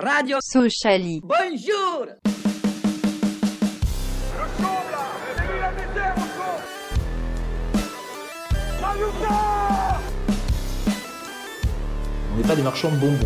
Radio 0.00 0.38
Sociali. 0.40 1.20
Bonjour 1.24 2.06
On 12.32 12.36
n'est 12.36 12.46
pas 12.46 12.54
des 12.54 12.62
marchands 12.62 12.92
de 12.92 12.96
bonbons. 12.96 13.18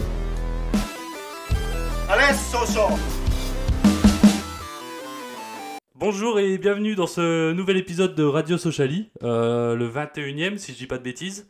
Bonjour 5.95 6.41
et 6.41 6.57
bienvenue 6.57 6.95
dans 6.95 7.07
ce 7.07 7.53
nouvel 7.53 7.77
épisode 7.77 8.15
de 8.15 8.25
Radio 8.25 8.57
Sociali, 8.57 9.11
euh, 9.23 9.75
le 9.77 9.87
21e 9.91 10.57
si 10.57 10.73
je 10.73 10.79
dis 10.79 10.87
pas 10.87 10.97
de 10.97 11.03
bêtises. 11.03 11.47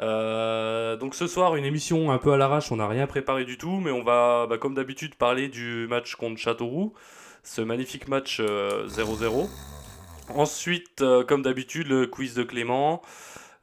Euh, 0.00 0.96
donc 0.96 1.14
ce 1.14 1.26
soir 1.26 1.56
une 1.56 1.64
émission 1.64 2.10
un 2.10 2.18
peu 2.18 2.32
à 2.32 2.36
l'arrache, 2.36 2.70
on 2.70 2.76
n'a 2.76 2.86
rien 2.86 3.06
préparé 3.06 3.44
du 3.44 3.58
tout, 3.58 3.80
mais 3.80 3.90
on 3.90 4.04
va 4.04 4.46
bah, 4.48 4.58
comme 4.58 4.74
d'habitude 4.74 5.14
parler 5.16 5.48
du 5.48 5.86
match 5.88 6.14
contre 6.14 6.38
Châteauroux, 6.38 6.92
ce 7.42 7.60
magnifique 7.60 8.08
match 8.08 8.38
euh, 8.40 8.86
0-0. 8.86 9.48
Ensuite, 10.34 11.00
euh, 11.00 11.24
comme 11.24 11.42
d'habitude, 11.42 11.88
le 11.88 12.06
quiz 12.06 12.34
de 12.34 12.42
Clément. 12.42 13.02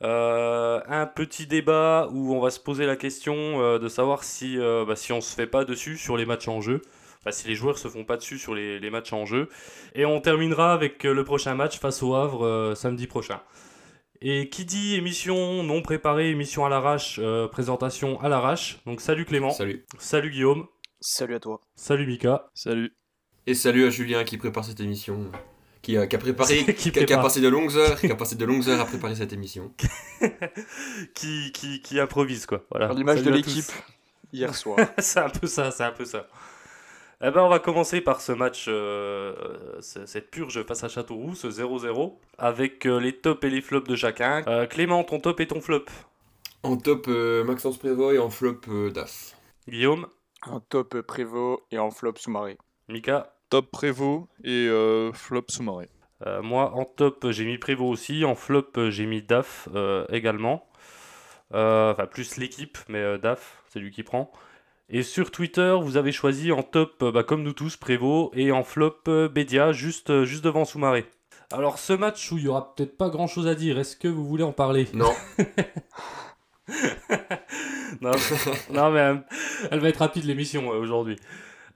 Euh, 0.04 0.82
un 0.88 1.06
petit 1.06 1.48
débat 1.48 2.10
où 2.12 2.36
on 2.36 2.42
va 2.42 2.50
se 2.52 2.60
poser 2.60 2.86
la 2.86 2.98
question 2.98 3.62
euh, 3.62 3.80
de 3.80 3.88
savoir 3.88 4.24
si, 4.24 4.58
euh, 4.60 4.84
bah, 4.86 4.96
si 4.96 5.14
on 5.14 5.22
se 5.22 5.34
fait 5.34 5.48
pas 5.48 5.64
dessus 5.64 5.98
sur 5.98 6.18
les 6.18 6.26
matchs 6.26 6.48
en 6.50 6.60
jeu. 6.60 6.82
Enfin, 7.22 7.32
si 7.32 7.48
les 7.48 7.56
joueurs 7.56 7.78
se 7.78 7.88
font 7.88 8.04
pas 8.04 8.18
dessus 8.18 8.38
sur 8.38 8.54
les, 8.54 8.90
matchs 8.90 9.14
en 9.14 9.26
jeu. 9.26 9.50
Et 9.96 10.06
on 10.06 10.22
terminera 10.22 10.74
avec 10.74 11.06
euh, 11.06 11.14
le 11.14 11.24
prochain 11.24 11.56
match 11.56 11.80
face 11.80 12.04
au 12.04 12.14
Havre 12.14 12.46
euh, 12.46 12.76
samedi 12.76 13.08
prochain. 13.08 13.40
Et 14.22 14.50
qui 14.50 14.66
dit 14.66 14.96
émission 14.96 15.62
non 15.64 15.82
préparée, 15.82 16.30
émission 16.32 16.66
à 16.66 16.70
l'arrache, 16.70 17.20
euh, 17.22 17.48
présentation 17.48 18.20
à 18.22 18.30
l'arrache. 18.30 18.80
Donc 18.86 19.02
salut 19.02 19.26
Clément, 19.26 19.52
Salut. 19.52 19.86
salut 20.00 20.32
Guillaume, 20.32 20.68
Salut 21.02 21.36
à 21.36 21.40
toi. 21.40 21.62
salut 21.76 22.08
Mika. 22.08 22.48
Salut. 22.54 22.96
Et 23.48 23.54
salut 23.54 23.86
à 23.86 23.90
Julien 23.90 24.24
qui 24.24 24.38
prépare 24.38 24.64
cette 24.66 24.80
émission. 24.80 25.30
Qui 25.82 25.98
a, 25.98 26.08
qui 26.08 26.16
a 26.16 26.20
préparé, 26.20 26.66
Qui 26.66 26.74
qui, 26.74 26.90
a- 26.90 26.92
qui 26.92 27.00
a 27.00 27.06
prépare. 27.06 27.24
passé 27.24 27.42
de 27.42 27.48
longues 27.48 27.76
heures, 27.76 28.00
qui 28.00 28.10
a 28.12 28.16
passé 28.16 28.36
de 28.36 28.46
longues 28.46 28.68
heures 28.70 28.82
à 28.82 28.86
préparer 28.86 29.16
cette 29.16 29.34
émission. 29.34 29.72
qui, 31.14 31.52
qui, 31.52 31.82
qui 31.82 32.00
improvise 32.00 32.46
quoi. 32.46 32.64
Voilà. 32.72 32.92
L'image 32.94 33.22
de 33.22 33.30
l'équipe 33.30 33.66
hier 34.34 34.56
soir. 34.56 34.78
c'est 34.98 35.20
un 35.20 35.30
peu 35.30 35.46
ça, 35.48 35.70
c'est 35.72 35.84
un 35.84 35.92
peu 35.92 36.06
ça. 36.06 36.28
Eh 37.28 37.32
ben, 37.32 37.42
on 37.42 37.50
va 37.50 37.58
commencer 37.60 38.02
par 38.02 38.22
ce 38.22 38.32
match, 38.34 38.66
euh, 38.68 39.34
c- 39.82 40.02
cette 40.06 40.30
purge 40.30 40.62
face 40.64 40.84
à 40.84 40.90
Châteauroux, 40.90 41.34
ce 41.34 41.48
0-0, 41.48 42.20
avec 42.38 42.86
euh, 42.86 43.00
les 43.00 43.14
tops 43.14 43.44
et 43.46 43.50
les 43.50 43.62
flops 43.62 43.88
de 43.90 43.96
chacun. 43.96 44.44
Euh, 44.48 44.68
Clément, 44.68 45.04
ton 45.04 45.20
top 45.20 45.40
et 45.40 45.48
ton 45.48 45.60
flop. 45.60 45.86
En 46.62 46.78
top, 46.78 47.06
euh, 47.08 47.44
Maxence 47.44 47.78
Prévost 47.80 48.16
et 48.16 48.20
en 48.20 48.30
flop, 48.30 48.60
euh, 48.68 48.92
DAF. 48.92 49.36
Guillaume, 49.68 50.06
en 50.46 50.60
top 50.60 51.02
Prévost 51.02 51.64
et 51.72 51.80
en 51.80 51.90
flop 51.90 52.14
Soumaré. 52.18 52.58
Mika. 52.90 53.32
Top 53.50 53.72
Prévost 53.72 54.28
et 54.44 54.68
euh, 54.68 55.12
flop 55.14 55.46
sous-marée. 55.50 55.90
Euh, 56.26 56.42
moi, 56.42 56.74
en 56.74 56.84
top, 56.86 57.28
j'ai 57.32 57.46
mis 57.46 57.58
Prévost 57.58 57.92
aussi. 57.92 58.26
En 58.26 58.36
flop, 58.36 58.66
euh, 58.78 58.90
j'ai 58.92 59.06
mis 59.06 59.22
DAF 59.24 59.68
euh, 59.74 60.06
également. 60.10 60.68
Euh, 61.54 61.92
Enfin, 61.94 62.06
plus 62.08 62.38
l'équipe, 62.38 62.78
mais 62.90 63.00
euh, 63.00 63.18
DAF, 63.18 63.64
c'est 63.70 63.80
lui 63.80 63.92
qui 63.92 64.04
prend. 64.04 64.32
Et 64.90 65.02
sur 65.04 65.32
Twitter, 65.32 65.76
vous 65.82 65.98
avez 65.98 66.12
choisi 66.12 66.52
en 66.52 66.62
top, 66.62 67.02
euh, 67.02 67.12
bah, 67.12 67.24
comme 67.24 67.42
nous 67.44 67.54
tous, 67.54 67.76
Prévost, 67.76 68.32
et 68.36 68.52
en 68.52 68.64
flop, 68.64 68.98
euh, 69.08 69.28
Bédia, 69.28 69.72
juste, 69.74 70.12
euh, 70.12 70.26
juste 70.26 70.44
devant 70.44 70.64
Soumaré. 70.66 71.06
Alors, 71.52 71.80
ce 71.80 71.94
match 71.94 72.32
où 72.32 72.38
il 72.38 72.44
y 72.46 72.48
aura 72.48 72.76
peut-être 72.76 72.96
pas 72.98 73.10
grand 73.10 73.28
chose 73.28 73.48
à 73.48 73.56
dire, 73.56 73.80
est-ce 73.80 73.96
que 73.96 74.08
vous 74.08 74.26
voulez 74.26 74.44
en 74.44 74.52
parler? 74.52 74.88
Non, 74.94 75.12
non, 78.02 78.12
non, 78.72 78.92
mais 78.92 79.00
euh, 79.00 79.16
elle 79.72 79.80
va 79.80 79.90
être 79.90 79.98
rapide 79.98 80.26
l'émission 80.26 80.72
euh, 80.72 80.78
aujourd'hui. 80.80 81.18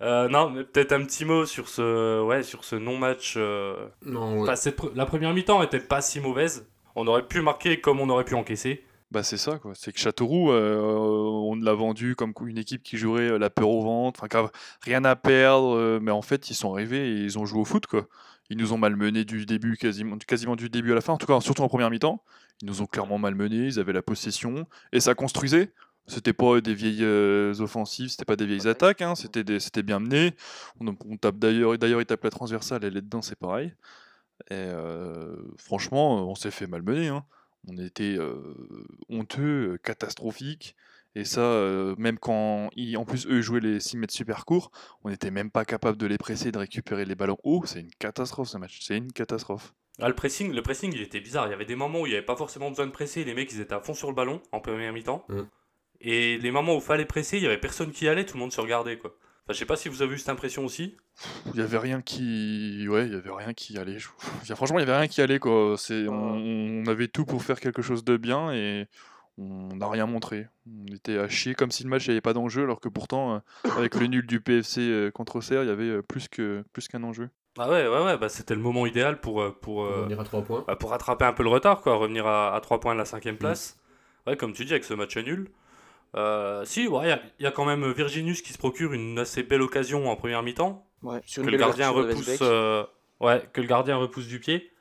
Euh, 0.02 0.28
non, 0.30 0.50
mais 0.50 0.64
peut-être 0.64 0.92
un 0.94 1.04
petit 1.04 1.26
mot 1.26 1.46
sur 1.46 1.68
ce, 1.68 2.22
ouais, 2.24 2.44
sur 2.44 2.64
ce 2.64 2.76
non-match. 2.76 3.38
non, 3.38 4.36
ouais. 4.38 4.42
Enfin, 4.44 4.56
cette 4.56 4.78
pre- 4.80 4.92
la 4.96 5.06
première 5.06 5.34
mi-temps 5.34 5.62
était 5.62 5.80
pas 5.80 6.02
si 6.02 6.20
mauvaise. 6.20 6.68
On 6.96 7.06
aurait 7.08 7.28
pu 7.28 7.42
marquer 7.42 7.80
comme 7.82 8.00
on 8.00 8.10
aurait 8.10 8.24
pu 8.26 8.36
encaisser. 8.36 8.84
Bah 9.12 9.24
c'est 9.24 9.38
ça 9.38 9.58
quoi. 9.58 9.74
C'est 9.74 9.92
que 9.92 10.00
Châteauroux, 10.00 10.52
euh, 10.52 10.78
on 10.80 11.56
l'a 11.56 11.74
vendu 11.74 12.16
comme 12.16 12.32
une 12.46 12.60
équipe 12.60 12.84
qui 12.84 12.96
jouerait 12.98 13.32
euh, 13.32 13.40
la 13.40 13.50
peur 13.50 13.70
au 13.70 13.82
ventre, 13.82 14.24
enfin 14.24 14.52
rien 14.82 15.04
à 15.04 15.16
perdre, 15.16 15.76
euh, 15.76 16.00
mais 16.00 16.12
en 16.12 16.22
fait 16.22 16.52
ils 16.52 16.54
sont 16.54 16.74
arrivés 16.74 17.10
et 17.10 17.24
ils 17.24 17.40
ont 17.40 17.46
joué 17.46 17.60
au 17.60 17.66
foot 17.66 17.88
quoi. 17.88 18.08
Ils 18.52 18.58
nous 18.58 18.72
ont 18.72 18.78
malmenés 18.78 19.26
du 19.26 19.48
début 19.48 19.78
quasiment, 19.78 20.18
quasiment 20.18 20.56
du 20.56 20.70
début 20.70 20.92
à 20.92 20.96
la 20.96 21.02
fin, 21.02 21.14
en 21.14 21.18
tout 21.18 21.26
cas 21.26 21.40
surtout 21.42 21.64
en 21.64 21.70
première 21.70 21.90
mi-temps. 21.90 22.24
Ils 22.62 22.68
nous 22.68 22.84
ont 22.84 22.86
clairement 22.86 23.18
malmenés, 23.18 23.66
ils 23.66 23.80
avaient 23.80 23.94
la 23.94 24.04
possession 24.04 24.68
et 24.94 25.00
ça 25.00 25.16
construisait. 25.16 25.74
C'était 26.06 26.34
pas 26.34 26.62
des 26.62 26.74
vieilles 26.76 27.04
euh, 27.04 27.54
offensives, 27.60 28.10
c'était 28.10 28.26
pas 28.26 28.36
des 28.36 28.46
vieilles 28.46 28.68
attaques, 28.68 29.02
hein, 29.02 29.14
c'était 29.16 29.84
bien 29.84 30.00
mené. 30.00 30.36
On, 30.80 30.88
on 30.88 31.18
tape 31.18 31.38
d'ailleurs, 31.38 31.78
d'ailleurs 31.80 32.02
ils 32.02 32.06
tapent 32.06 32.24
la 32.24 32.32
transversale, 32.32 32.84
elle 32.84 32.98
est 32.98 33.02
dedans, 33.02 33.22
c'est 33.24 33.38
pareil. 33.38 33.74
Et 34.50 34.54
euh, 34.54 35.36
franchement, 35.58 36.30
on 36.30 36.36
s'est 36.36 36.52
fait 36.52 36.68
malmener. 36.68 37.10
Hein. 37.10 37.26
On 37.68 37.78
était 37.78 38.16
euh, 38.18 38.56
honteux, 39.10 39.78
catastrophique. 39.84 40.76
Et 41.16 41.26
ça, 41.26 41.42
euh, 41.42 41.96
même 41.98 42.20
quand 42.20 42.70
ils- 42.76 42.96
en 42.98 43.04
plus 43.06 43.26
eux 43.28 43.42
jouaient 43.42 43.60
les 43.60 43.80
6 43.80 43.98
mètres 43.98 44.14
super 44.14 44.46
courts, 44.46 44.72
on 45.04 45.10
n'était 45.10 45.32
même 45.32 45.50
pas 45.52 45.66
capable 45.66 45.98
de 45.98 46.06
les 46.06 46.18
presser, 46.18 46.52
de 46.52 46.60
récupérer 46.60 47.04
les 47.06 47.16
ballons 47.16 47.38
hauts. 47.44 47.64
C'est 47.66 47.80
une 47.82 47.92
catastrophe 48.00 48.50
ce 48.50 48.58
match. 48.58 48.80
C'est 48.82 48.98
une 48.98 49.12
catastrophe. 49.12 49.74
Ah, 50.02 50.08
le 50.08 50.16
pressing, 50.16 50.54
le 50.54 50.62
pressing, 50.62 50.94
il 50.94 51.02
était 51.02 51.20
bizarre. 51.20 51.48
Il 51.48 51.52
y 51.52 51.54
avait 51.54 51.66
des 51.66 51.76
moments 51.76 52.02
où 52.02 52.06
il 52.06 52.10
n'y 52.12 52.16
avait 52.16 52.26
pas 52.26 52.36
forcément 52.38 52.70
besoin 52.70 52.86
de 52.86 52.92
presser. 52.92 53.24
Les 53.26 53.34
mecs, 53.34 53.52
ils 53.52 53.60
étaient 53.60 53.74
à 53.74 53.82
fond 53.82 53.94
sur 53.94 54.08
le 54.08 54.16
ballon 54.16 54.42
en 54.52 54.62
première 54.62 54.94
mi-temps. 54.94 55.26
Mm. 55.28 55.42
Et 56.02 56.38
les 56.38 56.52
moments 56.52 56.76
où 56.76 56.78
il 56.78 56.84
fallait 56.84 57.06
presser, 57.06 57.38
il 57.38 57.44
y 57.44 57.48
avait 57.48 57.58
personne 57.58 57.92
qui 57.92 58.06
y 58.06 58.08
allait. 58.08 58.26
Tout 58.26 58.36
le 58.36 58.40
monde 58.40 58.54
se 58.54 58.62
regardait, 58.62 58.98
quoi. 58.98 59.14
Enfin, 59.50 59.56
je 59.56 59.60
sais 59.62 59.66
pas 59.66 59.76
si 59.78 59.90
vous 59.90 60.04
avez 60.04 60.14
eu 60.14 60.20
cette 60.20 60.30
impression 60.30 60.64
aussi. 60.64 60.96
Il 61.56 61.60
y 61.60 61.64
avait 61.64 61.80
rien 61.80 62.04
qui, 62.04 62.86
ouais, 62.88 63.08
il 63.08 63.14
y 63.14 63.16
avait 63.16 63.32
rien 63.32 63.52
qui 63.56 63.80
allait. 63.80 63.98
Je- 63.98 64.10
Franchement, 64.54 64.78
il 64.78 64.82
y 64.82 64.88
avait 64.88 64.96
rien 64.96 65.08
qui 65.08 65.22
allait 65.22 65.40
quoi. 65.40 65.74
C'est, 65.76 66.08
on, 66.08 66.84
on 66.84 66.86
avait 66.86 67.08
tout 67.08 67.26
pour 67.26 67.42
faire 67.42 67.60
quelque 67.60 67.82
chose 67.82 68.04
de 68.04 68.16
bien 68.18 68.52
et 68.54 68.86
on 69.40 69.76
n'a 69.76 69.90
rien 69.90 70.06
montré. 70.06 70.46
On 70.68 70.94
était 70.94 71.18
à 71.18 71.28
chier 71.28 71.56
comme 71.56 71.72
si 71.72 71.84
le 71.84 71.90
match 71.90 72.08
n'avait 72.08 72.22
pas 72.22 72.34
d'enjeu, 72.34 72.62
alors 72.62 72.80
que 72.80 72.90
pourtant, 72.90 73.38
euh, 73.66 73.70
avec 73.76 73.96
le 73.96 74.06
nul 74.06 74.28
du 74.28 74.40
PFC 74.40 74.82
euh, 74.82 75.10
contre 75.10 75.38
Auxerre, 75.38 75.64
il 75.64 75.70
y 75.70 75.72
avait 75.72 75.90
euh, 75.90 76.02
plus 76.04 76.28
que 76.28 76.64
plus 76.72 76.88
qu'un 76.88 77.02
enjeu. 77.04 77.30
Ah 77.58 77.68
ouais, 77.72 77.88
ouais, 77.88 78.04
ouais. 78.06 78.18
Bah, 78.20 78.30
c'était 78.30 78.54
le 78.54 78.62
moment 78.62 78.86
idéal 78.86 79.20
pour, 79.20 79.44
pour, 79.62 79.80
On 79.80 79.86
euh, 79.88 79.96
va 79.96 80.02
venir 80.04 80.20
à 80.20 80.24
3 80.26 80.44
points. 80.44 80.64
bah, 80.68 80.76
pour 80.76 80.92
rattraper 80.92 81.26
un 81.26 81.34
peu 81.34 81.42
le 81.42 81.50
retard, 81.50 81.82
quoi. 81.82 81.96
Revenir 81.96 82.28
à, 82.28 82.54
à 82.56 82.62
3 82.62 82.80
points 82.80 82.94
de 82.94 83.00
la 83.00 83.06
cinquième 83.06 83.38
place. 83.38 83.80
Ouais, 84.28 84.38
comme 84.38 84.54
tu 84.54 84.64
dis, 84.64 84.74
avec 84.74 84.84
ce 84.84 84.94
match 84.94 85.18
nul. 85.18 85.50
Euh, 86.16 86.66
si, 86.66 86.88
ouais, 86.88 87.06
il 87.06 87.10
y 87.10 87.12
a- 87.12 87.22
il 87.40 87.44
y, 87.44 87.46
a 87.48 87.52
quand 87.52 87.66
même 87.66 87.92
Virginius 87.92 88.42
qui 88.42 88.52
se 88.54 88.58
procure 88.58 88.94
une 88.94 89.20
assez 89.20 89.44
belle 89.44 89.62
occasion 89.62 90.10
en 90.10 90.16
première 90.16 90.42
mi-temps. 90.44 90.86
Ouais, 91.04 91.22
Que 91.36 91.42
le 91.42 91.58
gardien 91.58 91.90
repousse. 91.90 92.38
Euh, 92.42 92.84
Ouais, 93.22 93.44
que 93.52 93.60
le 93.60 93.68
gardien 93.68 93.98
repousse 93.98 94.28
du 94.28 94.40
pied. 94.40 94.72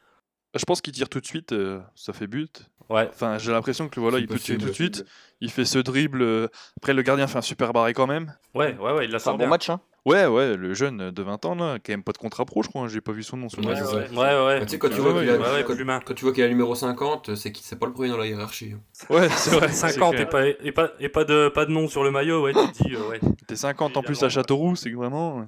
Je 0.54 0.64
pense 0.64 0.80
qu'il 0.80 0.92
tire 0.92 1.08
tout 1.08 1.20
de 1.20 1.26
suite, 1.26 1.52
euh, 1.52 1.80
ça 1.96 2.12
fait 2.12 2.26
but. 2.28 2.62
Ouais, 2.88 3.08
Enfin, 3.12 3.36
j'ai 3.36 3.50
l'impression 3.52 3.88
que 3.88 3.98
voilà, 4.00 4.18
il 4.20 4.26
peut 4.28 4.38
tirer 4.38 4.58
tout 4.58 4.66
de 4.68 4.72
suite. 4.72 5.04
Il 5.40 5.50
fait 5.50 5.64
ce 5.64 5.78
dribble. 5.78 6.48
Après, 6.78 6.94
le 6.94 7.02
gardien 7.02 7.26
fait 7.26 7.38
un 7.38 7.42
super 7.42 7.72
barré 7.72 7.92
quand 7.94 8.06
même. 8.06 8.34
ouais, 8.54 8.76
ouais, 8.78 8.92
ouais, 8.92 9.04
il 9.06 9.10
la 9.10 9.18
C'est 9.18 9.28
un 9.28 9.32
bon 9.32 9.38
bien. 9.38 9.48
match, 9.48 9.68
hein. 9.68 9.80
Ouais, 10.08 10.26
ouais, 10.26 10.56
le 10.56 10.74
jeune 10.74 11.10
de 11.10 11.22
20 11.22 11.44
ans 11.44 11.54
là, 11.54 11.78
qui 11.78 11.92
a 11.92 11.96
même 11.96 12.02
pas 12.04 12.12
de 12.12 12.18
contrat 12.18 12.44
pro, 12.44 12.62
je 12.62 12.68
crois. 12.68 12.82
hein, 12.82 12.88
J'ai 12.88 13.00
pas 13.00 13.12
vu 13.12 13.22
son 13.22 13.36
nom 13.36 13.48
sur 13.48 13.60
le 13.60 13.68
Ouais. 13.68 13.74
Ouais, 13.82 14.08
ouais, 14.16 14.46
ouais. 14.46 14.58
Bah, 14.60 14.64
tu 14.66 14.70
sais, 14.72 14.78
quand 14.78 14.88
tu 14.88 14.94
Ouais, 14.94 15.00
vois 15.12 15.20
qu'il 15.20 15.30
a- 15.30 15.36
ouais, 15.36 15.38
ouais, 15.52 15.64
quand- 15.66 15.74
Plumin. 15.74 16.00
quand 16.04 16.14
tu 16.14 16.24
vois 16.24 16.32
qu'il 16.32 16.42
a 16.42 16.46
le 16.46 16.52
numéro 16.52 16.74
50, 16.74 17.34
c'est 17.34 17.52
qu'il 17.52 17.64
c'est 17.64 17.78
pas 17.78 17.86
le 17.86 17.92
premier 17.92 18.08
dans 18.08 18.16
la 18.16 18.26
hiérarchie. 18.26 18.72
hein. 18.74 18.80
Ouais, 19.10 19.28
c'est 19.28 19.50
vrai. 19.54 19.68
50 19.72 20.14
c'est 20.16 20.22
et 20.22 20.26
pas, 20.26 20.46
et, 20.46 20.72
pas, 20.72 20.90
et 21.00 21.08
pas, 21.08 21.24
de, 21.24 21.48
pas 21.48 21.66
de 21.66 21.70
nom 21.70 21.88
sur 21.88 22.02
le 22.04 22.10
maillot, 22.10 22.42
ouais, 22.42 22.52
tu 22.52 22.72
te 22.72 22.84
dis, 22.88 22.94
euh, 22.94 23.08
ouais. 23.08 23.20
T'es 23.46 23.56
50 23.56 23.96
en 23.96 24.02
plus 24.02 24.22
à 24.22 24.28
Châteauroux, 24.28 24.76
c'est 24.76 24.90
que 24.90 24.96
vraiment. 24.96 25.40
euh, 25.40 25.44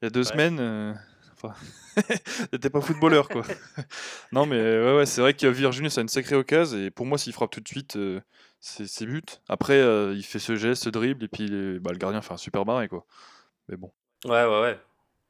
Il 0.00 0.04
y 0.04 0.08
a 0.08 0.10
deux 0.10 0.20
Ouais. 0.20 0.26
semaines. 0.26 0.58
euh, 0.60 0.92
Enfin, 1.44 1.54
t'étais 2.52 2.70
pas 2.70 2.80
footballeur 2.80 3.28
quoi. 3.28 3.42
non 4.32 4.46
mais 4.46 4.60
ouais, 4.60 4.96
ouais 4.98 5.06
c'est 5.06 5.20
vrai 5.20 5.34
que 5.34 5.46
Virginius 5.48 5.98
a 5.98 6.02
une 6.02 6.08
sacrée 6.08 6.36
occasion 6.36 6.78
et 6.78 6.90
pour 6.90 7.04
moi 7.04 7.18
s'il 7.18 7.32
frappe 7.32 7.50
tout 7.50 7.60
de 7.60 7.66
suite 7.66 7.96
euh, 7.96 8.20
c'est 8.60 9.06
but. 9.06 9.40
Après 9.48 9.74
euh, 9.74 10.14
il 10.16 10.22
fait 10.22 10.38
ce 10.38 10.54
geste, 10.54 10.84
ce 10.84 10.88
dribble 10.88 11.24
et 11.24 11.28
puis 11.28 11.48
bah, 11.80 11.90
le 11.92 11.98
gardien 11.98 12.22
fait 12.22 12.32
un 12.32 12.36
super 12.36 12.64
barré 12.64 12.86
quoi. 12.86 13.04
Mais 13.72 13.76
bon. 13.78 13.90
Ouais, 14.26 14.44
ouais, 14.44 14.60
ouais. 14.60 14.78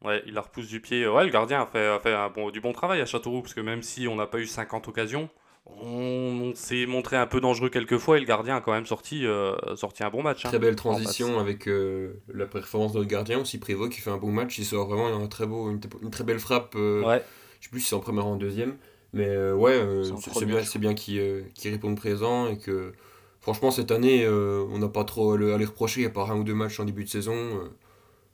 Ouais, 0.05 0.23
il 0.27 0.35
la 0.35 0.41
repousse 0.41 0.67
du 0.67 0.81
pied. 0.81 1.07
Ouais, 1.07 1.25
le 1.25 1.31
gardien 1.31 1.63
a 1.63 1.67
fait, 1.67 1.87
a 1.87 2.01
fait 2.01 2.13
un 2.13 2.29
bon, 2.29 2.51
du 2.51 2.61
bon 2.61 2.73
travail 2.73 3.01
à 3.01 3.07
Châteauroux, 3.07 3.41
parce 3.41 3.55
que 3.55 3.61
même 3.61 3.83
si 3.83 4.09
on 4.09 4.17
n'a 4.17 4.27
pas 4.27 4.39
eu 4.39 4.47
50 4.47 4.89
occasions, 4.89 5.31
on, 5.65 6.51
on 6.51 6.55
s'est 6.57 6.87
montré 6.87 7.17
un 7.17 7.29
peu 7.29 7.41
dangereux 7.41 7.71
quelques 7.71 7.99
fois, 7.99 8.17
et 8.17 8.21
le 8.21 8.27
gardien 8.27 8.57
a 8.57 8.61
quand 8.61 8.73
même 8.73 8.85
sorti, 8.87 9.25
euh, 9.27 9.55
sorti 9.77 10.03
un 10.03 10.11
bon 10.11 10.25
match. 10.25 10.45
hein. 10.45 10.49
Très 10.49 10.59
belle 10.59 10.75
transition 10.75 11.39
avec 11.39 11.69
euh, 11.69 12.21
la 12.35 12.47
performance 12.47 12.93
de 12.93 12.99
notre 12.99 13.09
gardien 13.11 13.39
aussi, 13.41 13.59
Prévost 13.59 13.93
qui 13.93 14.01
fait 14.01 14.11
un 14.11 14.17
bon 14.19 14.33
match. 14.33 14.59
Il 14.59 14.65
sort 14.65 14.89
vraiment 14.89 15.07
un 15.07 15.27
très 15.29 15.47
beau, 15.47 15.71
une, 15.71 15.81
une 16.03 16.11
très 16.11 16.25
belle 16.25 16.41
frappe. 16.41 16.75
euh, 16.75 17.05
Ouais, 17.05 17.23
Je 17.61 17.67
sais 17.67 17.71
plus 17.71 17.81
si 17.81 17.89
c'est 17.91 17.95
en 17.95 18.01
première 18.01 18.27
ou 18.27 18.31
en 18.31 18.37
deuxième. 18.37 18.77
Mais 19.13 19.29
euh, 19.29 19.55
ouais, 19.55 19.73
euh, 19.73 20.03
C'est 20.33 20.47
bien, 20.47 20.61
bien 20.81 20.95
qu'il 20.95 21.21
euh, 21.21 21.43
qu'il 21.55 21.71
réponde 21.71 21.97
présent 21.97 22.49
et 22.49 22.59
que 22.59 22.93
franchement 23.41 23.71
cette 23.71 23.91
année 23.91 24.25
euh, 24.25 24.65
on 24.71 24.79
n'a 24.79 24.89
pas 24.89 25.05
trop 25.05 25.33
à 25.33 25.37
le- 25.37 25.53
à 25.55 25.59
les 25.59 25.67
reprocher. 25.67 26.01
Il 26.01 26.05
y 26.05 26.07
a 26.07 26.11
pas 26.11 26.25
un 26.29 26.37
ou 26.39 26.45
deux 26.45 26.55
matchs 26.55 26.81
en 26.81 26.85
début 26.87 27.05
de 27.05 27.09
saison. 27.11 27.37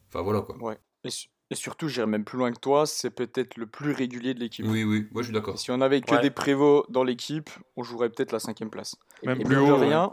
Enfin 0.08 0.22
voilà 0.22 0.40
quoi. 0.42 0.56
Ouais. 0.60 0.78
Et, 1.04 1.10
su- 1.10 1.28
et 1.50 1.54
surtout, 1.54 1.88
j'irais 1.88 2.06
même 2.06 2.24
plus 2.24 2.38
loin 2.38 2.52
que 2.52 2.58
toi, 2.58 2.86
c'est 2.86 3.10
peut-être 3.10 3.56
le 3.56 3.66
plus 3.66 3.92
régulier 3.92 4.34
de 4.34 4.40
l'équipe. 4.40 4.66
Oui, 4.68 4.84
oui, 4.84 5.06
moi 5.12 5.22
je 5.22 5.26
suis 5.28 5.34
d'accord. 5.34 5.58
Si 5.58 5.70
on 5.70 5.80
avait 5.80 6.00
que 6.00 6.14
Ouais. 6.14 6.20
des 6.20 6.30
prévots 6.30 6.84
dans 6.88 7.04
l'équipe, 7.04 7.50
on 7.76 7.82
jouerait 7.82 8.08
peut-être 8.10 8.32
la 8.32 8.38
cinquième 8.40 8.70
place. 8.70 8.96
Même 9.24 9.40
Et 9.40 9.44
plus 9.44 9.56
haut. 9.58 9.76
rien, 9.76 10.12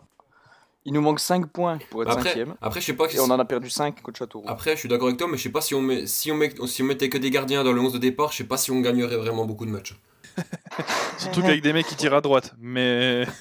Il 0.87 0.93
nous 0.93 1.01
manque 1.01 1.19
5 1.19 1.47
points 1.47 1.79
pour 1.89 2.03
être 2.03 2.11
Après, 2.11 2.35
5 2.35 2.47
après, 2.61 2.79
je 2.79 2.85
sais 2.85 2.93
pas. 2.93 3.11
Et 3.11 3.19
on 3.19 3.23
en 3.31 3.39
a 3.39 3.45
perdu 3.45 3.71
5 3.71 4.03
contre 4.03 4.19
Châteauroux. 4.19 4.45
Après, 4.47 4.75
je 4.75 4.81
suis 4.81 4.87
d'accord 4.89 5.07
avec 5.07 5.17
toi, 5.17 5.27
mais 5.27 5.35
je 5.37 5.41
sais 5.41 5.49
pas 5.51 5.61
si 5.61 5.73
on, 5.73 5.81
met, 5.81 6.05
si, 6.05 6.31
on 6.31 6.35
met, 6.35 6.53
si 6.67 6.83
on 6.83 6.85
mettait 6.85 7.09
que 7.09 7.17
des 7.17 7.31
gardiens 7.31 7.63
dans 7.63 7.73
le 7.73 7.81
11 7.81 7.93
de 7.93 7.97
départ, 7.97 8.31
je 8.31 8.37
sais 8.37 8.43
pas 8.43 8.57
si 8.57 8.69
on 8.69 8.81
gagnerait 8.81 9.17
vraiment 9.17 9.45
beaucoup 9.45 9.65
de 9.65 9.71
matchs. 9.71 9.95
Surtout 11.17 11.41
qu'avec 11.41 11.63
des 11.63 11.73
mecs 11.73 11.87
qui 11.87 11.95
tirent 11.95 12.13
à 12.13 12.21
droite. 12.21 12.53
Mais. 12.59 13.25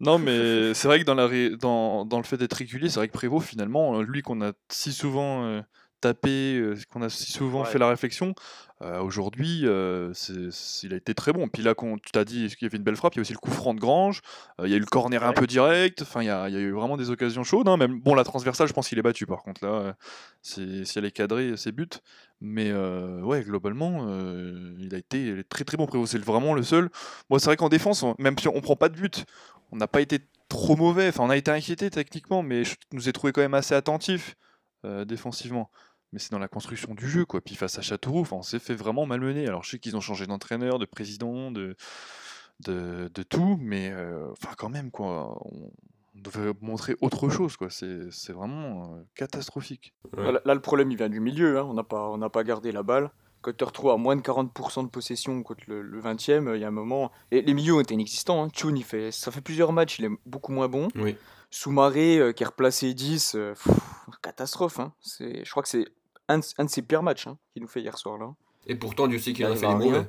non, 0.00 0.18
mais 0.18 0.74
c'est 0.74 0.88
vrai 0.88 1.00
que 1.00 1.04
dans, 1.04 1.14
la 1.14 1.26
ré- 1.26 1.56
dans, 1.56 2.04
dans 2.04 2.18
le 2.18 2.24
fait 2.24 2.36
d'être 2.36 2.54
régulier, 2.54 2.88
c'est 2.88 2.96
vrai 3.00 3.08
que 3.08 3.12
Prévost, 3.12 3.46
finalement, 3.46 3.98
euh, 3.98 4.02
lui 4.02 4.22
qu'on 4.22 4.40
a 4.42 4.52
si 4.70 4.92
souvent 4.92 5.44
euh, 5.44 5.62
tapé, 6.00 6.56
euh, 6.58 6.76
qu'on 6.90 7.02
a 7.02 7.08
si 7.08 7.32
souvent 7.32 7.60
Ouais. 7.62 7.66
fait 7.66 7.78
la 7.78 7.88
réflexion, 7.88 8.34
euh, 8.82 9.00
aujourd'hui, 9.00 9.60
il 9.60 10.92
a 10.92 10.96
été 10.96 11.14
très 11.14 11.32
bon. 11.32 11.48
Puis 11.48 11.62
là, 11.62 11.74
quand 11.74 11.96
tu 12.02 12.10
t'as 12.12 12.24
dit 12.24 12.48
qu'il 12.48 12.66
y 12.66 12.66
avait 12.66 12.76
une 12.76 12.82
belle 12.84 12.96
frappe, 12.96 13.14
il 13.14 13.18
y 13.18 13.20
a 13.20 13.22
aussi 13.22 13.32
le 13.32 13.38
coup 13.38 13.50
franc 13.50 13.72
de 13.72 13.80
Grange, 13.80 14.20
il 14.62 14.68
y 14.68 14.74
a 14.74 14.76
eu 14.76 14.80
le 14.80 14.86
corner 14.86 15.22
un 15.24 15.32
peu 15.32 15.46
direct, 15.46 16.02
enfin, 16.02 16.22
il 16.22 16.26
y 16.26 16.30
a, 16.30 16.48
il 16.48 16.54
y 16.54 16.58
a 16.58 16.60
eu 16.60 16.72
vraiment 16.72 16.96
des 16.96 17.10
occasions 17.10 17.44
chaudes. 17.44 17.68
hein, 17.68 17.76
Même, 17.76 18.00
bon, 18.00 18.14
la 18.14 18.24
transversale, 18.24 18.68
je 18.68 18.72
pense 18.72 18.88
qu'il 18.88 18.98
est 18.98 19.02
battu 19.02 19.26
par 19.26 19.42
contre, 19.42 19.64
là, 19.64 19.96
si 20.42 20.84
elle 20.96 21.04
est 21.04 21.10
cadrée, 21.12 21.54
c'est 21.56 21.72
but. 21.72 22.02
Mais 22.40 22.70
euh, 22.70 23.22
ouais, 23.22 23.42
globalement, 23.42 24.04
euh, 24.08 24.74
il 24.78 24.94
a 24.94 24.98
été 24.98 25.42
très 25.48 25.64
très 25.64 25.78
bon. 25.78 25.86
Prévost, 25.86 26.12
c'est 26.12 26.18
vraiment 26.22 26.52
le 26.52 26.62
seul. 26.62 26.90
Moi, 27.30 27.38
c'est 27.38 27.46
vrai 27.46 27.56
qu'en 27.56 27.70
défense, 27.70 28.02
on- 28.02 28.14
même 28.18 28.38
si 28.38 28.48
on 28.48 28.60
prend 28.60 28.76
pas 28.76 28.90
de 28.90 28.96
but, 28.96 29.24
on 29.74 29.76
n'a 29.76 29.88
pas 29.88 30.00
été 30.00 30.20
trop 30.48 30.76
mauvais. 30.76 31.08
Enfin, 31.08 31.24
on 31.24 31.30
a 31.30 31.36
été 31.36 31.50
inquiété 31.50 31.90
techniquement, 31.90 32.42
mais 32.42 32.64
je 32.64 32.76
nous 32.92 33.08
ai 33.08 33.12
trouvé 33.12 33.32
quand 33.32 33.40
même 33.40 33.54
assez 33.54 33.74
attentifs 33.74 34.36
euh, 34.84 35.04
défensivement. 35.04 35.70
Mais 36.12 36.20
c'est 36.20 36.30
dans 36.30 36.38
la 36.38 36.48
construction 36.48 36.94
du 36.94 37.08
jeu, 37.08 37.24
quoi. 37.24 37.40
Puis 37.40 37.56
face 37.56 37.76
à 37.78 37.82
Châteauroux, 37.82 38.24
on 38.30 38.42
s'est 38.42 38.60
fait 38.60 38.74
vraiment 38.74 39.04
malmener. 39.04 39.48
Alors, 39.48 39.64
je 39.64 39.70
sais 39.70 39.78
qu'ils 39.80 39.96
ont 39.96 40.00
changé 40.00 40.26
d'entraîneur, 40.26 40.78
de 40.78 40.84
président, 40.84 41.50
de, 41.50 41.74
tout, 43.28 43.58
mais 43.60 43.90
euh, 43.90 44.28
quand 44.56 44.68
même, 44.68 44.90
quoi. 44.90 45.36
On, 45.44 45.70
devait 46.14 46.52
montrer 46.60 46.94
autre 47.00 47.28
chose, 47.28 47.56
quoi. 47.56 47.68
C'est 47.70 48.32
vraiment 48.32 48.94
euh, 48.94 49.02
catastrophique. 49.16 49.92
Là, 50.16 50.54
le 50.54 50.60
problème, 50.60 50.92
il 50.92 50.96
vient 50.96 51.08
du 51.08 51.18
milieu. 51.18 51.58
hein. 51.58 51.64
On 51.64 51.74
n'a 52.18 52.30
pas 52.30 52.44
gardé 52.44 52.70
la 52.70 52.84
balle. 52.84 53.10
Quand 53.44 53.54
tu 53.54 53.64
retrouves 53.64 53.90
à 53.90 53.96
moins 53.98 54.16
de 54.16 54.22
40% 54.22 54.84
de 54.84 54.88
possession 54.88 55.42
contre 55.42 55.64
le, 55.66 55.82
le 55.82 56.00
20e, 56.00 56.54
il 56.54 56.60
y 56.62 56.64
a 56.64 56.68
un 56.68 56.70
moment. 56.70 57.12
Et 57.30 57.42
les 57.42 57.52
milieux 57.52 57.74
ont 57.74 57.80
été 57.80 57.92
inexistants. 57.92 58.42
Hein. 58.42 58.48
Tune, 58.48 58.78
il 58.78 58.84
fait, 58.84 59.10
ça 59.12 59.30
fait 59.30 59.42
plusieurs 59.42 59.70
matchs, 59.72 59.98
il 59.98 60.06
est 60.06 60.10
beaucoup 60.24 60.52
moins 60.52 60.68
bon. 60.68 60.88
Oui. 60.94 61.14
Soumaré, 61.50 62.18
euh, 62.18 62.32
qui 62.32 62.42
est 62.42 62.46
replacé 62.46 62.94
10, 62.94 63.34
euh, 63.34 63.52
pff, 63.52 63.68
catastrophe. 64.22 64.80
hein. 64.80 64.92
C'est, 65.00 65.44
je 65.44 65.50
crois 65.50 65.62
que 65.62 65.68
c'est 65.68 65.84
un, 66.28 66.38
de- 66.38 66.44
un 66.58 66.64
de 66.64 66.70
ses 66.70 66.80
pires 66.82 67.02
matchs 67.02 67.26
hein, 67.26 67.36
qu'il 67.52 67.60
nous 67.62 67.68
fait 67.68 67.80
hier 67.82 67.98
soir. 67.98 68.16
là. 68.18 68.32
Et 68.66 68.74
pourtant, 68.76 69.06
Dieu 69.08 69.18
sait 69.18 69.34
qu'il 69.34 69.44
en 69.44 69.52
a 69.52 69.56
fait 69.56 69.66
des 69.68 69.74
mauvais. 69.74 70.06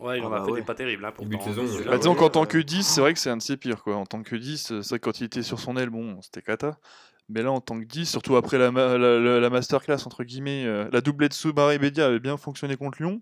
Ouais, 0.00 0.18
il 0.18 0.24
en 0.24 0.32
Ah 0.32 0.36
a 0.36 0.38
bah 0.40 0.44
fait 0.46 0.50
ouais. 0.52 0.60
des 0.60 0.66
pas 0.66 0.74
terribles. 0.74 1.04
Hein, 1.04 1.12
pourtant, 1.14 1.40
saison, 1.40 1.62
euh, 1.66 1.84
Bah, 1.84 1.98
disons 1.98 2.12
ouais. 2.12 2.18
qu'en 2.18 2.30
tant 2.30 2.46
que 2.46 2.58
10, 2.58 2.82
c'est 2.82 3.00
vrai 3.00 3.12
que 3.14 3.20
c'est 3.20 3.30
un 3.30 3.36
de 3.36 3.42
ses 3.42 3.56
pires. 3.56 3.82
Quoi. 3.84 3.94
En 3.96 4.06
tant 4.06 4.22
que 4.22 4.34
10, 4.34 4.72
euh, 4.72 4.82
c'est 4.82 4.88
vrai 4.90 4.98
que 4.98 5.04
quand 5.04 5.20
il 5.20 5.24
était 5.24 5.42
sur 5.42 5.60
son 5.60 5.76
aile, 5.76 5.90
bon, 5.90 6.20
c'était 6.22 6.42
cata. 6.42 6.78
Mais 7.28 7.42
là, 7.42 7.50
en 7.52 7.60
tant 7.60 7.78
que 7.80 7.84
10, 7.84 8.06
surtout 8.06 8.36
après 8.36 8.58
la, 8.58 8.70
ma- 8.70 8.98
la, 8.98 9.18
la- 9.18 9.40
la 9.40 9.50
masterclass, 9.50 10.06
entre 10.06 10.24
guillemets, 10.24 10.64
euh, 10.66 10.88
la 10.92 11.00
doublette 11.00 11.32
Soumaré 11.32 11.78
Bédia 11.78 12.06
avait 12.06 12.20
bien 12.20 12.36
fonctionné 12.36 12.76
contre 12.76 12.98
Lyon. 13.02 13.20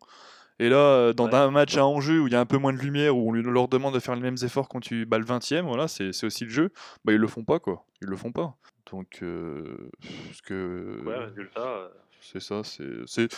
Et 0.58 0.68
là, 0.68 0.76
euh, 0.76 1.12
dans 1.12 1.26
Ouais. 1.28 1.34
un 1.34 1.50
match 1.50 1.76
à 1.76 1.86
enjeu 1.86 2.20
où 2.20 2.26
il 2.26 2.32
y 2.32 2.36
a 2.36 2.40
un 2.40 2.46
peu 2.46 2.58
moins 2.58 2.72
de 2.72 2.78
lumière, 2.78 3.16
où 3.16 3.30
on 3.30 3.32
leur 3.32 3.68
demande 3.68 3.94
de 3.94 4.00
faire 4.00 4.14
les 4.14 4.20
mêmes 4.20 4.36
efforts 4.42 4.68
quand 4.68 4.80
tu 4.80 5.06
bats 5.06 5.18
le 5.18 5.24
20ème, 5.24 5.66
voilà, 5.66 5.88
c'est 5.88 6.10
aussi 6.24 6.44
le 6.44 6.50
jeu. 6.50 6.72
Bah, 7.04 7.12
ils 7.12 7.18
le 7.18 7.26
font 7.28 7.44
pas, 7.44 7.58
quoi. 7.58 7.84
Ils 8.00 8.08
le 8.08 8.16
font 8.16 8.32
pas. 8.32 8.56
Donc, 8.90 9.20
euh, 9.22 9.90
parce 10.26 10.42
que. 10.42 11.00
Ouais, 11.06 11.16
résultat. 11.18 11.60
euh, 11.60 11.88
C'est 12.20 12.40
ça, 12.40 12.62
c'est. 12.64 13.28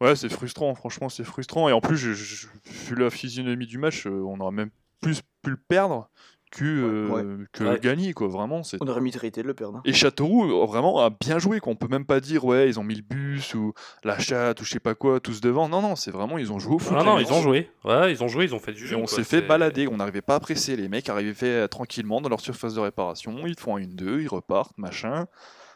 Ouais, 0.00 0.14
c'est 0.14 0.28
frustrant, 0.28 0.74
franchement, 0.76 1.08
c'est 1.08 1.24
frustrant. 1.24 1.68
Et 1.68 1.72
en 1.72 1.80
plus, 1.80 1.96
je, 1.96 2.12
je- 2.12 2.46
vu 2.88 2.94
la 2.94 3.10
physionomie 3.10 3.66
du 3.66 3.78
match, 3.78 4.06
on 4.06 4.38
aurait 4.40 4.52
même 4.52 4.70
plus 5.00 5.22
pu 5.42 5.50
le 5.50 5.56
perdre 5.56 6.08
que, 6.50 6.64
euh, 6.64 7.46
que 7.52 7.64
Ouais. 7.64 7.78
gagner, 7.80 8.12
quoi. 8.12 8.28
Vraiment, 8.28 8.62
c'est. 8.62 8.78
On 8.80 8.88
aurait 8.88 9.00
mérité 9.00 9.42
de 9.42 9.46
le 9.46 9.54
perdre. 9.54 9.78
hein. 9.78 9.82
Et 9.84 9.92
Châteauroux, 9.92 10.44
euh, 10.62 10.66
vraiment, 10.66 10.98
a 11.00 11.10
bien 11.10 11.38
joué, 11.38 11.60
qu'on 11.60 11.76
peut 11.76 11.88
même 11.88 12.04
pas 12.04 12.20
dire, 12.20 12.44
ouais, 12.44 12.68
ils 12.68 12.78
ont 12.80 12.84
mis 12.84 12.94
le 12.94 13.02
bus 13.02 13.54
ou 13.54 13.72
la 14.04 14.18
chatte 14.18 14.60
ou 14.60 14.64
je 14.64 14.70
sais 14.70 14.80
pas 14.80 14.94
quoi, 14.94 15.20
tous 15.20 15.40
devant. 15.40 15.68
Non, 15.68 15.82
non, 15.82 15.96
c'est 15.96 16.10
vraiment, 16.10 16.38
ils 16.38 16.52
ont 16.52 16.58
joué 16.58 16.74
au 16.76 16.78
foot. 16.78 16.96
Non, 16.96 17.04
non, 17.04 17.18
ils 17.18 17.32
ont 17.32 17.40
joué. 17.42 17.70
Ouais, 17.84 18.12
ils 18.12 18.22
ont 18.22 18.28
joué, 18.28 18.44
ils 18.44 18.54
ont 18.54 18.58
fait 18.58 18.72
du 18.72 18.84
Et 18.84 18.88
jeu. 18.88 18.96
on 18.96 19.04
quoi, 19.04 19.16
s'est 19.16 19.24
fait 19.24 19.42
balader, 19.42 19.88
on 19.88 19.96
n'arrivait 19.96 20.22
pas 20.22 20.36
à 20.36 20.40
presser. 20.40 20.76
Les 20.76 20.88
mecs 20.88 21.08
arrivaient 21.08 21.46
euh, 21.46 21.66
tranquillement 21.68 22.20
dans 22.20 22.28
leur 22.28 22.40
surface 22.40 22.74
de 22.74 22.80
réparation, 22.80 23.46
ils 23.46 23.58
font 23.58 23.76
un 23.76 23.80
1-2, 23.80 24.20
ils 24.22 24.28
repartent, 24.28 24.76
machin. 24.78 25.26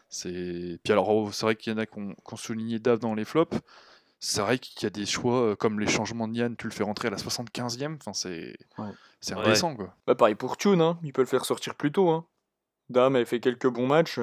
C'est... 0.09 0.79
Puis 0.83 0.91
alors, 0.93 1.09
oh, 1.09 1.29
c'est 1.31 1.45
vrai 1.45 1.55
qu'il 1.55 1.73
y 1.73 1.75
en 1.75 1.79
a 1.79 1.85
qui 1.85 1.97
ont, 1.99 2.09
qui 2.13 2.33
ont 2.33 2.37
souligné 2.37 2.79
Dave 2.79 2.99
dans 2.99 3.15
les 3.15 3.25
flops. 3.25 3.57
C'est 4.25 4.39
vrai 4.39 4.57
qu'il 4.57 4.83
y 4.83 4.85
a 4.85 4.89
des 4.89 5.05
choix 5.05 5.41
euh, 5.41 5.55
comme 5.57 5.81
les 5.81 5.87
changements 5.87 6.29
de 6.29 6.35
Yann, 6.37 6.55
tu 6.55 6.65
le 6.65 6.71
fais 6.71 6.83
rentrer 6.83 7.09
à 7.09 7.11
la 7.11 7.17
75e, 7.17 7.97
enfin, 7.97 8.13
c'est, 8.13 8.55
Ouais. 8.77 8.85
c'est 9.19 9.35
Ouais. 9.35 9.41
indécent 9.41 9.75
quoi. 9.75 9.93
Bah, 10.07 10.15
pareil 10.15 10.35
pour 10.35 10.55
Tune, 10.55 10.79
hein. 10.79 10.97
il 11.03 11.11
peut 11.11 11.21
le 11.21 11.27
faire 11.27 11.43
sortir 11.43 11.75
plus 11.75 11.91
tôt. 11.91 12.09
Hein. 12.09 12.25
Dame 12.89 13.17
avait 13.17 13.25
fait 13.25 13.41
quelques 13.41 13.67
bons 13.67 13.85
matchs. 13.85 14.21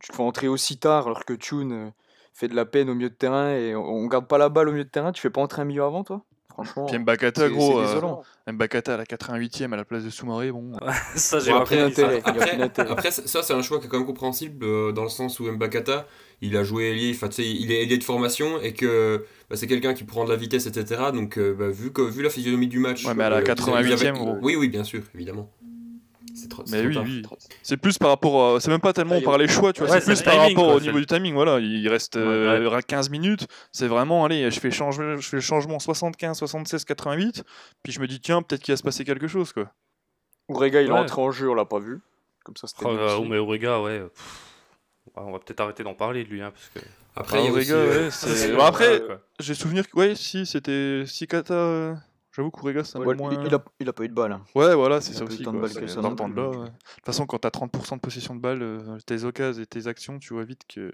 Tu 0.00 0.10
te 0.10 0.16
fais 0.16 0.22
entrer 0.22 0.48
aussi 0.48 0.78
tard 0.78 1.06
alors 1.06 1.24
que 1.24 1.32
Tune 1.32 1.72
euh, 1.72 1.90
fait 2.34 2.48
de 2.48 2.54
la 2.54 2.66
peine 2.66 2.90
au 2.90 2.94
milieu 2.94 3.08
de 3.08 3.14
terrain 3.14 3.54
et 3.54 3.74
on, 3.74 3.82
on 3.84 4.06
garde 4.06 4.26
pas 4.26 4.36
la 4.36 4.50
balle 4.50 4.68
au 4.68 4.72
milieu 4.72 4.84
de 4.84 4.90
terrain. 4.90 5.12
Tu 5.12 5.22
fais 5.22 5.30
pas 5.30 5.40
entrer 5.40 5.62
un 5.62 5.66
milieu 5.66 5.84
avant 5.84 6.04
toi? 6.04 6.26
Franchement, 6.52 6.86
Puis 6.86 6.98
Mbakata, 6.98 7.48
gros, 7.48 7.78
euh. 7.80 8.52
Mbakata 8.52 8.94
à 8.94 8.96
la 8.98 9.04
88e 9.04 9.72
à 9.72 9.76
la 9.76 9.84
place 9.84 10.04
de 10.04 10.10
Soumaré, 10.10 10.52
bon. 10.52 10.72
Ça, 11.16 11.38
j'ai 11.40 11.50
Bon, 11.50 11.58
pas 11.58 11.62
après, 11.62 11.82
Après, 12.24 12.60
après, 12.90 13.10
ça, 13.10 13.42
c'est 13.42 13.52
un 13.54 13.62
choix 13.62 13.78
qui 13.80 13.86
est 13.86 13.88
quand 13.88 13.98
même 13.98 14.06
compréhensible 14.06 14.64
euh, 14.64 14.92
dans 14.92 15.02
le 15.04 15.08
sens 15.08 15.40
où 15.40 15.50
Mbakata, 15.50 16.06
il 16.40 16.56
a 16.56 16.64
joué 16.64 16.90
ailier, 16.90 17.12
enfin, 17.14 17.28
tu 17.28 17.36
sais, 17.42 17.48
il 17.48 17.70
est 17.72 17.82
ailier 17.82 17.98
de 17.98 18.04
formation 18.04 18.60
et 18.60 18.72
que 18.74 19.24
bah, 19.48 19.56
c'est 19.56 19.66
quelqu'un 19.66 19.94
qui 19.94 20.04
prend 20.04 20.24
de 20.24 20.30
la 20.30 20.36
vitesse, 20.36 20.66
etc. 20.66 21.02
Donc, 21.14 21.38
euh, 21.38 21.54
bah, 21.54 21.68
vu, 21.70 21.92
que, 21.92 22.02
vu 22.02 22.22
la 22.22 22.30
physionomie 22.30 22.68
du 22.68 22.78
match. 22.78 23.06
Ouais, 23.06 23.14
mais 23.14 23.24
à 23.24 23.30
la 23.30 23.36
euh, 23.36 23.40
vis-à-vis 23.42 23.62
88e, 23.62 24.08
avec- 24.08 24.12
gros. 24.14 24.36
Oui, 24.42 24.56
oui, 24.56 24.68
bien 24.68 24.84
sûr, 24.84 25.02
évidemment. 25.14 25.50
C'est 26.34 26.48
trop, 26.48 26.62
Mais 26.70 26.78
trop 26.78 26.88
oui, 26.88 26.94
tard. 26.94 27.04
oui. 27.04 27.46
C'est 27.62 27.76
plus 27.76 27.98
par 27.98 28.08
rapport 28.10 28.56
à... 28.56 28.60
C'est 28.60 28.70
même 28.70 28.80
pas 28.80 28.92
tellement 28.92 29.16
Ah, 29.18 29.24
par 29.24 29.38
les 29.38 29.48
choix, 29.48 29.72
tu 29.72 29.80
vois, 29.82 29.90
Ouais, 29.90 30.00
c'est 30.00 30.06
plus 30.06 30.22
par 30.22 30.32
timing, 30.34 30.48
rapport 30.56 30.64
quoi, 30.66 30.74
au 30.76 30.80
niveau 30.80 30.98
du 30.98 31.06
timing, 31.06 31.34
voilà. 31.34 31.58
Il 31.60 31.86
reste 31.88 32.16
Ouais, 32.16 32.22
euh, 32.22 32.80
15 32.80 33.10
minutes, 33.10 33.46
c'est 33.72 33.86
vraiment, 33.88 34.24
allez, 34.24 34.50
je 34.50 34.58
fais, 34.60 34.70
change... 34.70 34.96
je 34.96 35.20
fais 35.28 35.36
le 35.36 35.40
changement 35.42 35.78
75, 35.78 36.38
76, 36.38 36.84
88, 36.84 37.44
puis 37.82 37.92
je 37.92 38.00
me 38.00 38.06
dis, 38.06 38.20
tiens, 38.20 38.40
peut-être 38.42 38.62
qu'il 38.62 38.72
va 38.72 38.76
se 38.76 38.82
passer 38.82 39.04
quelque 39.04 39.26
chose, 39.28 39.52
quoi. 39.52 39.70
Ourega, 40.48 40.80
il 40.82 40.88
est 40.88 40.92
Ouais. 40.92 40.98
entré 40.98 41.20
en 41.20 41.30
jeu, 41.30 41.50
on 41.50 41.54
l'a 41.54 41.64
pas 41.64 41.78
vu. 41.78 42.00
Comme 42.44 42.56
ça, 42.56 42.66
c'était 42.66 42.84
Oh, 42.86 42.90
euh, 42.90 43.06
aussi. 43.06 43.16
oh, 43.20 43.24
mais 43.28 43.38
Orega, 43.38 43.80
ouais. 43.80 44.00
pff, 44.00 44.38
on 45.16 45.32
va 45.32 45.38
peut-être 45.38 45.60
arrêter 45.60 45.82
d'en 45.84 45.94
parler 45.94 46.24
de 46.24 46.28
lui, 46.28 46.42
hein, 46.42 46.52
parce 46.52 46.68
que. 46.84 46.90
Après, 47.14 47.38
Ah, 47.46 47.52
aussi, 47.52 47.70
euh, 47.72 48.04
ouais, 48.06 48.10
c'est- 48.10 48.34
c'est- 48.34 48.52
Bon, 48.56 48.62
après, 48.64 49.02
j'ai 49.38 49.54
souvenir 49.54 49.88
que, 49.88 49.96
ouais, 49.98 50.14
si, 50.14 50.46
c'était 50.46 51.04
Sikata. 51.06 51.96
J'avoue 52.34 52.50
qu'Ourega, 52.50 52.82
c'est 52.82 52.96
un 52.96 53.02
Ouais, 53.02 53.14
moins. 53.14 53.30
il, 53.44 53.54
a, 53.54 53.62
il 53.80 53.88
a 53.88 53.92
pas 53.92 54.04
eu 54.04 54.08
de 54.08 54.14
balle. 54.14 54.32
hein. 54.32 54.42
Ouais, 54.54 54.74
voilà, 54.74 55.00
c'est 55.00 55.12
ça 55.12 55.20
pas 55.20 55.24
eu 55.26 55.34
aussi. 55.34 55.38
de 55.44 55.44
que 55.44 55.50
ça 55.66 55.68
de 55.68 55.76
plus, 55.84 55.96
là, 55.96 56.02
donc, 56.02 56.18
ouais. 56.20 56.66
De 56.66 56.70
toute 56.70 57.04
façon, 57.04 57.26
quand 57.26 57.38
t'as 57.38 57.50
30% 57.50 57.96
de 57.96 58.00
possession 58.00 58.34
de 58.34 58.40
balle, 58.40 58.62
euh, 58.62 58.98
tes 59.04 59.24
occasions 59.24 59.62
et 59.62 59.66
tes 59.66 59.86
actions, 59.86 60.18
tu 60.18 60.32
vois 60.32 60.44
vite 60.44 60.62
que 60.66 60.90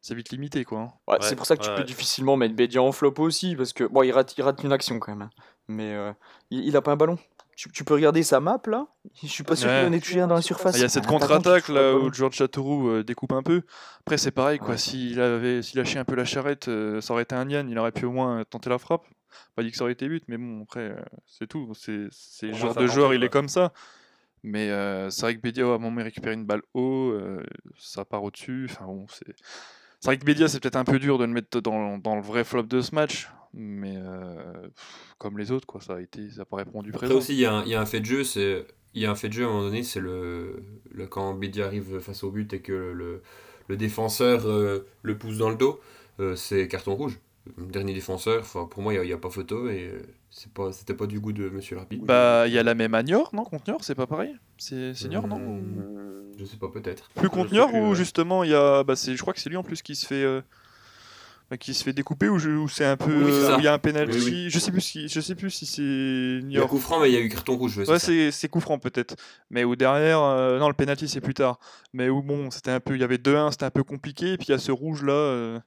c'est 0.00 0.14
vite 0.14 0.30
limité, 0.30 0.64
quoi. 0.64 0.78
hein. 0.80 0.92
Ouais, 1.06 1.14
Ouais, 1.14 1.18
c'est 1.22 1.36
pour 1.36 1.44
ça 1.46 1.56
que 1.56 1.62
tu 1.62 1.68
ouais, 1.68 1.76
peux 1.76 1.84
difficilement 1.84 2.36
mettre 2.36 2.54
Bédia 2.54 2.82
en 2.82 2.92
flop 2.92 3.14
aussi, 3.18 3.56
parce 3.56 3.72
que 3.74 3.84
bon, 3.84 4.02
il 4.02 4.12
rate, 4.12 4.34
il 4.38 4.42
rate 4.42 4.62
une 4.64 4.72
action 4.72 4.98
quand 4.98 5.12
même. 5.12 5.22
hein. 5.22 5.30
Mais 5.68 5.92
euh, 5.94 6.12
il, 6.50 6.64
il 6.64 6.76
a 6.76 6.82
pas 6.82 6.92
un 6.92 6.96
ballon. 6.96 7.18
Tu, 7.56 7.70
tu 7.70 7.84
peux 7.84 7.94
regarder 7.94 8.22
sa 8.24 8.40
map 8.40 8.60
là. 8.66 8.86
Je 9.22 9.28
suis 9.28 9.44
pas 9.44 9.54
sûr 9.54 9.68
Ouais. 9.68 9.88
qu'il 9.90 10.16
en 10.16 10.18
ait 10.18 10.20
un 10.22 10.26
dans 10.26 10.34
la 10.34 10.42
surface. 10.42 10.74
Ah, 10.74 10.78
Il 10.78 10.80
y 10.80 10.84
a 10.84 10.88
cette 10.88 11.06
contre-attaque 11.06 11.68
là 11.68 11.94
où 11.94 12.12
George 12.12 12.34
Châteauroux 12.34 12.88
euh, 12.88 13.04
découpe 13.04 13.32
un 13.32 13.42
peu. 13.44 13.62
Après, 14.00 14.18
c'est 14.18 14.32
pareil, 14.32 14.58
quoi. 14.58 14.70
Ouais. 14.70 14.76
S'il 14.78 15.20
avait 15.20 15.62
s'il 15.62 15.78
lâchait 15.78 16.00
un 16.00 16.04
peu 16.04 16.16
la 16.16 16.24
charrette, 16.24 16.66
euh, 16.68 17.00
ça 17.00 17.12
aurait 17.12 17.22
été 17.22 17.34
un 17.36 17.48
Yann, 17.48 17.68
il 17.70 17.78
aurait 17.78 17.92
pu 17.92 18.06
au 18.06 18.10
moins 18.12 18.42
tenter 18.44 18.70
la 18.70 18.78
frappe. 18.78 19.04
Pas 19.54 19.62
dit 19.62 19.70
que 19.70 19.76
ça 19.76 19.84
aurait 19.84 19.92
été 19.92 20.08
but, 20.08 20.24
mais 20.28 20.38
bon, 20.38 20.62
après, 20.62 20.90
euh, 20.90 20.96
c'est 21.26 21.46
tout. 21.46 21.72
C'est 21.74 21.92
le 22.46 22.52
genre 22.54 22.74
de 22.74 22.86
joueur, 22.86 23.14
il 23.14 23.22
est 23.24 23.28
comme 23.28 23.48
ça. 23.48 23.72
Mais 24.42 24.70
euh, 24.70 25.08
c'est 25.10 25.22
vrai 25.22 25.36
que 25.36 25.40
Bédia, 25.40 25.64
à 25.64 25.68
un 25.68 25.78
moment, 25.78 26.00
il 26.00 26.04
récupère 26.04 26.32
une 26.32 26.44
balle 26.44 26.62
haut, 26.74 27.10
euh, 27.12 27.42
ça 27.78 28.04
part 28.04 28.22
au-dessus. 28.22 28.68
Enfin 28.70 28.84
bon, 28.86 29.06
c'est. 29.08 29.34
C'est 30.00 30.08
vrai 30.10 30.18
que 30.18 30.24
Bédia, 30.26 30.48
c'est 30.48 30.60
peut-être 30.60 30.76
un 30.76 30.84
peu 30.84 30.98
dur 30.98 31.16
de 31.16 31.24
le 31.24 31.32
mettre 31.32 31.60
dans, 31.62 31.96
dans 31.96 32.14
le 32.14 32.20
vrai 32.20 32.44
flop 32.44 32.64
de 32.64 32.82
ce 32.82 32.94
match, 32.94 33.30
mais 33.54 33.94
euh, 33.96 34.52
pff, 34.64 35.14
comme 35.16 35.38
les 35.38 35.50
autres, 35.50 35.66
quoi, 35.66 35.80
ça 35.80 35.94
a 35.94 36.00
été, 36.00 36.28
ça 36.28 36.40
n'a 36.40 36.44
pas 36.44 36.56
répondu 36.58 36.90
Après 36.92 37.06
présent. 37.06 37.18
aussi, 37.18 37.32
il 37.32 37.40
y, 37.40 37.46
a 37.46 37.54
un- 37.54 37.62
il 37.64 37.70
y 37.70 37.74
a 37.74 37.80
un 37.80 37.86
fait 37.86 38.00
de 38.00 38.04
jeu, 38.04 38.22
c'est 38.22 38.66
il 38.92 39.00
y 39.02 39.06
a 39.06 39.10
un 39.10 39.14
fait 39.14 39.28
de 39.28 39.32
jeu 39.32 39.44
à 39.44 39.46
un 39.46 39.50
moment 39.50 39.62
donné, 39.64 39.82
c'est 39.82 40.00
le, 40.00 40.62
le 40.92 41.06
quand 41.06 41.32
Bédia 41.32 41.64
arrive 41.64 42.00
face 42.00 42.22
au 42.22 42.30
but 42.30 42.52
et 42.52 42.60
que 42.60 42.72
le, 42.72 43.22
le 43.68 43.76
défenseur 43.78 44.46
euh, 44.46 44.86
le 45.02 45.16
pousse 45.16 45.38
dans 45.38 45.48
le 45.48 45.56
dos, 45.56 45.80
euh, 46.20 46.36
c'est 46.36 46.68
carton 46.68 46.94
rouge. 46.96 47.18
Dernier 47.58 47.92
défenseur, 47.92 48.40
enfin, 48.40 48.66
pour 48.70 48.82
moi, 48.82 48.94
il 48.94 49.00
n'y 49.02 49.12
a, 49.12 49.18
pas 49.18 49.28
photo 49.28 49.68
et 49.68 49.90
euh, 49.92 50.02
c'est 50.30 50.50
pas, 50.50 50.72
c'était 50.72 50.94
pas 50.94 51.06
du 51.06 51.20
goût 51.20 51.32
de 51.32 51.50
Monsieur 51.50 51.76
l'arbitre. 51.76 52.04
Bah, 52.04 52.44
il 52.46 52.54
y 52.54 52.58
a 52.58 52.62
la 52.62 52.74
même 52.74 52.94
à 52.94 53.02
Niort, 53.02 53.34
non? 53.34 53.44
Contre 53.44 53.76
c'est 53.82 53.94
pas 53.94 54.06
pareil? 54.06 54.34
C'est 54.56 54.94
c'est 54.94 55.08
Niort, 55.08 55.28
non? 55.28 55.38
Hmm, 55.38 55.82
Je 56.38 56.44
sais 56.46 56.56
pas, 56.56 56.68
peut-être. 56.68 57.10
Plus 57.14 57.28
contre 57.28 57.52
Niort 57.52 57.74
ou 57.74 57.90
ouais. 57.90 57.94
justement 57.94 58.44
il 58.44 58.50
y 58.50 58.54
a 58.54 58.82
bah 58.82 58.96
c'est 58.96 59.14
je 59.14 59.20
crois 59.20 59.34
que 59.34 59.40
c'est 59.40 59.50
lui 59.50 59.56
en 59.58 59.62
plus 59.62 59.82
qui 59.82 59.94
se 59.94 60.06
fait 60.06 60.22
euh, 60.22 60.40
bah, 61.50 61.58
qui 61.58 61.74
se 61.74 61.84
fait 61.84 61.92
découper 61.92 62.28
ou, 62.28 62.38
je- 62.38 62.48
ou 62.50 62.68
c'est 62.68 62.86
un 62.86 62.96
peu 62.96 63.12
Oui, 63.24 63.32
c'est 63.32 63.52
euh, 63.52 63.56
où 63.56 63.58
il 63.60 63.64
y 63.64 63.68
a 63.68 63.74
un 63.74 63.78
penalty 63.78 64.16
Oui, 64.18 64.24
oui. 64.24 64.50
je 64.50 64.58
sais 64.58 64.72
plus 64.72 64.80
si 64.80 65.08
je 65.08 65.20
sais 65.20 65.34
plus 65.34 65.50
si 65.50 65.66
c'est 65.66 65.82
Il 65.82 66.40
y 66.52 66.56
a 66.56 66.60
Niort 66.60 66.68
coup 66.68 66.78
franc, 66.78 67.00
mais 67.00 67.10
il 67.10 67.14
y 67.14 67.16
a 67.16 67.20
eu 67.20 67.28
carton 67.28 67.56
rouge. 67.56 67.76
ouais, 67.78 67.84
c'est 67.84 67.98
c'est 67.98 68.30
c'est 68.32 68.48
coup 68.48 68.60
franc 68.60 68.78
peut-être 68.78 69.16
mais 69.50 69.64
où 69.64 69.76
derrière 69.76 70.20
euh, 70.22 70.58
non 70.58 70.68
le 70.68 70.74
penalty 70.74 71.08
c'est 71.08 71.20
plus 71.20 71.34
tard 71.34 71.58
mais 71.92 72.08
où 72.08 72.22
bon 72.22 72.50
c'était 72.50 72.70
un 72.70 72.80
peu 72.80 72.94
il 72.94 73.00
y 73.00 73.04
avait 73.04 73.18
2-1 73.18 73.50
c'était 73.50 73.66
un 73.66 73.70
peu 73.70 73.84
compliqué 73.84 74.32
et 74.32 74.38
puis 74.38 74.46
il 74.48 74.52
y 74.52 74.54
a 74.54 74.58
ce 74.58 74.72
rouge 74.72 75.02
là 75.02 75.60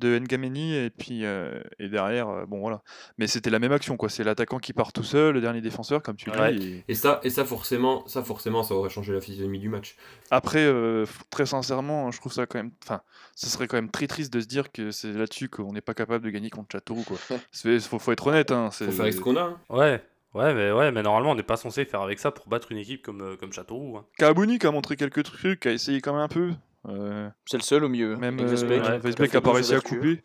de 0.00 0.18
Ngameni 0.18 0.74
et 0.74 0.90
puis 0.90 1.24
euh, 1.24 1.62
et 1.78 1.88
derrière, 1.88 2.28
euh, 2.28 2.46
bon 2.46 2.58
voilà. 2.60 2.82
Mais 3.18 3.26
c'était 3.28 3.50
la 3.50 3.58
même 3.60 3.70
action 3.72 3.96
quoi. 3.96 4.08
C'est 4.08 4.24
l'attaquant 4.24 4.58
qui 4.58 4.72
part 4.72 4.92
tout 4.92 5.04
seul, 5.04 5.34
le 5.34 5.40
dernier 5.40 5.60
défenseur 5.60 6.02
comme 6.02 6.16
tu 6.16 6.30
Ouais. 6.30 6.54
dis. 6.54 6.66
et- 6.88 6.92
Et 6.92 6.94
ça, 6.94 7.20
et 7.22 7.30
ça 7.30 7.44
forcément, 7.44 8.06
ça 8.08 8.22
forcément, 8.24 8.62
ça 8.62 8.74
aurait 8.74 8.90
changé 8.90 9.12
la 9.12 9.20
physionomie 9.20 9.58
du 9.60 9.68
match. 9.68 9.96
Après, 10.30 10.64
euh, 10.64 11.04
très 11.30 11.46
sincèrement, 11.46 12.10
je 12.10 12.18
trouve 12.18 12.32
ça 12.32 12.46
quand 12.46 12.58
même. 12.58 12.72
Enfin, 12.82 13.02
ce 13.36 13.46
serait 13.48 13.68
quand 13.68 13.76
même 13.76 13.90
très 13.90 14.06
triste 14.08 14.32
de 14.32 14.40
se 14.40 14.46
dire 14.46 14.72
que 14.72 14.90
c'est 14.90 15.12
là-dessus 15.12 15.48
qu'on 15.48 15.72
n'est 15.72 15.80
pas 15.80 15.94
capable 15.94 16.24
de 16.24 16.30
gagner 16.30 16.50
contre 16.50 16.68
Châteauroux 16.72 17.04
quoi. 17.04 17.18
Il 17.64 17.80
faut, 17.80 17.98
faut 17.98 18.12
être 18.12 18.26
honnête. 18.26 18.50
Hein, 18.50 18.70
c'est- 18.72 18.86
Faut 18.86 18.92
faire 18.92 19.02
avec 19.02 19.14
ce 19.14 19.20
qu'on 19.20 19.36
a. 19.36 19.42
hein. 19.42 19.60
Ouais. 19.68 20.02
Ouais, 20.32 20.54
mais, 20.54 20.70
ouais, 20.70 20.92
mais 20.92 21.02
normalement, 21.02 21.32
on 21.32 21.34
n'est 21.34 21.42
pas 21.42 21.56
censé 21.56 21.84
faire 21.84 22.02
avec 22.02 22.20
ça 22.20 22.30
pour 22.30 22.46
battre 22.46 22.70
une 22.70 22.78
équipe 22.78 23.02
comme, 23.02 23.20
euh, 23.20 23.36
comme 23.36 23.52
Châteauroux. 23.52 23.96
hein. 23.96 24.06
Kabouni 24.16 24.60
qui 24.60 24.66
a 24.68 24.70
montré 24.70 24.94
quelques 24.94 25.24
trucs, 25.24 25.58
qui 25.58 25.66
a 25.68 25.72
essayé 25.72 26.00
quand 26.00 26.12
même 26.12 26.22
un 26.22 26.28
peu. 26.28 26.52
Euh, 26.88 27.28
C'est 27.46 27.56
le 27.58 27.62
seul 27.62 27.84
au 27.84 27.88
milieu. 27.88 28.16
même 28.16 28.38
euh, 28.40 28.46
Vesbeck, 28.46 28.82
ouais, 28.82 28.98
Vesbeck 28.98 29.30
fait 29.30 29.36
a 29.36 29.40
pas 29.40 29.50
deux 29.50 29.54
réussi 29.56 29.74
à 29.74 29.80
couper. 29.80 30.22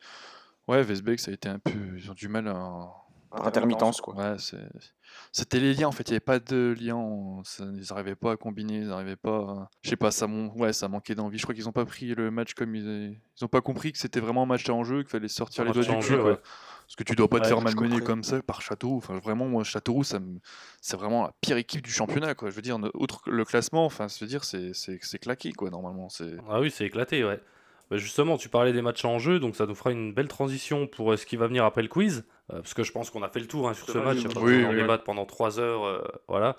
Ouais, 0.68 0.82
Vesbeck, 0.84 1.20
ça 1.20 1.32
a 1.32 1.34
été 1.34 1.50
un 1.50 1.60
peu. 1.60 1.72
Ils 1.98 2.10
ont 2.10 2.14
du 2.16 2.28
mal 2.28 2.48
à. 2.48 2.92
Par 3.32 3.48
intermittence, 3.48 4.00
quoi. 4.00 4.16
Ouais, 4.16 4.38
c'était 5.34 5.60
les 5.60 5.74
liens 5.74 5.88
en 5.88 5.92
fait, 5.92 6.08
il 6.08 6.12
n'y 6.12 6.16
avait 6.16 6.20
pas 6.22 6.40
de 6.40 6.74
liens, 6.80 7.42
ça- 7.44 7.66
ils 7.66 7.86
n'arrivaient 7.90 8.16
pas 8.16 8.32
à 8.34 8.38
combiner, 8.38 8.78
ils 8.78 8.88
n'arrivaient 8.88 9.18
pas. 9.18 9.38
à- 9.40 9.70
Je 9.82 9.90
sais 9.90 9.98
pas, 9.98 10.12
ça, 10.12 10.26
mon... 10.28 10.52
ouais, 10.58 10.72
ça 10.72 10.88
manquait 10.88 11.16
d'envie. 11.16 11.38
Je 11.38 11.44
crois 11.44 11.54
qu'ils 11.54 11.66
n'ont 11.66 11.74
pas 11.74 11.84
pris 11.86 12.16
le 12.16 12.32
match 12.32 12.54
comme 12.54 12.74
ils. 12.76 12.86
Ils 13.12 13.20
n'ont 13.42 13.48
pas 13.50 13.60
compris 13.62 13.92
que 13.92 13.98
c'était 13.98 14.22
vraiment 14.22 14.44
un 14.44 14.46
match 14.46 14.70
en 14.70 14.84
jeu, 14.86 15.02
qu'il 15.02 15.10
fallait 15.10 15.28
sortir 15.28 15.64
Un 15.64 15.68
les 15.68 15.74
doigts 15.74 15.82
match 15.96 16.08
du 16.08 16.14
en 16.14 16.18
cul. 16.18 16.22
ouais. 16.24 16.38
Parce 16.88 16.96
que 16.96 17.04
tu 17.04 17.16
dois 17.16 17.28
pas 17.28 17.38
te 17.40 17.44
Ouais, 17.44 17.50
faire 17.50 17.60
je 17.60 17.64
malmener 17.64 18.02
comme 18.02 18.24
ça 18.24 18.42
par 18.42 18.62
Châteauroux. 18.62 18.98
Enfin, 18.98 19.18
vraiment, 19.18 19.46
moi, 19.46 19.64
Châteauroux, 19.64 20.04
ça 20.04 20.20
me- 20.20 20.40
c'est 20.82 20.96
vraiment 20.98 21.24
la 21.24 21.32
pire 21.42 21.58
équipe 21.58 21.82
du 21.82 21.92
championnat. 21.92 22.36
Quoi. 22.36 22.50
Je 22.52 22.56
veux 22.56 22.62
dire, 22.62 22.78
outre 22.94 23.22
le 23.30 23.44
classement, 23.46 23.86
enfin, 23.86 24.08
je 24.08 24.20
veux 24.24 24.28
dire, 24.28 24.44
c'est 24.44 24.74
c'est- 24.74 25.00
c'est 25.02 25.20
claqué, 25.20 25.52
quoi, 25.52 25.70
normalement. 25.70 26.10
C'est... 26.10 26.36
Ah 26.50 26.60
oui, 26.60 26.70
c'est 26.72 26.86
éclaté, 26.86 27.24
ouais. 27.24 27.40
Bah, 27.92 27.98
justement, 27.98 28.38
tu 28.38 28.50
parlais 28.50 28.74
des 28.74 28.82
matchs 28.82 29.06
en 29.06 29.20
jeu, 29.20 29.40
donc 29.40 29.56
ça 29.56 29.66
nous 29.68 29.76
fera 29.76 29.92
une 29.92 30.14
belle 30.14 30.28
transition 30.28 30.88
pour 30.88 31.12
euh, 31.14 31.18
ce 31.18 31.26
qui 31.26 31.36
va 31.38 31.48
venir 31.48 31.66
après 31.66 31.82
le 31.84 31.88
quiz. 31.88 32.26
euh, 32.52 32.58
parce 32.58 32.74
que 32.74 32.84
je 32.84 32.92
pense 32.92 33.10
qu'on 33.10 33.24
a 33.24 33.30
fait 33.30 33.40
le 33.40 33.48
tour 33.48 33.68
hein, 33.70 33.74
sur 33.74 33.88
ce 33.88 33.98
match, 34.00 34.18
il 34.18 34.24
y 34.24 34.26
a 34.26 34.30
pas 34.34 34.40
oui, 34.42 34.76
débattre 34.76 35.04
pendant 35.04 35.26
3 35.26 35.60
heures. 35.60 35.86
euh, 35.86 36.04
voilà. 36.28 36.58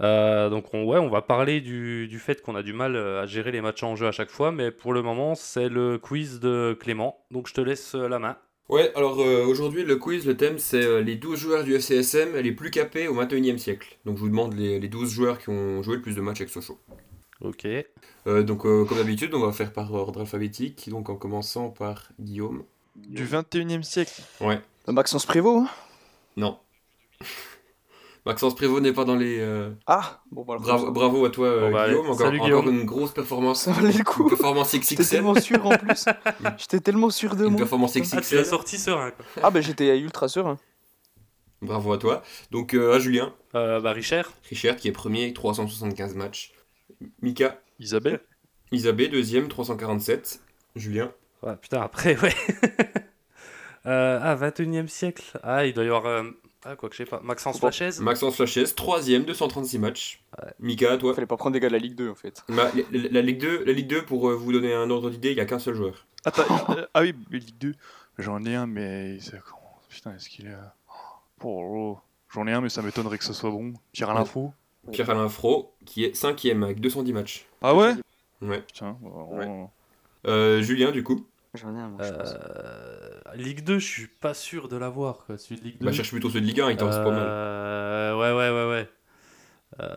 Euh, 0.00 0.48
donc 0.48 0.72
on, 0.74 0.84
ouais, 0.84 0.98
on 0.98 1.08
va 1.08 1.22
parler 1.22 1.60
du, 1.60 2.06
du 2.06 2.18
fait 2.20 2.40
qu'on 2.42 2.54
a 2.54 2.62
du 2.62 2.72
mal 2.72 2.96
à 2.96 3.26
gérer 3.26 3.50
les 3.50 3.60
matchs 3.60 3.82
en 3.82 3.96
jeu 3.96 4.06
à 4.06 4.12
chaque 4.12 4.30
fois, 4.30 4.52
mais 4.52 4.70
pour 4.70 4.92
le 4.92 5.02
moment, 5.02 5.34
c'est 5.34 5.68
le 5.68 5.98
quiz 5.98 6.38
de 6.38 6.76
Clément. 6.78 7.24
Donc 7.32 7.48
je 7.48 7.54
te 7.54 7.60
laisse 7.60 7.94
la 7.94 8.18
main. 8.20 8.36
Ouais, 8.68 8.92
alors 8.94 9.20
euh, 9.20 9.46
aujourd'hui, 9.46 9.82
le 9.82 9.96
quiz, 9.96 10.26
le 10.26 10.36
thème, 10.36 10.58
c'est 10.58 10.84
euh, 10.84 11.00
les 11.00 11.16
12 11.16 11.38
joueurs 11.38 11.64
du 11.64 11.74
FCSM 11.74 12.36
les 12.36 12.52
plus 12.52 12.70
capés 12.70 13.08
au 13.08 13.14
21e 13.14 13.56
siècle. 13.56 13.96
Donc 14.04 14.16
je 14.16 14.20
vous 14.20 14.28
demande 14.28 14.52
les, 14.54 14.78
les 14.78 14.88
12 14.88 15.10
joueurs 15.10 15.38
qui 15.38 15.48
ont 15.48 15.82
joué 15.82 15.96
le 15.96 16.02
plus 16.02 16.14
de 16.14 16.20
matchs 16.20 16.42
avec 16.42 16.50
Sochaux. 16.50 16.78
Ok. 17.40 17.66
Euh, 18.26 18.42
donc 18.42 18.66
euh, 18.66 18.84
comme 18.84 18.98
d'habitude, 18.98 19.32
on 19.32 19.40
va 19.40 19.52
faire 19.52 19.72
par 19.72 19.92
ordre 19.94 20.20
alphabétique, 20.20 20.90
donc 20.90 21.08
en 21.08 21.16
commençant 21.16 21.70
par 21.70 22.10
Guillaume. 22.20 22.64
Du 22.96 23.24
21 23.24 23.78
e 23.78 23.82
siècle. 23.82 24.20
Ouais, 24.40 24.60
Maxence 24.86 25.24
Prévost 25.24 25.66
hein? 25.66 25.70
Non. 26.36 26.58
Maxence 28.28 28.54
Prévost 28.54 28.82
n'est 28.82 28.92
pas 28.92 29.04
dans 29.04 29.16
les... 29.16 29.38
euh, 29.40 29.70
Ah 29.86 30.20
Bon, 30.30 30.42
voilà. 30.44 30.60
Bravo, 30.60 30.92
bravo 30.92 31.24
à 31.24 31.30
toi 31.30 31.46
euh, 31.48 31.60
Bon, 31.62 31.72
bah, 31.72 31.86
Guillaume, 31.88 32.06
encore, 32.06 32.18
salut, 32.18 32.38
encore 32.40 32.62
Guillaume. 32.62 32.78
une 32.80 32.84
grosse 32.84 33.12
performance. 33.12 33.62
Ça 33.62 33.72
valait 33.72 33.88
le 33.90 33.98
Une 33.98 34.04
coup. 34.04 34.28
performance 34.28 34.70
J'étais 34.72 34.94
XXL. 34.96 35.08
tellement 35.08 35.34
sûr 35.34 35.66
en 35.66 35.70
plus. 35.70 36.04
J'étais 36.58 36.80
tellement 36.80 37.10
sûr 37.10 37.34
de 37.36 37.44
Une 37.44 37.50
moi. 37.52 37.58
performance 37.58 37.96
Ah, 37.96 38.00
tu 38.00 38.14
l'as 38.14 38.20
XXL. 38.20 38.44
sorti 38.44 38.78
serein. 38.78 39.10
Quoi. 39.12 39.24
Ah, 39.42 39.50
bah 39.50 39.60
j'étais 39.62 39.98
ultra 39.98 40.28
serein. 40.28 40.58
Bravo 41.62 41.92
à 41.92 41.98
toi. 41.98 42.22
Donc 42.52 42.74
euh, 42.74 42.94
à 42.94 42.98
Julien, 42.98 43.32
Euh, 43.54 43.80
bah 43.80 43.92
Richard. 43.92 44.30
Richard 44.48 44.76
qui 44.76 44.86
est 44.88 44.92
premier 44.92 45.22
avec 45.22 45.34
375 45.34 46.14
matchs. 46.14 46.52
Mika, 47.22 47.58
Isabelle 47.80 48.20
Isabelle 48.72 49.10
deuxième 49.10 49.48
347. 49.48 50.40
Julien, 50.76 51.10
Ouais, 51.42 51.56
putain, 51.56 51.80
après, 51.80 52.16
ouais. 52.20 52.34
euh, 53.86 54.18
ah, 54.22 54.34
21 54.34 54.84
e 54.84 54.86
siècle. 54.86 55.24
Ah, 55.42 55.64
il 55.66 55.72
doit 55.72 55.84
y 55.84 55.86
avoir. 55.88 56.22
Euh, 56.66 56.70
Ah, 56.72 56.76
quoi 56.76 56.88
que 56.88 56.94
je 56.96 57.02
sais 57.04 57.08
pas. 57.08 57.20
Maxence 57.22 57.56
Bon. 57.56 57.68
Flachaise. 57.68 58.00
Maxence 58.00 58.36
Flachez, 58.36 58.64
troisième 58.74 59.24
236 59.24 59.78
matchs. 59.78 60.22
Mika, 60.60 60.96
toi. 60.96 61.14
Fallait 61.14 61.26
pas 61.26 61.36
prendre 61.36 61.54
des 61.54 61.60
gars 61.60 61.68
de 61.68 61.72
la 61.74 61.78
Ligue 61.78 61.94
2 61.94 62.10
en 62.10 62.14
fait. 62.14 62.42
Ma- 62.48 62.64
la, 62.64 62.82
la- 62.92 63.08
la 63.10 63.22
Ligue 63.22 63.40
2, 63.40 63.64
la 63.64 63.72
Ligue 63.72 63.86
2, 63.88 64.04
pour 64.04 64.28
euh, 64.28 64.34
vous 64.34 64.52
donner 64.52 64.72
un 64.74 64.90
ordre 64.90 65.10
d'idée, 65.10 65.30
il 65.30 65.34
n'y 65.36 65.40
a 65.40 65.46
qu'un 65.46 65.58
seul 65.58 65.74
joueur. 65.74 66.06
Attends, 66.24 66.42
euh, 66.70 66.86
ah 66.94 67.00
oui, 67.02 67.14
mais 67.30 67.38
Ligue 67.38 67.58
2. 67.58 67.74
J'en 68.18 68.44
ai 68.44 68.54
un, 68.54 68.66
mais. 68.66 69.18
Putain, 69.88 70.14
est-ce 70.14 70.28
qu'il 70.28 70.46
est. 70.46 70.50
euh, 70.50 70.56
Oh, 71.44 71.62
oh. 71.94 71.98
J'en 72.34 72.46
ai 72.48 72.52
un, 72.52 72.60
mais 72.60 72.68
ça 72.68 72.82
m'étonnerait 72.82 73.16
que 73.18 73.24
ce 73.24 73.32
soit 73.32 73.50
bon. 73.50 73.72
Pierre 73.92 74.10
à 74.10 74.14
l'info. 74.14 74.52
Pierre-Alain 74.90 75.28
Fro, 75.28 75.72
qui 75.84 76.04
est 76.04 76.14
cinquième 76.14 76.62
avec 76.62 76.80
210 76.80 77.12
matchs. 77.12 77.46
Ah 77.62 77.74
ouais? 77.74 77.92
Ouais. 78.40 78.60
Putain. 78.62 78.96
oh. 79.04 79.28
Ouais. 79.36 79.46
Euh, 80.26 80.62
Julien, 80.62 80.90
du 80.92 81.02
coup, 81.04 81.26
J'en 81.54 81.74
ai 81.74 81.78
un, 81.80 81.88
moi, 81.88 82.02
je 82.04 82.12
pense. 82.12 82.34
Euh, 82.34 83.10
Ligue 83.34 83.64
2, 83.64 83.78
je 83.78 83.86
suis 83.86 84.06
pas 84.06 84.34
sûr 84.34 84.68
de 84.68 84.76
l'avoir. 84.76 85.24
Celui 85.38 85.56
de 85.60 85.64
Ligue 85.64 85.78
2. 85.80 85.86
bah, 85.86 85.92
cherche 85.92 86.10
plutôt 86.10 86.28
ceux 86.30 86.40
de 86.40 86.46
Ligue 86.46 86.60
1, 86.60 86.70
il 86.70 86.76
t'en 86.76 86.86
reste 86.86 87.02
pas 87.02 87.10
mal. 87.10 87.18
Euh, 87.26 88.16
Ouais, 88.18 88.32
ouais, 88.32 88.50
ouais, 88.50 88.68
ouais. 88.70 88.88
Euh, 89.80 89.96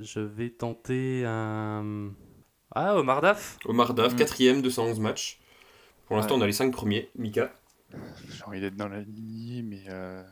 je 0.00 0.20
vais 0.20 0.50
tenter 0.50 1.24
un. 1.26 2.10
Ah, 2.74 2.96
Omar 2.96 3.20
Daf 3.22 3.58
Omar 3.64 3.94
Daf, 3.94 4.12
Mm. 4.12 4.16
quatrième 4.16 4.62
211 4.62 5.00
matchs. 5.00 5.40
Pour 6.06 6.16
l'instant, 6.16 6.34
Ouais. 6.34 6.40
on 6.40 6.44
a 6.44 6.46
les 6.46 6.52
5 6.52 6.70
premiers. 6.72 7.10
Mika, 7.16 7.52
J'ai 8.28 8.44
envie 8.44 8.60
d'être 8.60 8.76
dans 8.76 8.88
la 8.88 9.00
lignée, 9.00 9.62
mais. 9.62 9.84
euh, 9.88 10.22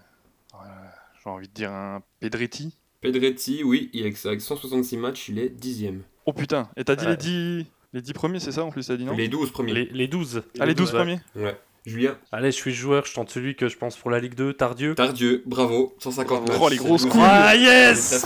J'ai 1.23 1.30
envie 1.30 1.49
de 1.49 1.52
dire 1.52 1.73
un 1.73 2.02
Pedretti. 2.20 2.78
Pedretti, 3.00 3.62
oui, 3.64 3.90
il 3.92 4.06
est 4.06 4.26
avec 4.26 4.40
166 4.40 4.96
matchs, 4.96 5.28
il 5.28 5.38
est 5.38 5.49
dixième. 5.49 6.02
Oh 6.26 6.32
putain, 6.32 6.68
et 6.76 6.85
t'as 6.85 6.96
dit 6.96 7.04
Ouais. 7.04 7.11
les 7.12 7.16
10 7.16 7.66
les 7.92 8.02
10 8.02 8.12
premiers, 8.12 8.40
c'est 8.40 8.52
ça 8.52 8.64
en 8.64 8.70
plus, 8.70 8.86
t'as 8.86 8.96
dit 8.96 9.04
non 9.04 9.14
Les 9.14 9.28
12 9.28 9.50
premiers. 9.50 9.72
les, 9.72 9.84
les 9.86 10.08
12. 10.08 10.42
Ah, 10.60 10.66
les 10.66 10.74
12 10.74 10.92
ouais. 10.92 10.98
premiers 10.98 11.20
Ouais. 11.34 11.56
Julien, 11.86 12.18
Allez, 12.32 12.50
je 12.50 12.56
suis 12.56 12.74
joueur, 12.74 13.06
je 13.06 13.14
tente 13.14 13.30
celui 13.30 13.54
que 13.54 13.68
je 13.68 13.76
pense 13.76 13.96
pour 13.96 14.10
la 14.10 14.18
Ligue 14.18 14.34
2, 14.34 14.54
Tardieu. 14.54 14.96
Tardieu, 14.96 15.44
bravo, 15.46 15.94
150 16.00 16.48
matchs. 16.48 16.58
Oh, 16.60 16.68
les 16.68 16.78
grosses 16.78 17.06
couilles. 17.06 17.20
Ah, 17.22 17.54
yes 17.54 18.24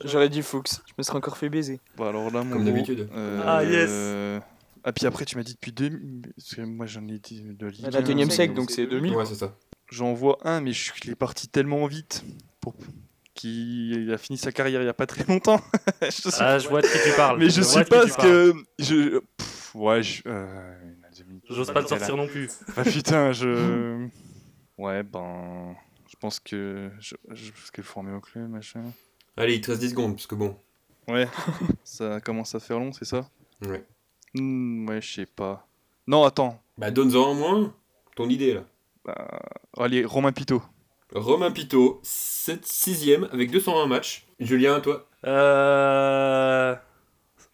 J'aurais 0.04 0.28
dit 0.28 0.42
Fuchs. 0.42 0.72
Je 0.88 0.92
me 0.98 1.04
serais 1.04 1.18
encore 1.18 1.36
fait 1.36 1.48
baiser. 1.48 1.78
Bah 1.96 2.08
alors 2.08 2.32
là, 2.32 2.42
mon 2.42 2.54
Comme 2.56 2.64
d'habitude. 2.64 3.08
euh, 3.14 3.42
Ah, 3.46 3.62
yes. 3.62 3.88
euh, 3.92 4.40
Ah, 4.82 4.92
puis 4.92 5.06
après, 5.06 5.24
tu 5.24 5.36
m'as 5.36 5.44
dit 5.44 5.54
depuis 5.54 5.70
2000. 5.70 6.32
Parce 6.36 6.54
que 6.56 6.62
moi, 6.62 6.86
j'en 6.86 7.06
ai 7.06 7.20
dit 7.20 7.42
de 7.44 7.66
Ligue 7.68 7.82
La 7.82 7.98
1, 7.98 8.02
21 8.02 8.16
e 8.18 8.26
euh, 8.26 8.30
siècle, 8.30 8.54
donc 8.54 8.72
c'est 8.72 8.86
2000. 8.86 9.14
Ouais, 9.14 9.24
c'est 9.24 9.36
ça. 9.36 9.54
J'en 9.92 10.12
vois 10.12 10.38
un, 10.42 10.60
mais 10.60 10.72
je 10.72 10.90
il 11.04 11.10
est 11.10 11.14
parti 11.14 11.46
tellement 11.46 11.86
vite 11.86 12.24
pour... 12.60 12.74
qu'il 13.34 14.10
a 14.12 14.18
fini 14.18 14.36
sa 14.38 14.52
carrière 14.52 14.82
il 14.82 14.86
y 14.86 14.88
a 14.88 14.94
pas 14.94 15.06
très 15.06 15.24
longtemps. 15.24 15.60
je 16.02 16.10
sais- 16.10 16.30
Ah, 16.40 16.58
je 16.58 16.68
vois 16.68 16.82
de 16.82 16.86
qui 16.86 16.98
tu 17.10 17.16
parles. 17.16 17.38
mais 17.38 17.50
je 17.50 17.62
sais 17.62 17.84
qui 17.84 17.90
pas 17.90 18.06
parles. 18.06 18.22
que 18.28 18.54
je. 18.78 19.18
Pff, 19.36 19.74
ouais, 19.74 20.02
je. 20.02 20.22
euh, 20.26 20.74
J'ose 21.48 21.72
pas 21.72 21.80
le 21.80 21.86
sortir 21.86 22.16
non 22.16 22.26
plus. 22.26 22.50
Ah 22.76 22.82
putain, 22.84 23.32
je. 23.32 24.06
Ouais, 24.78 25.02
ben. 25.02 25.74
Je 26.08 26.16
pense 26.16 26.40
que. 26.40 26.90
Je, 26.98 27.14
je... 27.30 27.50
Parce 27.52 27.70
qu'elle 27.70 27.84
est 27.84 27.86
formée 27.86 28.12
au 28.12 28.20
club, 28.20 28.48
machin. 28.50 28.82
Allez, 29.36 29.54
il 29.56 29.60
te 29.60 29.70
reste 29.70 29.80
10 29.82 29.90
secondes, 29.90 30.14
parce 30.16 30.26
que 30.26 30.34
bon. 30.34 30.56
Ouais, 31.08 31.28
ça 31.84 32.20
commence 32.20 32.54
à 32.54 32.60
faire 32.60 32.78
long, 32.78 32.92
c'est 32.92 33.04
ça? 33.04 33.28
Ouais. 33.66 33.84
Hmm, 34.34 34.88
Ouais, 34.88 35.00
je 35.00 35.12
sais 35.14 35.26
pas. 35.26 35.66
Non, 36.06 36.24
attends. 36.24 36.60
Bah, 36.78 36.90
donne-en 36.90 37.30
au 37.30 37.34
moins 37.34 37.74
ton 38.16 38.28
idée, 38.28 38.54
là. 38.54 38.64
Bah, 39.04 39.40
allez, 39.78 40.04
Romain 40.04 40.32
Pitot. 40.32 40.62
Romain 41.14 41.50
Pitot, 41.50 42.00
6ème 42.04 43.28
avec 43.32 43.50
201 43.50 43.86
matchs. 43.86 44.26
Julien, 44.40 44.80
toi 44.80 45.06
Euh... 45.26 46.74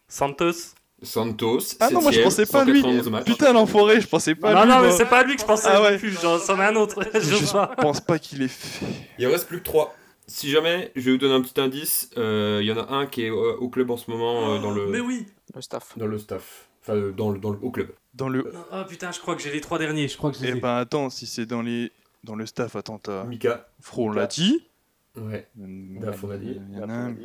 Santos. 0.07 0.73
Santos, 1.01 1.59
Ah 1.79 1.89
non, 1.91 2.01
moi 2.01 2.11
je 2.11 2.19
7e, 2.19 2.23
pensais 2.23 2.45
pas 2.45 2.61
à 2.61 2.65
lui. 2.65 2.81
191 2.81 3.09
matchs. 3.11 3.25
Putain, 3.25 3.53
l'enfoiré, 3.53 4.01
je 4.01 4.07
pensais 4.07 4.35
pas 4.35 4.49
à 4.49 4.53
non, 4.53 4.61
lui. 4.63 4.69
non, 4.69 4.75
mais 4.81 4.87
moi. 4.89 4.97
c'est 4.97 5.05
pas 5.05 5.23
lui 5.23 5.35
que 5.35 5.41
je 5.41 5.45
pensais. 5.45 5.69
Ah 5.71 5.81
ouais. 5.81 5.97
plus, 5.97 6.19
J'en 6.21 6.37
c'en 6.39 6.59
ai 6.59 6.65
un 6.65 6.75
autre. 6.75 7.01
Je 7.13 7.81
pense 7.81 8.01
pas 8.01 8.19
qu'il 8.19 8.41
est 8.41 8.47
fait. 8.49 8.85
Il 9.17 9.25
en 9.27 9.31
reste 9.31 9.47
plus 9.47 9.59
que 9.59 9.63
3. 9.63 9.95
Si 10.27 10.49
jamais, 10.49 10.91
je 10.95 11.01
vais 11.01 11.11
vous 11.11 11.17
donner 11.17 11.33
un 11.35 11.41
petit 11.41 11.59
indice. 11.61 12.09
euh, 12.17 12.59
Il 12.61 12.67
y 12.67 12.71
en 12.71 12.77
a 12.77 12.91
un 12.93 13.05
qui 13.07 13.23
est 13.23 13.29
euh, 13.31 13.55
au 13.59 13.69
club 13.69 13.89
en 13.91 13.97
ce 13.97 14.11
moment, 14.11 14.53
euh, 14.55 14.59
dans, 14.59 14.71
le, 14.71 14.87
Mais 14.87 14.99
oui. 14.99 15.25
Le 15.55 15.61
staff. 15.61 15.97
dans 15.97 16.05
le 16.05 16.17
staff. 16.19 16.67
Enfin, 16.83 16.95
euh, 16.95 17.11
dans 17.11 17.31
le, 17.31 17.39
dans 17.39 17.51
le, 17.51 17.59
au 17.61 17.71
club. 17.71 17.91
Dans 18.13 18.27
le. 18.29 18.51
Ah 18.71 18.83
putain, 18.87 19.11
je 19.11 19.19
crois 19.19 19.35
que 19.35 19.41
j'ai 19.41 19.51
les 19.51 19.61
trois 19.61 19.79
derniers. 19.79 20.07
Je 20.09 20.17
crois 20.17 20.31
que 20.31 20.37
je 20.37 20.43
les 20.43 20.49
Eh 20.49 20.59
ben 20.59 20.75
attends, 20.75 21.09
si 21.09 21.25
c'est 21.27 21.45
dans 21.45 21.61
les. 21.61 21.91
Dans 22.23 22.35
le 22.35 22.45
staff, 22.45 22.75
attends, 22.75 22.99
t'as. 22.99 23.23
Mika. 23.23 23.69
Fro, 23.79 24.07
on 24.07 24.11
l'a 24.11 24.27
dit. 24.27 24.67
Ouais. 25.15 25.47
Daf, 25.55 26.23
on 26.23 26.27
l'a 26.27 26.37
dit. 26.37 26.59
Il 26.71 26.77
y 26.77 26.81
en 26.81 26.89
a 26.89 26.93
un. 26.93 27.15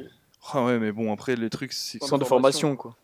Ah 0.52 0.64
ouais, 0.64 0.78
mais 0.78 0.92
bon, 0.92 1.12
après, 1.12 1.36
les 1.36 1.50
trucs, 1.50 1.72
c'est. 1.72 1.98
Centre 2.02 2.18
de 2.18 2.24
formation, 2.24 2.76
quoi. 2.76 2.96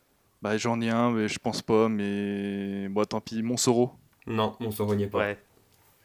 Bah, 0.42 0.56
j'en 0.56 0.80
ai 0.80 0.90
un, 0.90 1.10
mais 1.10 1.28
je 1.28 1.38
pense 1.38 1.62
pas, 1.62 1.88
mais. 1.88 2.88
Bon, 2.88 3.04
tant 3.04 3.20
pis, 3.20 3.42
Montsoreau. 3.42 3.92
Non, 4.26 4.56
on 4.60 4.70
s'en 4.70 4.86
reniait 4.86 5.06
pas. 5.08 5.18
Ouais. 5.18 5.38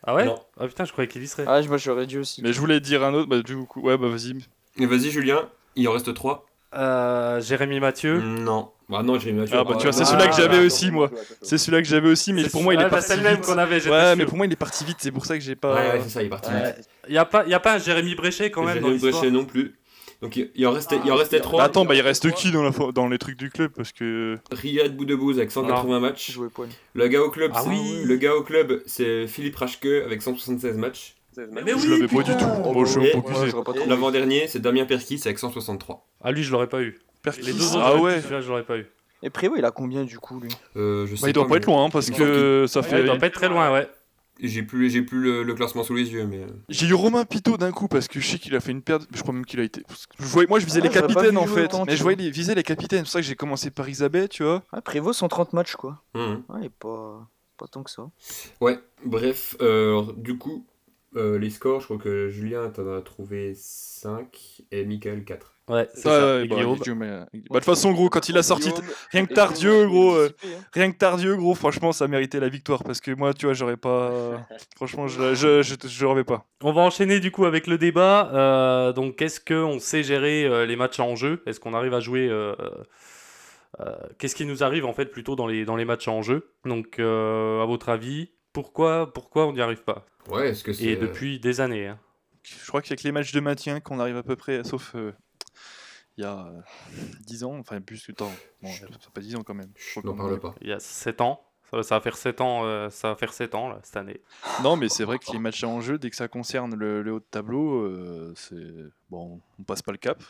Ah 0.08 0.16
ouais? 0.16 0.26
Non. 0.26 0.40
Ah 0.58 0.68
putain, 0.68 0.86
je 0.86 0.92
croyais 0.92 1.08
qu'il 1.08 1.24
y 1.24 1.28
serait. 1.28 1.46
Ah, 1.48 1.62
moi 1.64 1.78
j'aurais 1.78 2.06
dit 2.06 2.18
aussi. 2.18 2.42
Mais 2.44 2.54
je 2.54 2.60
voulais 2.60 2.80
dire 2.80 3.04
un 3.04 3.14
autre, 3.14 3.28
bah, 3.28 3.42
du 3.42 3.58
coup, 3.66 3.82
ouais, 3.82 3.98
bah, 3.98 4.08
vas-y. 4.08 4.36
Et 4.78 4.86
Vas-y, 4.86 5.10
Julien. 5.10 5.50
Il 5.76 5.88
en 5.88 5.94
reste 5.94 6.14
3. 6.14 6.46
Euh, 6.76 7.42
Jérémy 7.42 7.80
Mathieu. 7.80 8.22
Non. 8.22 8.72
Bah 8.88 9.02
non, 9.04 9.18
j'ai. 9.18 9.36
Ah, 9.52 9.64
bah, 9.64 9.76
tu 9.78 9.84
vois, 9.84 9.92
c'est 9.92 10.02
Ah, 10.02 10.06
celui-là 10.06 10.28
que 10.28 10.36
j'avais 10.36 10.64
aussi, 10.66 10.92
moi. 10.92 11.10
C'est 11.42 11.58
celui-là 11.58 11.82
que 11.82 11.88
j'avais 11.88 12.10
aussi, 12.10 12.34
mais 12.34 12.44
C'est 12.44 12.52
pour 12.52 12.62
moi, 12.64 12.74
il 12.76 12.80
est 12.82 12.88
parti 12.88 13.08
C'est 13.08 13.18
le 13.18 13.24
même 13.24 13.36
vite. 13.38 13.46
qu'on 13.46 13.58
avait. 13.58 13.88
Ouais, 13.90 14.16
mais 14.16 14.26
pour 14.26 14.38
moi, 14.38 14.46
il 14.46 14.52
est 14.54 14.56
parti 14.58 14.84
vite, 14.86 14.98
c'est 15.00 15.12
pour 15.12 15.26
ça 15.26 15.36
que 15.38 15.44
j'ai 15.44 15.56
pas. 15.56 15.74
Ouais, 15.74 15.92
ouais, 15.94 16.02
c'est 16.04 16.10
ça, 16.10 16.22
il 16.22 16.28
est 16.28 16.30
parti. 16.30 16.52
Ouais. 16.52 16.76
Y 17.10 17.18
a 17.18 17.26
pas, 17.26 17.46
y 17.48 17.54
a 17.54 17.60
pas 17.60 17.74
un 17.76 17.78
Jérémy 17.80 18.14
Bréchet 18.16 18.52
quand 18.52 18.64
même 18.64 18.80
dans 18.80 18.90
Jérémy. 18.92 19.12
Bréchet 19.12 19.32
non 19.32 19.46
plus. 19.46 19.76
Donc 20.22 20.38
il 20.38 20.50
il 20.56 20.66
en 20.66 20.72
restait, 20.72 20.98
il 21.04 21.12
en 21.12 21.16
Ah, 21.16 21.20
restait 21.20 21.38
bah, 21.40 21.44
trois. 21.44 21.58
Bah, 21.60 21.66
attends, 21.66 21.84
bah, 21.86 21.94
il 21.96 22.02
reste 22.02 22.32
qui 22.32 22.52
dans, 22.52 22.64
la, 22.64 22.70
fo- 22.70 22.94
dans 22.94 23.08
les 23.10 23.18
trucs 23.18 23.38
du 23.38 23.50
club 23.50 23.72
Parce 23.76 23.92
que. 23.92 24.38
Riyad 24.52 24.96
Boudebouz 24.96 25.38
avec 25.40 25.52
180 25.52 26.00
matchs. 26.00 26.38
Le 26.94 27.08
gars 27.08 27.22
au 27.24 27.30
club, 27.30 27.52
Ah 27.54 27.62
c'est- 27.64 27.70
oui. 27.70 28.04
le 28.06 28.16
gars 28.16 28.34
au 28.36 28.44
club, 28.44 28.82
c'est 28.86 29.28
Philippe 29.28 29.56
Rachke 29.58 29.86
avec 30.06 30.22
176 30.22 30.78
matchs. 30.78 31.16
Mais 31.52 31.64
je 31.78 31.90
l'avais 31.90 32.08
pas 32.08 32.24
du 32.24 32.32
tout. 32.38 33.90
L'avant-dernier, 33.90 34.48
c'est 34.48 34.60
Damien 34.62 34.86
Perkis 34.86 35.20
avec 35.26 35.38
163. 35.40 36.08
Ah, 36.24 36.32
lui, 36.32 36.44
je 36.44 36.52
l'aurais 36.52 36.68
pas 36.70 36.82
eu. 36.82 36.98
Perkis. 37.26 37.42
Les 37.42 37.54
deux 37.54 37.76
autres, 37.76 37.82
Ah 37.84 37.98
ouais 38.00 38.22
celui-là, 38.22 38.42
je 38.42 38.48
l'aurais 38.50 38.64
pas 38.66 38.78
eu. 38.78 38.86
Et 39.24 39.30
Prévost, 39.30 39.60
il 39.60 39.66
a 39.66 39.72
combien 39.72 40.04
du 40.04 40.20
coup 40.20 40.40
lui? 40.40 40.50
Euh, 40.78 41.06
je 41.08 41.16
sais 41.16 41.22
Bah, 41.24 41.30
il 41.30 41.34
doit 41.34 41.48
pas 41.48 41.58
être 41.58 41.66
loin, 41.66 41.86
hein, 41.86 41.90
parce 41.90 42.08
il 42.10 42.16
que 42.16 42.66
ça 42.68 42.82
Ouais, 42.82 42.88
fait. 42.88 43.00
il 43.02 43.06
doit 43.06 43.18
pas 43.18 43.28
être 43.28 43.34
très 43.34 43.50
loin, 43.50 43.72
ouais. 43.74 43.90
J'ai 44.42 44.64
plus, 44.64 44.90
j'ai 44.90 45.02
plus 45.02 45.20
le, 45.22 45.44
le 45.44 45.54
classement 45.54 45.84
sous 45.84 45.96
les 45.96 46.12
yeux, 46.12 46.28
mais. 46.28 46.42
euh, 46.44 46.48
J'ai 46.68 46.88
eu 46.88 46.94
Romain 46.94 47.24
Pitot 47.24 47.56
d'un 47.56 47.72
coup 47.72 47.88
parce 47.88 48.10
que 48.10 48.20
je 48.20 48.28
sais 48.28 48.38
qu'il 48.38 48.54
a 48.56 48.60
fait 48.60 48.74
une 48.74 48.82
perte. 48.82 49.08
Je 49.16 49.22
crois 49.22 49.34
même 49.34 49.46
qu'il 49.46 49.62
a 49.62 49.64
été. 49.64 49.82
Je 50.20 50.26
voyais, 50.26 50.48
moi, 50.50 50.60
je 50.60 50.66
visais 50.66 50.82
Ah, 50.84 50.88
les 50.88 50.90
capitaines 50.90 51.38
en 51.38 51.48
fait. 51.48 51.64
autant, 51.64 51.86
mais 51.86 51.96
je 51.96 52.04
voyais 52.04 52.18
les, 52.22 52.30
visais 52.30 52.54
les 52.54 52.62
capitaines. 52.64 53.00
C'est 53.00 53.04
pour 53.04 53.12
ça 53.12 53.20
que 53.22 53.26
j'ai 53.26 53.36
commencé 53.36 53.72
par 53.72 53.88
Isabelle, 53.88 54.28
tu 54.28 54.44
vois. 54.44 54.62
ah, 54.74 54.82
Prévost 54.82 55.20
130 55.20 55.54
matchs 55.54 55.76
quoi. 55.76 56.02
hum. 56.16 56.44
Ouais, 56.50 56.58
il 56.60 56.66
est 56.66 56.70
pas, 56.70 57.26
pas 57.58 57.68
tant 57.68 57.82
que 57.82 57.90
ça. 57.90 58.04
Ouais, 58.60 58.78
bref, 59.06 59.56
euh, 59.62 60.04
du 60.18 60.38
coup, 60.38 60.68
euh, 61.16 61.38
les 61.40 61.50
scores, 61.50 61.80
je 61.82 61.86
crois 61.86 61.98
que 61.98 62.30
Julien 62.30 62.70
t'en 62.70 62.92
a 62.96 63.02
trouvé 63.02 63.54
5 63.56 64.62
et 64.72 64.86
Michael 64.86 65.24
4. 65.26 65.52
Ouais, 65.68 65.90
c'est 65.96 66.08
Ouais, 66.08 66.12
ça. 66.14 66.36
ouais, 66.38 66.46
bah, 66.46 66.56
Guillaume. 66.58 66.76
Guillaume, 66.78 67.02
euh, 67.02 67.20
bah, 67.22 67.30
de 67.34 67.54
toute 67.56 67.64
façon, 67.66 67.92
gros, 67.92 68.10
quand 68.10 68.30
il 68.30 68.38
a 68.38 68.44
sorti. 68.44 68.70
Rien 69.12 69.26
que 69.26 69.32
et 69.32 69.36
Tardieu, 69.36 69.72
Prévost, 69.72 69.90
gros. 69.92 70.16
euh, 70.16 70.30
hein. 70.46 70.48
Rien 70.74 70.92
que 70.92 70.98
Tardieu, 70.98 71.36
gros, 71.38 71.56
franchement, 71.56 71.92
ça 71.92 72.08
méritait 72.08 72.40
la 72.40 72.50
victoire. 72.50 72.84
Parce 72.84 73.02
que 73.02 73.12
moi, 73.12 73.34
tu 73.34 73.46
vois, 73.48 73.54
j'aurais 73.56 73.78
pas. 73.78 74.46
Franchement, 74.76 75.08
je, 75.08 75.34
je, 75.34 75.64
je, 75.64 75.76
je 75.88 76.06
rêvais 76.06 76.24
pas. 76.24 76.46
On 76.62 76.72
va 76.72 76.82
enchaîner 76.84 77.20
du 77.20 77.32
coup 77.32 77.46
avec 77.46 77.66
le 77.66 77.80
débat. 77.80 78.30
Euh, 78.34 78.94
donc, 78.94 79.22
est-ce 79.24 79.40
qu'on 79.40 79.80
sait 79.80 80.04
gérer 80.04 80.46
euh, 80.46 80.68
les 80.68 80.76
matchs 80.76 81.00
en 81.00 81.16
jeu? 81.16 81.42
Est-ce 81.48 81.60
qu'on 81.60 81.74
arrive 81.74 81.96
à 81.96 82.00
jouer 82.00 82.28
euh, 82.30 82.54
euh, 83.80 83.96
Qu'est-ce 84.20 84.36
qui 84.36 84.46
nous 84.46 84.64
arrive 84.64 84.86
en 84.86 84.94
fait 84.94 85.06
plutôt 85.08 85.36
dans 85.36 85.48
les, 85.48 85.66
dans 85.66 85.76
les 85.76 85.86
matchs 85.86 86.08
en 86.08 86.22
jeu? 86.22 86.52
Donc, 86.66 87.00
euh, 87.00 87.62
à 87.62 87.66
votre 87.66 87.90
avis, 87.90 88.30
pourquoi, 88.56 89.14
pourquoi 89.14 89.46
on 89.48 89.54
n'y 89.54 89.62
arrive 89.62 89.84
pas 89.84 90.06
Ouais, 90.30 90.50
est-ce 90.50 90.64
que 90.64 90.74
c'est. 90.74 90.86
Et 90.86 90.96
depuis 90.96 91.40
des 91.40 91.62
années. 91.62 91.88
hein. 91.90 92.00
Je 92.44 92.68
crois 92.68 92.82
qu'avec 92.82 93.04
les 93.04 93.12
matchs 93.12 93.32
de 93.32 93.40
maintien, 93.40 93.80
qu'on 93.80 94.00
arrive 94.00 94.18
à 94.18 94.24
peu 94.24 94.36
près, 94.36 94.64
sauf 94.64 94.96
euh, 94.96 95.12
il 96.18 96.24
y 96.24 96.28
a 96.28 96.48
euh, 96.48 96.62
10 97.28 97.44
ans, 97.44 97.58
enfin 97.60 97.82
plus 97.82 98.06
que 98.06 98.12
temps. 98.12 98.32
Bon, 98.62 98.70
ça 98.70 98.88
fait 98.88 99.10
pas 99.14 99.22
10 99.22 99.36
ans 99.36 99.44
quand 99.44 99.54
même. 99.54 99.72
Je 99.76 100.00
N'en 100.00 100.16
parle 100.16 100.40
pas. 100.40 100.56
Il 100.62 100.68
y 100.70 100.74
a 100.74 100.80
7 100.80 101.22
ans. 101.22 101.42
Ça, 101.72 101.82
ça 101.84 101.96
va 101.96 102.02
faire 102.02 102.16
7 102.16 102.42
ans, 102.42 102.64
euh, 102.66 102.90
ça 102.92 103.10
va 103.10 103.16
faire 103.16 103.34
7 103.34 103.56
ans 103.56 103.70
là, 103.70 103.80
cette 103.84 103.98
année. 103.98 104.22
Non, 104.64 104.76
mais 104.78 104.88
c'est 104.88 105.04
vrai 105.04 105.18
que 105.18 105.32
les 105.32 105.40
matchs 105.40 105.64
en 105.64 105.82
jeu, 105.82 105.98
dès 105.98 106.12
que 106.12 106.16
ça 106.16 106.28
concerne 106.28 106.76
le, 106.76 107.02
le 107.02 107.14
haut 107.14 107.20
de 107.20 107.26
tableau, 107.30 107.82
euh, 107.82 108.32
c'est 108.36 108.56
bon, 109.10 109.42
on 109.60 109.64
passe 109.64 109.82
pas 109.82 109.92
le 109.92 109.98
cap. 109.98 110.24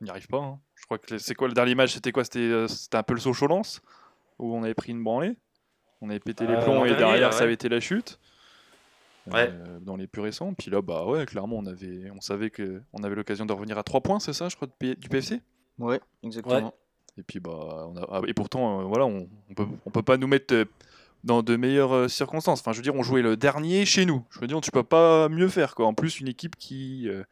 On 0.00 0.04
n'y 0.04 0.10
arrive 0.10 0.26
pas. 0.28 0.38
hein. 0.38 0.58
Je 0.74 0.84
crois 0.86 0.98
que 0.98 1.12
les- 1.14 1.18
c'est 1.18 1.34
quoi 1.34 1.48
le 1.48 1.54
dernier 1.54 1.74
match? 1.74 1.92
C'était 1.92 2.12
quoi? 2.12 2.24
C'était 2.24 2.38
euh, 2.38 2.66
c'était 2.66 2.96
un 2.96 3.02
peu 3.02 3.12
le 3.12 3.20
Sochaux-Lens 3.20 3.82
où 4.38 4.56
on 4.56 4.62
avait 4.62 4.72
pris 4.74 4.92
une 4.92 5.04
branlée? 5.04 5.36
On 6.00 6.08
avait 6.10 6.20
pété 6.20 6.46
les 6.46 6.56
plombs 6.58 6.84
et 6.84 6.94
derrière 6.94 7.20
là, 7.20 7.32
ça 7.32 7.38
ouais. 7.38 7.44
avait 7.44 7.54
été 7.54 7.68
la 7.68 7.80
chute. 7.80 8.18
Ouais. 9.30 9.50
Euh, 9.52 9.78
dans 9.80 9.96
les 9.96 10.06
plus 10.06 10.22
récents. 10.22 10.54
Puis 10.54 10.70
là, 10.70 10.80
bah 10.80 11.04
ouais, 11.04 11.26
clairement, 11.26 11.56
on 11.58 11.66
avait, 11.66 12.10
on 12.16 12.20
savait 12.20 12.50
que 12.50 12.82
on 12.92 13.02
avait 13.02 13.14
l'occasion 13.14 13.44
de 13.44 13.52
revenir 13.52 13.76
à 13.78 13.82
3 13.82 14.00
points, 14.00 14.18
c'est 14.18 14.32
ça, 14.32 14.48
je 14.48 14.56
crois, 14.56 14.66
du 14.80 15.08
PFC. 15.08 15.40
Ouais, 15.78 16.00
exactement. 16.22 16.74
Et 17.18 17.22
puis 17.22 17.38
bah, 17.38 17.86
on 17.88 17.96
a- 17.96 18.06
ah, 18.10 18.20
et 18.26 18.32
pourtant, 18.34 18.80
euh, 18.80 18.84
voilà, 18.84 19.04
on, 19.04 19.28
on 19.50 19.54
peut, 19.54 19.66
on 19.84 19.90
peut 19.90 20.02
pas 20.02 20.16
nous 20.16 20.26
mettre 20.26 20.54
euh, 20.54 20.64
dans 21.22 21.42
de 21.42 21.54
meilleures 21.56 22.08
circonstances. 22.08 22.60
Enfin, 22.60 22.72
je 22.72 22.78
veux 22.78 22.82
dire, 22.82 22.94
on 22.94 23.02
jouait 23.02 23.20
le 23.22 23.36
dernier 23.36 23.84
chez 23.84 24.06
nous. 24.06 24.24
Je 24.30 24.40
veux 24.40 24.46
dire, 24.46 24.60
tu 24.62 24.70
peux 24.70 24.82
pas 24.82 25.28
mieux 25.28 25.48
faire 25.48 25.74
quoi. 25.74 25.86
En 25.86 25.92
plus, 25.94 26.18
une 26.20 26.28
équipe 26.28 26.56
qui, 26.56 27.08
euh, 27.08 27.22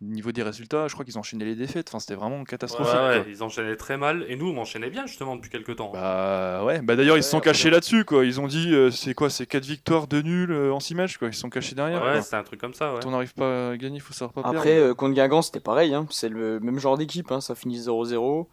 niveau 0.00 0.30
des 0.30 0.42
résultats, 0.42 0.86
je 0.88 0.92
crois 0.92 1.04
qu'ils 1.04 1.18
enchaînaient 1.18 1.44
les 1.44 1.54
défaites. 1.56 1.88
Enfin, 1.88 1.98
c'était 1.98 2.14
vraiment 2.14 2.44
catastrophique. 2.44 2.94
ouais, 2.94 3.22
quoi. 3.22 3.24
ils 3.28 3.42
enchaînaient 3.42 3.76
très 3.76 3.96
mal 3.96 4.24
et 4.28 4.36
nous 4.36 4.48
on 4.48 4.56
enchaînait 4.58 4.90
bien 4.90 5.06
justement 5.06 5.36
depuis 5.36 5.50
quelques 5.50 5.76
temps. 5.76 5.90
Bah 5.92 6.62
ouais, 6.64 6.80
bah 6.82 6.96
d'ailleurs 6.96 7.16
ils 7.16 7.22
se 7.22 7.30
sont 7.30 7.40
cachés 7.40 7.70
là-dessus 7.70 8.04
quoi. 8.04 8.24
Ils 8.24 8.40
ont 8.40 8.46
dit 8.46 8.72
euh, 8.74 8.90
c'est 8.90 9.14
quoi, 9.14 9.30
c'est 9.30 9.46
4 9.46 9.64
victoires, 9.64 10.06
2 10.06 10.22
nuls 10.22 10.52
euh, 10.52 10.72
en 10.72 10.80
6 10.80 10.94
matchs 10.94 11.16
quoi. 11.18 11.28
Ils 11.28 11.34
se 11.34 11.40
sont 11.40 11.50
cachés 11.50 11.74
derrière. 11.74 12.02
ouais, 12.04 12.22
c'est 12.22 12.36
un 12.36 12.42
truc 12.44 12.60
comme 12.60 12.74
ça. 12.74 12.92
Ouais. 12.94 13.00
Quand 13.02 13.08
on 13.08 13.12
n'arrive 13.12 13.34
pas 13.34 13.70
à 13.70 13.76
gagner, 13.76 13.96
il 13.96 14.00
faut 14.00 14.12
savoir 14.12 14.32
pas 14.32 14.42
perdre. 14.42 14.58
Après, 14.58 14.76
euh, 14.78 14.94
contre 14.94 15.14
Guingamp, 15.14 15.42
c'était 15.42 15.60
pareil. 15.60 15.94
hein. 15.94 16.06
C'est 16.10 16.28
le 16.28 16.60
même 16.60 16.78
genre 16.78 16.96
d'équipe. 16.98 17.32
hein. 17.32 17.40
Ça 17.40 17.54
finit 17.54 17.78
0-0. 17.80 18.46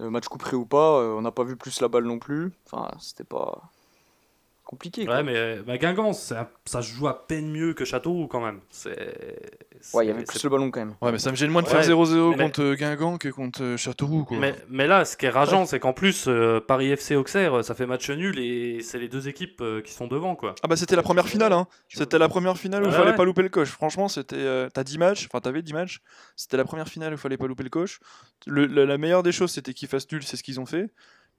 Euh, 0.00 0.10
match 0.10 0.26
couperé 0.26 0.56
ou 0.56 0.66
pas, 0.66 0.98
euh, 1.00 1.14
on 1.16 1.20
n'a 1.22 1.30
pas 1.30 1.44
vu 1.44 1.54
plus 1.56 1.80
la 1.80 1.86
balle 1.88 2.04
non 2.04 2.18
plus. 2.18 2.50
Enfin, 2.70 2.90
c'était 2.98 3.24
pas 3.24 3.62
compliqué. 4.72 5.04
quoi. 5.06 5.16
Ouais, 5.16 5.22
mais 5.22 5.36
euh, 5.36 5.62
bah, 5.66 5.76
Guingamp, 5.78 6.12
ça 6.14 6.48
se 6.66 6.80
joue 6.82 7.06
à 7.06 7.26
peine 7.26 7.50
mieux 7.52 7.74
que 7.74 7.84
Châteauroux 7.84 8.26
quand 8.26 8.40
même. 8.40 8.60
C'est. 8.70 8.96
Ouais, 9.94 10.04
il 10.04 10.08
y 10.08 10.10
avait 10.10 10.24
plus 10.24 10.42
le 10.42 10.48
ballon 10.50 10.70
quand 10.70 10.80
même. 10.80 10.94
Ouais, 11.00 11.12
mais 11.12 11.18
ça 11.18 11.30
me 11.30 11.36
gêne 11.36 11.50
moins 11.50 11.62
de 11.62 11.66
Ouais, 11.66 11.72
faire 11.82 11.82
0-0 11.82 12.30
mais- 12.36 12.44
contre 12.44 12.62
euh, 12.62 12.74
Guingamp 12.74 13.18
que 13.18 13.28
contre 13.28 13.62
euh, 13.62 13.76
Châteauroux 13.76 14.24
quoi. 14.24 14.38
Mais, 14.38 14.54
mais 14.68 14.86
là, 14.86 15.04
ce 15.04 15.16
qui 15.16 15.26
est 15.26 15.30
rageant, 15.30 15.66
c'est 15.66 15.78
qu'en 15.80 15.92
plus, 15.92 16.24
euh, 16.28 16.60
Paris 16.60 16.90
FC 16.90 17.16
Auxerre, 17.16 17.64
ça 17.64 17.74
fait 17.74 17.86
match 17.86 18.08
nul 18.10 18.38
et 18.38 18.80
c'est 18.82 18.98
les 18.98 19.08
deux 19.08 19.28
équipes 19.28 19.60
euh, 19.60 19.80
qui 19.82 19.92
sont 19.92 20.06
devant, 20.06 20.34
quoi. 20.36 20.54
Ah 20.62 20.68
bah 20.68 20.76
c'était 20.76 20.96
la 20.96 21.02
première 21.02 21.28
finale 21.28 21.52
hein. 21.52 21.66
C'était 21.88 22.18
la 22.18 22.28
première 22.28 22.56
finale 22.56 22.82
où 22.82 22.86
il 22.86 22.90
Ouais, 22.90 22.96
fallait 22.96 23.10
ouais. 23.10 23.16
pas 23.16 23.24
louper 23.24 23.42
le 23.42 23.48
coche. 23.48 23.68
Franchement, 23.70 24.08
c'était 24.08 24.36
euh, 24.36 24.68
t'as 24.72 24.84
10 24.84 24.98
matchs, 24.98 25.26
enfin 25.26 25.40
t'avais 25.40 25.62
10 25.62 25.72
matchs. 25.74 26.00
C'était 26.36 26.56
la 26.56 26.64
première 26.64 26.88
finale 26.88 27.12
où 27.12 27.16
il 27.16 27.18
fallait 27.20 27.36
pas 27.36 27.46
louper 27.46 27.64
le 27.64 27.70
coche. 27.70 28.00
Le- 28.46 28.66
la, 28.66 28.86
la 28.86 28.98
meilleure 28.98 29.22
des 29.22 29.32
choses 29.32 29.50
c'était 29.50 29.74
qu'ils 29.74 29.88
fassent 29.88 30.10
nul, 30.12 30.22
c'est 30.22 30.36
ce 30.36 30.42
qu'ils 30.42 30.60
ont 30.60 30.66
fait. 30.66 30.90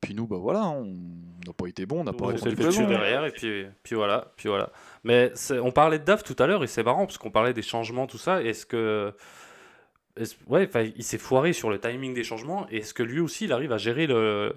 Puis 0.03 0.13
nous 0.13 0.27
bah 0.27 0.37
voilà, 0.37 0.67
on 0.69 0.83
n'a 0.85 1.53
pas 1.57 1.67
été 1.67 1.85
bon, 1.85 2.01
on 2.01 2.03
n'a 2.03 2.13
pas 2.13 2.25
On 2.25 2.37
s'est 2.37 2.49
répondu 2.49 2.55
fait 2.57 2.63
dessus 2.67 2.81
hein. 2.83 2.87
derrière 2.87 3.25
et 3.25 3.31
puis, 3.31 3.65
puis 3.83 3.95
voilà, 3.95 4.31
puis 4.37 4.49
voilà. 4.49 4.69
Mais 5.03 5.31
on 5.61 5.71
parlait 5.71 5.99
de 5.99 6.03
DAF 6.05 6.23
tout 6.23 6.35
à 6.39 6.45
l'heure 6.47 6.63
et 6.63 6.67
c'est 6.67 6.83
marrant 6.83 7.05
parce 7.05 7.17
qu'on 7.17 7.31
parlait 7.31 7.53
des 7.53 7.61
changements, 7.61 8.05
tout 8.07 8.17
ça. 8.17 8.41
Est-ce 8.43 8.65
que. 8.65 9.13
est-ce- 10.15 10.35
ouais, 10.47 10.69
il 10.95 11.03
s'est 11.03 11.17
foiré 11.17 11.53
sur 11.53 11.69
le 11.69 11.79
timing 11.79 12.13
des 12.13 12.23
changements. 12.23 12.67
et 12.69 12.77
Est-ce 12.77 12.93
que 12.93 13.03
lui 13.03 13.19
aussi, 13.19 13.45
il 13.45 13.53
arrive 13.53 13.71
à 13.71 13.77
gérer 13.77 14.05
le, 14.07 14.53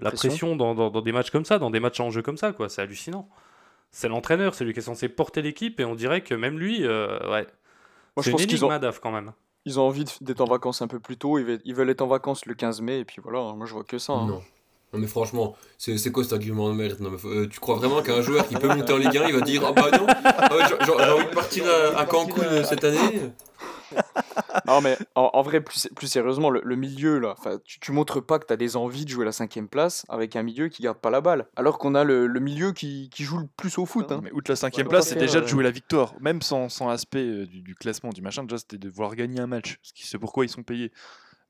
la 0.00 0.10
pression. 0.10 0.28
pression 0.30 0.56
dans, 0.56 0.74
dans- 0.74 0.90
dans 0.90 1.00
des 1.02 1.12
matchs 1.12 1.30
comme 1.30 1.44
ça, 1.44 1.58
dans 1.58 1.70
des 1.70 1.80
matchs 1.80 2.00
en 2.00 2.10
jeu 2.10 2.22
comme 2.22 2.36
ça, 2.36 2.52
quoi? 2.52 2.68
C'est 2.68 2.82
hallucinant. 2.82 3.28
C'est 3.92 4.08
l'entraîneur, 4.08 4.54
c'est 4.54 4.64
lui 4.64 4.72
qui 4.72 4.80
est 4.80 4.82
censé 4.82 5.08
porter 5.08 5.42
l'équipe 5.42 5.78
et 5.80 5.84
on 5.84 5.94
dirait 5.94 6.20
que 6.22 6.34
même 6.34 6.58
lui, 6.58 6.84
euh, 6.84 7.18
ouais. 7.30 7.46
Moi, 8.16 8.22
c'est 8.22 8.24
je 8.24 8.30
une 8.30 8.36
pense 8.36 8.46
qu'ils 8.46 8.64
ont, 8.64 8.70
hein, 8.70 8.78
DAF 8.78 8.98
quand 8.98 9.12
même. 9.12 9.32
ils 9.64 9.78
ont 9.78 9.84
envie 9.84 10.04
d'être 10.22 10.40
en 10.40 10.46
vacances 10.46 10.82
un 10.82 10.88
peu 10.88 10.98
plus 11.00 11.16
tôt. 11.16 11.38
Ils 11.38 11.44
veulent, 11.44 11.60
ils 11.64 11.74
veulent 11.74 11.90
être 11.90 12.02
en 12.02 12.06
vacances 12.08 12.44
le 12.46 12.54
15 12.54 12.80
mai. 12.80 13.00
Et 13.00 13.04
puis 13.04 13.20
voilà, 13.22 13.38
hein. 13.40 13.54
moi 13.56 13.66
je 13.66 13.72
vois 13.74 13.84
que 13.84 13.98
ça. 13.98 14.12
hein. 14.14 14.26
Non. 14.26 14.42
Non 14.92 15.00
mais 15.00 15.06
franchement, 15.08 15.56
c'est 15.78 15.98
c'est 15.98 16.10
quoi 16.12 16.22
cet 16.24 16.32
argument 16.32 16.68
de 16.70 16.74
merde? 16.74 16.98
Non, 17.00 17.10
mais 17.10 17.18
euh, 17.24 17.48
Tu 17.48 17.58
crois 17.60 17.76
vraiment 17.76 18.02
qu'un 18.02 18.22
joueur 18.22 18.46
qui 18.48 18.54
peut 18.54 18.68
monter 18.68 18.92
en 18.92 18.98
Ligue 18.98 19.16
1, 19.18 19.26
il 19.26 19.34
va 19.34 19.40
dire 19.40 19.62
Ah 19.66 19.72
bah 19.72 19.90
non, 19.90 20.06
ah 20.08 20.48
j'ai- 20.68 20.90
envie 20.92 21.24
de 21.26 21.30
partir 21.34 21.64
à, 21.66 21.98
à 22.00 22.06
Cancun 22.06 22.42
euh, 22.42 22.62
cette 22.64 22.84
année 22.84 23.32
Non, 24.66 24.80
mais 24.80 24.96
en, 25.14 25.30
en 25.32 25.42
vrai, 25.42 25.60
plus, 25.60 25.88
plus 25.94 26.06
sérieusement, 26.08 26.50
le, 26.50 26.60
le 26.64 26.76
milieu, 26.76 27.18
là, 27.18 27.34
tu, 27.64 27.78
tu 27.80 27.92
montres 27.92 28.24
pas 28.24 28.38
que 28.38 28.46
tu 28.46 28.52
as 28.52 28.56
des 28.56 28.76
envies 28.76 29.04
de 29.04 29.10
jouer 29.10 29.24
la 29.24 29.32
cinquième 29.32 29.68
place 29.68 30.04
avec 30.08 30.34
un 30.36 30.42
milieu 30.42 30.68
qui 30.68 30.82
garde 30.82 30.98
pas 30.98 31.10
la 31.10 31.20
balle. 31.20 31.46
Alors 31.56 31.78
qu'on 31.78 31.94
a 31.94 32.02
le, 32.04 32.26
le 32.26 32.40
milieu 32.40 32.72
qui, 32.72 33.08
qui 33.10 33.22
joue 33.24 33.38
le 33.38 33.46
plus 33.56 33.78
au 33.78 33.86
foot. 33.86 34.10
hein. 34.10 34.20
Mais 34.22 34.32
outre 34.32 34.50
la 34.50 34.56
cinquième 34.56 34.86
Ouais, 34.86 34.90
place, 34.90 35.08
c'est 35.08 35.16
déjà 35.16 35.40
de 35.40 35.46
jouer 35.46 35.62
la 35.64 35.70
victoire, 35.70 36.14
même 36.20 36.42
sans, 36.42 36.68
sans 36.68 36.88
aspect 36.88 37.24
euh, 37.24 37.46
du, 37.46 37.62
du 37.62 37.74
classement, 37.74 38.10
du 38.10 38.22
machin. 38.22 38.42
Déjà, 38.44 38.58
c'était 38.58 38.78
de 38.78 38.88
vouloir 38.88 39.14
gagner 39.14 39.40
un 39.40 39.46
match, 39.46 39.78
ce 39.82 39.92
qui 39.92 40.06
c'est 40.06 40.18
pourquoi 40.18 40.44
ils 40.44 40.48
sont 40.50 40.62
payés. 40.64 40.90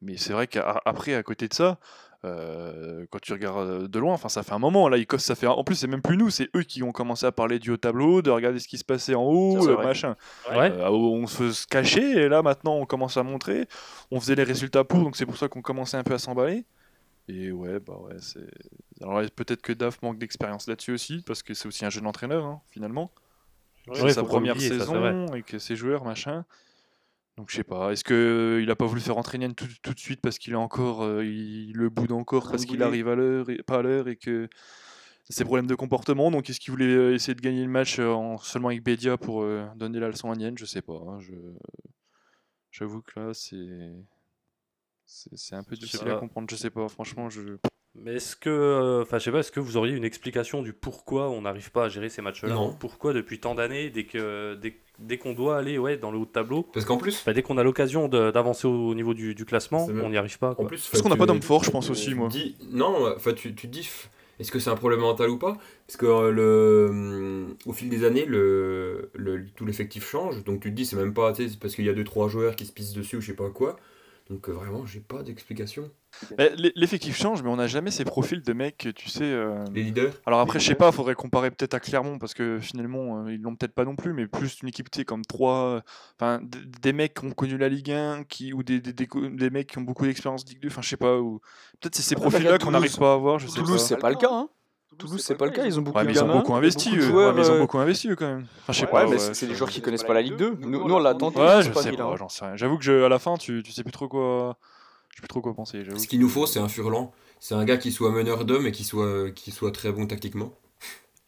Mais 0.02 0.16
c'est 0.16 0.32
vrai 0.32 0.46
qu'après, 0.46 1.14
à 1.14 1.22
côté 1.22 1.48
de 1.48 1.54
ça, 1.54 1.78
euh, 2.24 3.06
quand 3.11 3.20
tu 3.20 3.32
regardes 3.32 3.68
euh, 3.68 3.88
de 3.88 3.98
loin, 3.98 4.14
enfin, 4.14 4.28
ça 4.28 4.42
fait 4.42 4.52
un 4.52 4.59
moment. 4.59 4.88
Là, 4.88 4.96
ils, 4.96 5.06
ça 5.18 5.35
fait. 5.35 5.46
En 5.46 5.62
plus, 5.64 5.76
c'est 5.76 5.87
même 5.87 6.02
plus 6.02 6.16
nous, 6.16 6.30
c'est 6.30 6.48
eux 6.56 6.62
qui 6.62 6.82
ont 6.82 6.92
commencé 6.92 7.26
à 7.26 7.32
parler 7.32 7.59
du 7.59 7.70
haut 7.70 7.76
tableau, 7.76 8.22
de 8.22 8.30
regarder 8.30 8.59
ce 8.59 8.68
qui 8.68 8.78
se 8.78 8.85
passait 8.85 9.14
en 9.14 9.24
haut, 9.24 9.62
Ça, 9.62 9.70
euh, 9.70 9.82
machin. 9.82 10.16
Ouais. 10.50 10.72
Euh, 10.72 10.90
on 10.90 11.26
se 11.26 11.66
cachait 11.66 12.24
et 12.24 12.28
là 12.28 12.42
maintenant 12.42 12.76
on 12.76 12.87
commence 12.87 13.16
à 13.16 13.22
montrer. 13.22 13.68
On 14.11 14.20
faisait 14.20 14.35
les 14.35 14.42
résultats 14.42 14.85
pour, 14.85 15.00
donc 15.00 15.16
c'est 15.16 15.26
pour 15.26 15.37
ça 15.37 15.48
qu'on 15.48 15.62
commençait 15.62 15.96
un 15.96 16.04
peu 16.04 16.14
à 16.14 16.18
s'emballer. 16.18 16.64
Et 17.28 17.50
ouais, 17.50 17.80
bah 17.80 17.98
ouais, 18.00 18.16
c'est. 18.20 18.48
Alors 19.02 19.20
peut-être 19.35 19.62
que 19.62 19.72
Daf 19.72 20.00
manque 20.02 20.18
d'expérience 20.18 20.68
là-dessus 20.68 20.92
aussi, 20.92 21.22
parce 21.26 21.42
que 21.42 21.54
c'est 21.54 21.68
aussi 21.68 21.85
un 21.85 21.90
jeune 21.90 22.06
entraîneur 22.06 22.44
hein, 22.44 22.61
finalement. 22.70 23.12
Ouais, 23.88 23.94
c'est 24.00 24.11
sa 24.11 24.24
première 24.24 24.54
l'oublier, 24.54 24.78
ça, 24.78 24.87
saison 24.87 25.26
et 25.35 25.42
que 25.42 25.59
ses 25.59 25.76
joueurs 25.76 26.04
machin. 26.04 26.44
Donc 27.37 27.51
je 27.51 27.57
sais 27.57 27.64
pas. 27.64 27.92
Est-ce 27.92 28.03
que 28.05 28.61
il 28.62 28.70
a 28.70 28.77
pas 28.77 28.87
voulu 28.87 29.01
faire 29.01 29.18
entraîner 29.18 29.53
tout, 29.53 29.68
tout 29.83 29.92
de 29.92 29.99
suite 29.99 30.20
parce 30.22 30.38
qu'il 30.38 30.55
a 30.55 30.59
encore, 30.59 31.03
euh, 31.03 31.25
il 31.25 31.72
le 31.72 31.90
boude 31.90 32.12
encore 32.12 32.51
parce 32.51 32.64
qu'il 32.64 32.83
arrive 32.83 33.09
à 33.09 33.14
l'heure 33.14 33.46
pas 33.66 33.79
à 33.79 33.83
l'heure 33.83 34.09
et 34.09 34.16
que 34.16 34.49
ses 35.29 35.44
problèmes 35.44 35.66
de 35.66 35.75
comportement. 35.75 36.31
Donc 36.31 36.49
est-ce 36.49 36.61
qu'il 36.61 36.70
voulait 36.70 36.87
euh, 36.87 37.14
essayer 37.14 37.35
de 37.35 37.40
gagner 37.40 37.62
le 37.62 37.70
match 37.70 37.99
euh, 37.99 38.11
en, 38.11 38.38
seulement 38.38 38.68
avec 38.68 38.83
Bédia 38.83 39.16
pour 39.16 39.42
euh, 39.42 39.66
donner 39.77 39.99
la 40.01 40.09
leçon 40.09 40.31
à 40.31 40.37
Nienne 40.37 40.57
Je 40.57 40.64
sais 40.64 40.83
pas. 40.83 40.94
hein, 40.94 41.20
je 41.20 41.35
j'avoue 42.70 43.03
que 43.03 43.18
là 43.18 43.35
c'est 43.35 43.92
c'est 45.07 45.55
un 45.55 45.62
peu 45.62 45.77
difficile 45.77 46.09
à 46.09 46.16
comprendre. 46.16 46.49
Je 46.51 46.57
sais 46.57 46.70
pas. 46.70 46.88
Franchement, 46.88 47.29
je 47.29 47.59
Mais 48.02 48.14
est-ce 48.16 48.37
que, 48.37 48.50
euh, 48.50 49.02
enfin, 49.02 49.18
je 49.18 49.24
sais 49.24 49.32
pas, 49.32 49.38
est-ce 49.40 49.50
que 49.52 49.61
vous 49.61 49.76
auriez 49.76 49.94
une 49.96 50.04
explication 50.04 50.62
du 50.62 50.72
pourquoi 50.72 51.30
on 51.30 51.42
n'arrive 51.42 51.70
pas 51.70 51.85
à 51.85 51.88
gérer 51.88 52.09
ces 52.09 52.22
matchs-là. 52.22 52.54
Pourquoi 52.78 53.12
depuis 53.12 53.40
tant 53.40 53.54
d'années, 53.54 53.90
dès 53.90 54.04
que, 54.04 54.54
dès, 54.54 54.76
dès 54.98 55.18
qu'on 55.18 55.32
doit 55.32 55.56
aller, 55.56 55.78
ouais, 55.78 55.96
dans 55.96 56.11
le 56.11 56.18
haut 56.18 56.26
de 56.26 56.30
tableau, 56.30 56.62
Parce 56.62 56.85
qu'en 56.85 56.98
plus, 56.98 57.14
enfin, 57.16 57.32
dès 57.32 57.42
qu'on 57.42 57.59
a 57.59 57.62
l'occasion 57.64 58.09
d'avancer 58.09 58.66
au 58.66 58.94
niveau 58.94 59.14
du, 59.14 59.35
du 59.35 59.44
classement, 59.44 59.87
on 59.88 60.11
n'y 60.11 60.16
arrive 60.16 60.38
pas. 60.38 60.54
en 60.59 60.64
plus 60.66 60.87
Parce 60.88 61.02
qu'on 61.02 61.09
n'a 61.09 61.16
pas 61.16 61.26
d'homme 61.26 61.42
fort, 61.42 61.64
je 61.64 61.70
pense 61.70 61.90
aussi, 61.90 62.14
moi. 62.14 62.28
dis- 62.28 62.56
non, 62.70 63.12
enfin 63.16 63.32
tu, 63.32 63.54
tu 63.54 63.66
dis 63.66 63.88
est-ce 64.38 64.52
que 64.52 64.59
c'est 64.59 64.68
un 64.68 64.76
problème 64.76 65.00
mental 65.00 65.30
ou 65.30 65.38
pas? 65.38 65.56
Parce 65.87 65.96
que 65.96 66.04
euh, 66.04 66.30
le, 66.30 67.46
au 67.64 67.72
fil 67.72 67.88
des 67.88 68.04
années, 68.04 68.26
le, 68.26 69.11
le- 69.14 69.46
tout 69.56 69.64
l'effectif 69.64 70.06
change. 70.06 70.44
Donc 70.44 70.61
tu 70.61 70.70
te 70.70 70.74
dis, 70.74 70.85
c'est 70.85 70.96
même 70.96 71.14
pas, 71.14 71.32
tu 71.32 71.44
sais, 71.44 71.48
c'est 71.48 71.59
parce 71.59 71.74
qu'il 71.74 71.87
y 71.87 71.88
a 71.88 71.94
2-3 71.94 72.28
joueurs 72.28 72.54
qui 72.54 72.66
se 72.66 72.72
pissent 72.72 72.92
dessus 72.92 73.16
ou 73.16 73.20
je 73.22 73.28
sais 73.28 73.32
pas 73.37 73.48
quoi. 73.48 73.78
Donc 74.29 74.49
euh, 74.49 74.53
vraiment, 74.53 74.85
j'ai 74.85 74.99
pas 75.01 75.23
d'explication. 75.23 75.89
L'e- 76.39 76.73
L'effectif 76.75 77.17
change, 77.17 77.43
mais 77.43 77.49
on 77.51 77.57
n'a 77.57 77.67
jamais 77.69 77.91
ces 77.93 78.05
profils 78.05 78.43
de 78.43 78.53
mecs, 78.53 78.89
tu 78.97 79.09
sais. 79.09 79.23
euh, 79.25 79.62
Les 79.73 79.85
leaders 79.85 80.15
Alors 80.27 80.41
après, 80.41 80.59
je 80.59 80.67
sais 80.67 80.75
pas, 80.75 80.91
faudrait 80.91 81.15
comparer 81.15 81.51
peut-être 81.53 81.75
à 81.75 81.81
Clermont 81.81 82.19
parce 82.19 82.35
que 82.35 82.59
finalement, 82.59 83.25
euh, 83.25 83.33
ils 83.33 83.41
l'ont 83.41 83.55
peut-être 83.55 83.75
pas 83.75 83.85
non 83.85 83.95
plus, 83.95 84.12
mais 84.15 84.27
plus 84.27 84.61
une 84.62 84.69
équipe, 84.69 84.91
tu 84.91 84.99
sais, 85.01 85.05
comme 85.05 85.25
trois, 85.25 85.83
enfin, 86.19 86.41
des 86.43 86.93
mecs 86.93 87.15
qui 87.15 87.25
ont 87.27 87.31
connu 87.31 87.57
la 87.57 87.69
Ligue 87.69 87.93
1, 87.93 88.25
qui, 88.25 88.53
ou 88.53 88.62
des, 88.65 88.81
des, 88.81 88.93
des, 88.93 89.07
co- 89.07 89.29
des 89.29 89.51
mecs 89.51 89.69
qui 89.69 89.79
ont 89.79 89.83
beaucoup 89.83 90.07
d'expérience 90.07 90.45
Ligue 90.49 90.61
2, 90.61 90.69
enfin, 90.69 90.83
je 90.83 90.89
sais 90.89 90.97
pas, 90.97 91.19
ou 91.21 91.41
peut-être 91.81 91.95
c'est 91.95 92.03
ces 92.03 92.17
Ah, 92.17 92.21
profils-là 92.21 92.59
qu'on 92.59 92.73
n'arrive 92.73 92.97
pas 92.97 93.12
à 93.12 93.15
avoir, 93.15 93.39
je 93.39 93.47
sais 93.47 93.61
Toulouse, 93.61 93.73
pas. 93.75 93.79
c'est 93.79 93.97
pas 93.99 94.11
le 94.11 94.17
cas. 94.17 94.29
Hein. 94.33 94.49
Toulouse, 94.99 95.22
c'est 95.22 95.35
pas 95.35 95.44
le 95.46 95.51
cas. 95.53 95.66
Ils 95.66 95.79
ont 95.79 95.83
beaucoup 95.83 95.99
Ouais, 95.99 96.05
de 96.05 96.09
mais 96.09 96.14
ils 96.14 96.18
ont 96.22 96.27
gamins, 96.27 96.38
beaucoup 96.40 96.55
investi, 96.55 96.88
beaucoup 96.88 97.01
eux. 97.01 97.03
joueurs, 97.03 97.29
Ouais, 97.29 97.35
mais 97.40 97.46
ils 97.46 97.51
ont 97.51 97.55
euh, 97.55 97.59
beaucoup 97.61 97.79
investi, 97.79 98.09
eux, 98.09 98.16
quand 98.16 98.27
même. 98.27 98.46
Enfin, 98.61 98.72
je 98.72 98.79
sais 98.79 98.87
Ouais, 98.87 98.90
pas. 98.92 99.05
mais 99.07 99.16
ouais, 99.16 99.35
c'est 99.35 99.46
des 99.46 99.55
joueurs 99.55 99.68
qui 99.70 99.83
connaissent 99.83 100.05
pas 100.05 100.14
la 100.14 100.22
Ligue 100.22 100.37
2. 100.37 100.57
Nous, 100.61 100.70
nous, 100.88 100.94
on 100.94 100.99
l'a 100.99 101.14
tenté. 101.14 101.38
Ouais, 101.38 101.59
je 101.59 101.62
sais 101.64 101.70
pas, 101.70 102.16
j'en 102.16 102.29
sais 102.29 102.44
rien. 102.46 102.57
J'avoue 102.57 102.79
que 102.79 102.85
je, 102.85 103.03
à 103.05 103.09
la 103.09 103.18
fin, 103.18 103.37
tu, 103.37 103.62
tu 103.62 103.72
sais 103.72 103.83
plus 103.83 103.92
trop 103.92 104.09
quoi. 104.09 104.57
Je 105.11 105.16
sais 105.16 105.20
plus 105.22 105.29
trop 105.29 105.40
quoi 105.40 105.55
penser. 105.55 105.85
j'avoue 105.85 105.99
Ce 105.99 106.07
qu'il 106.07 106.20
nous 106.20 106.29
faut, 106.29 106.46
c'est 106.46 106.61
un 106.61 106.68
Furlan. 106.68 107.12
C'est 107.40 107.55
un 107.55 107.64
gars 107.64 107.77
qui 107.77 107.92
soit 107.92 108.11
meneur 108.11 108.44
d'hommes 108.46 108.66
et 108.66 108.72
qui 108.72 108.85
soit, 108.85 109.31
qui 109.33 109.51
soit 109.51 109.70
très 109.72 109.92
bon 109.92 110.07
tactiquement. 110.07 110.53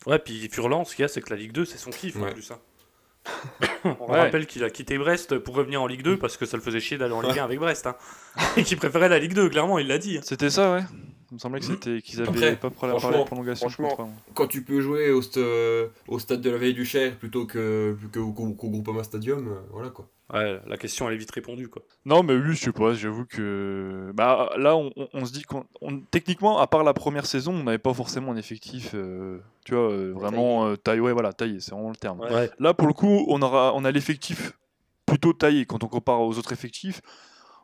Ouais, 0.06 0.18
puis 0.18 0.48
Furlan, 0.50 0.84
ce 0.84 0.94
qu'il 0.94 1.02
y 1.02 1.04
a, 1.04 1.08
c'est 1.08 1.20
que 1.20 1.30
la 1.30 1.36
Ligue 1.36 1.52
2, 1.52 1.64
c'est 1.66 1.78
son 1.78 1.90
kiff 1.90 2.16
en 2.16 2.26
plus. 2.32 2.50
hein. 2.50 2.58
On 4.00 4.10
Ouais. 4.12 4.20
rappelle 4.20 4.46
qu'il 4.46 4.64
a 4.64 4.70
quitté 4.70 4.96
Brest 4.96 5.38
pour 5.38 5.54
revenir 5.54 5.82
en 5.82 5.86
Ligue 5.86 6.02
2 6.02 6.16
parce 6.16 6.36
que 6.38 6.46
ça 6.46 6.56
le 6.56 6.62
faisait 6.62 6.80
chier 6.80 6.96
d'aller 6.96 7.12
en 7.12 7.20
Ligue 7.20 7.38
1 7.38 7.44
avec 7.44 7.58
Brest. 7.58 7.86
Hein. 7.86 7.96
Et 8.56 8.62
qu'il 8.64 8.78
préférait 8.78 9.08
la 9.10 9.18
Ligue 9.18 9.34
2, 9.34 9.48
clairement, 9.50 9.78
il 9.78 9.86
l'a 9.88 9.98
dit. 9.98 10.16
hein. 10.18 10.22
C'était 10.24 10.48
ça, 10.50 10.72
ouais. 10.72 10.82
Il 11.30 11.34
me 11.34 11.38
semblait 11.38 11.60
que 11.60 11.66
c'était 11.66 12.00
qu'ils 12.00 12.20
avaient 12.22 12.28
Après, 12.30 12.56
pas 12.56 12.70
parlé 12.70 13.18
de 13.18 13.24
prolongation 13.24 13.68
franchement, 13.68 13.88
contrat. 13.88 14.08
Quand 14.34 14.46
tu 14.46 14.62
peux 14.64 14.80
jouer 14.80 15.10
au, 15.10 15.20
sta- 15.20 15.88
au 16.08 16.18
stade 16.18 16.40
de 16.40 16.48
la 16.50 16.56
Veille 16.56 16.72
du 16.74 16.86
Cher 16.86 17.16
plutôt 17.18 17.44
que, 17.46 17.96
que 18.10 18.18
au, 18.18 18.32
qu'au 18.32 18.70
Groupama 18.70 19.02
Stadium, 19.04 19.46
euh, 19.48 19.54
voilà 19.70 19.90
quoi. 19.90 20.08
Ouais, 20.32 20.60
la 20.66 20.76
question, 20.76 21.08
elle 21.08 21.14
est 21.14 21.18
vite 21.18 21.30
répondue. 21.30 21.68
Quoi. 21.68 21.82
Non, 22.04 22.22
mais 22.22 22.34
oui, 22.34 22.54
je 22.54 22.64
sais 22.64 22.72
pas, 22.72 22.92
j'avoue 22.94 23.24
que. 23.24 24.10
Bah, 24.14 24.50
là, 24.58 24.76
on, 24.76 24.90
on- 24.96 25.08
on 25.14 25.24
se 25.26 25.32
dit 25.32 25.42
qu'on. 25.42 25.64
on- 25.80 26.00
Techniquement, 26.00 26.58
à 26.58 26.66
part 26.66 26.82
la 26.84 26.92
première 26.94 27.24
saison, 27.26 27.52
on 27.54 27.62
n'avait 27.64 27.78
pas 27.78 27.94
forcément 27.94 28.32
un 28.32 28.36
effectif, 28.36 28.92
euh, 28.94 29.38
tu 29.64 29.74
vois, 29.74 29.90
euh, 29.90 30.12
vraiment 30.14 30.66
euh, 30.66 30.76
taillé. 30.76 31.00
Ouais, 31.00 31.12
voilà, 31.14 31.32
taillé, 31.32 31.60
c'est 31.60 31.70
vraiment 31.72 31.88
le 31.90 31.96
terme. 31.96 32.20
Ouais. 32.20 32.50
Là, 32.58 32.74
pour 32.74 32.88
le 32.88 32.92
coup, 32.94 33.24
on, 33.28 33.40
aura, 33.40 33.72
on 33.74 33.84
a 33.86 33.90
l'effectif 33.90 34.52
plutôt 35.06 35.32
taillé. 35.32 35.64
Quand 35.64 35.82
on 35.84 35.88
compare 35.88 36.20
aux 36.20 36.36
autres 36.38 36.52
effectifs, 36.52 37.00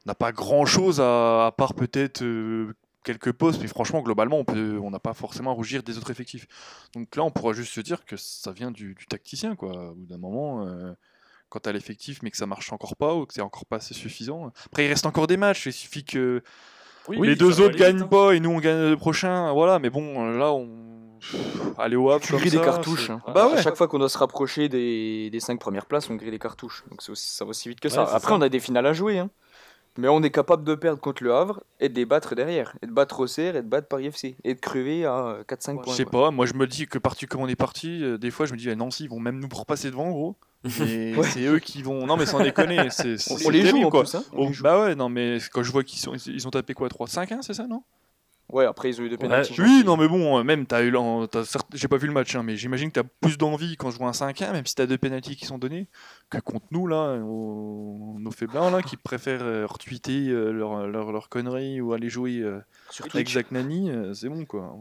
on 0.07 0.11
n'a 0.11 0.15
pas 0.15 0.33
grand 0.33 0.65
chose 0.65 1.01
à, 1.03 1.47
à 1.47 1.53
part 1.53 1.75
peut-être 1.75 2.23
euh, 2.23 2.73
quelques 3.05 3.33
postes, 3.33 3.61
mais 3.63 3.69
franchement, 3.69 4.01
globalement, 4.03 4.39
on 4.39 4.45
peut, 4.45 4.79
on 4.83 4.91
n'a 4.91 4.99
pas 4.99 5.15
forcément 5.15 5.51
à 5.51 5.55
rougir 5.55 5.83
des 5.85 5.97
autres 5.99 6.11
effectifs. 6.11 6.47
Donc 6.95 7.15
là, 7.15 7.23
on 7.23 7.31
pourra 7.31 7.53
juste 7.53 7.73
se 7.73 7.81
dire 7.81 8.05
que 8.05 8.17
ça 8.17 8.51
vient 8.51 8.71
du, 8.73 8.95
du 8.95 9.07
tacticien, 9.07 9.55
quoi. 9.55 9.91
Au 9.91 9.95
bout 9.95 10.07
d'un 10.07 10.19
moment, 10.19 10.67
euh, 10.67 10.93
quand 11.51 11.61
tu 11.61 11.69
as 11.69 11.73
l'effectif, 11.73 12.21
mais 12.23 12.31
que 12.31 12.37
ça 12.37 12.47
marche 12.47 12.73
encore 12.73 12.97
pas, 12.97 13.15
ou 13.15 13.27
que 13.27 13.35
c'est 13.35 13.41
encore 13.43 13.67
pas 13.67 13.77
assez 13.77 13.95
suffisant. 13.95 14.51
Après, 14.67 14.85
il 14.87 14.89
reste 14.89 15.07
encore 15.07 15.27
des 15.29 15.37
matchs, 15.37 15.67
il 15.67 15.73
suffit 15.73 16.05
que 16.05 16.43
Oui, 17.09 17.29
les 17.29 17.37
deux 17.37 17.61
autres 17.61 17.77
gagnent 17.77 18.03
hein. 18.03 18.07
pas 18.09 18.33
et 18.33 18.41
nous 18.41 18.51
on 18.51 18.59
gagne 18.59 18.89
le 18.91 18.97
prochain, 18.97 19.53
voilà, 19.53 19.79
mais 19.79 19.91
bon, 19.91 20.25
là, 20.37 20.53
on. 20.53 20.93
Aller 21.79 21.97
au 21.97 22.11
Havre, 22.11 22.23
Tu 22.25 22.35
grilles 22.35 22.51
des 22.51 22.61
cartouches. 22.61 23.09
hein. 23.11 23.23
Bah 23.35 23.49
ouais. 23.49 23.55
À 23.59 23.63
chaque 23.63 23.77
fois 23.77 23.89
qu'on 23.89 23.99
doit 23.99 24.09
se 24.11 24.19
rapprocher 24.19 24.69
des, 24.69 25.31
des 25.31 25.41
5 25.41 25.59
premières 25.59 25.87
places, 25.87 26.11
on 26.11 26.17
grille 26.17 26.31
des 26.31 26.39
cartouches. 26.39 26.85
Donc 26.91 27.01
aussi- 27.09 27.31
ça 27.37 27.45
va 27.47 27.51
aussi 27.51 27.69
vite 27.71 27.81
que 27.81 27.89
ça. 27.89 28.05
Ouais, 28.05 28.11
Après, 28.13 28.29
ça. 28.29 28.35
on 28.37 28.43
a 28.43 28.49
des 28.51 28.61
finales 28.61 28.85
à 28.87 28.93
jouer. 28.93 29.19
hein. 29.19 29.31
Mais 29.97 30.09
on 30.09 30.23
est 30.23 30.31
capable 30.31 30.65
de 30.65 30.75
perdre 30.75 31.01
contre 31.01 31.23
le 31.23 31.33
Havre 31.35 31.63
et 31.79 31.89
de 31.89 31.95
les 31.95 32.05
battre 32.05 32.35
derrière. 32.35 32.77
Et 32.83 32.87
de 32.87 32.93
battre 32.93 33.21
Auxerre 33.21 33.55
et 33.57 33.63
de 33.63 33.69
battre 33.69 33.87
Paris 33.89 34.07
FC. 34.07 34.37
Et 34.43 34.55
de 34.55 34.61
crever 34.61 35.05
à 35.05 35.39
4-5 35.49 35.71
Je 35.79 35.83
points. 35.83 35.95
sais 35.95 36.05
quoi. 36.05 36.25
pas, 36.27 36.31
moi 36.33 36.47
je 36.47 36.55
me 36.55 36.67
dis 36.67 36.87
que 36.89 36.99
parti 36.99 37.27
comme 37.27 37.43
on 37.43 37.49
est 37.49 37.55
parti, 37.57 38.03
euh, 38.03 38.19
des 38.19 38.31
fois 38.33 38.47
je 38.47 38.53
me 38.53 38.59
dis, 38.59 38.69
eh, 38.69 38.75
Nancy, 38.75 39.05
ils 39.05 39.11
vont 39.11 39.21
même 39.21 39.39
nous 39.39 39.49
repasser 39.53 39.91
devant, 39.91 40.11
gros. 40.11 40.37
Et 40.81 41.15
Ouais. 41.15 41.23
c'est 41.29 41.45
eux 41.45 41.59
qui 41.59 41.83
vont. 41.83 42.07
Non, 42.07 42.17
mais 42.17 42.27
sans 42.27 42.41
déconner, 42.41 42.89
c'est 42.91 43.17
On, 43.47 43.51
les 43.51 43.67
joue 43.67 43.83
en 43.85 43.91
quoi. 43.91 44.03
plus. 44.03 44.15
hein. 44.17 44.25
On 44.33 44.45
Oh, 44.45 44.47
les 44.49 44.53
joue. 44.53 44.63
bah 44.65 44.81
ouais, 44.81 44.95
non, 44.95 45.09
mais 45.09 45.39
quand 45.53 45.63
je 45.63 45.71
vois 45.71 45.85
qu'ils 45.85 46.01
sont, 46.01 46.15
ils 46.15 46.47
ont 46.47 46.51
tapé 46.51 46.75
quoi 46.75 46.89
3 46.89 47.07
5 47.07 47.31
1 47.33 47.43
c'est 47.43 47.55
ça, 47.55 47.67
non? 47.67 47.83
Ouais, 48.53 48.67
après 48.67 48.91
ils 48.91 49.01
ont 49.01 49.05
eu 49.05 49.09
des 49.09 49.17
pénaltys. 49.17 49.59
Oui, 49.61 49.83
non, 49.85 49.97
mais 49.97 50.07
bon, 50.07 50.39
euh, 50.39 50.43
même, 50.45 50.67
t'as 50.67 50.83
eu. 50.85 50.95
certes- 51.45 51.67
J'ai 51.75 51.89
pas 51.89 51.97
vu 51.97 52.07
le 52.07 52.13
match, 52.13 52.35
hein, 52.37 52.43
mais 52.43 52.57
j'imagine 52.57 52.91
que 52.93 53.01
t'as 53.01 53.09
plus 53.21 53.39
d'envie 53.39 53.77
quand 53.77 53.91
je 53.91 53.97
vois 53.99 54.09
un 54.09 54.13
5-1, 54.13 54.53
même 54.53 54.67
si 54.67 54.75
t'as 54.75 54.87
deux 54.87 54.99
pénalties 54.99 55.35
qui 55.35 55.47
sont 55.47 55.59
donnés, 55.59 55.89
que 56.31 56.39
contre 56.39 56.67
nous, 56.71 56.87
là, 56.87 57.17
aux- 57.25 58.17
nos 58.21 58.31
faiblins, 58.31 58.71
là, 58.71 58.83
qui 58.83 58.97
préfèrent 58.97 59.43
euh, 59.43 59.67
retweeter 59.67 60.29
euh, 60.29 60.51
leur, 60.53 60.87
leur, 60.87 61.11
leur 61.11 61.29
conneries 61.31 61.81
ou 61.81 61.95
aller 61.95 62.11
jouer 62.11 62.41
euh, 62.41 62.61
Sur 62.91 63.07
avec. 63.07 63.29
Zach 63.29 63.51
Nani, 63.51 63.91
euh, 63.91 64.13
c'est 64.15 64.29
bon, 64.29 64.45
quoi. 64.45 64.77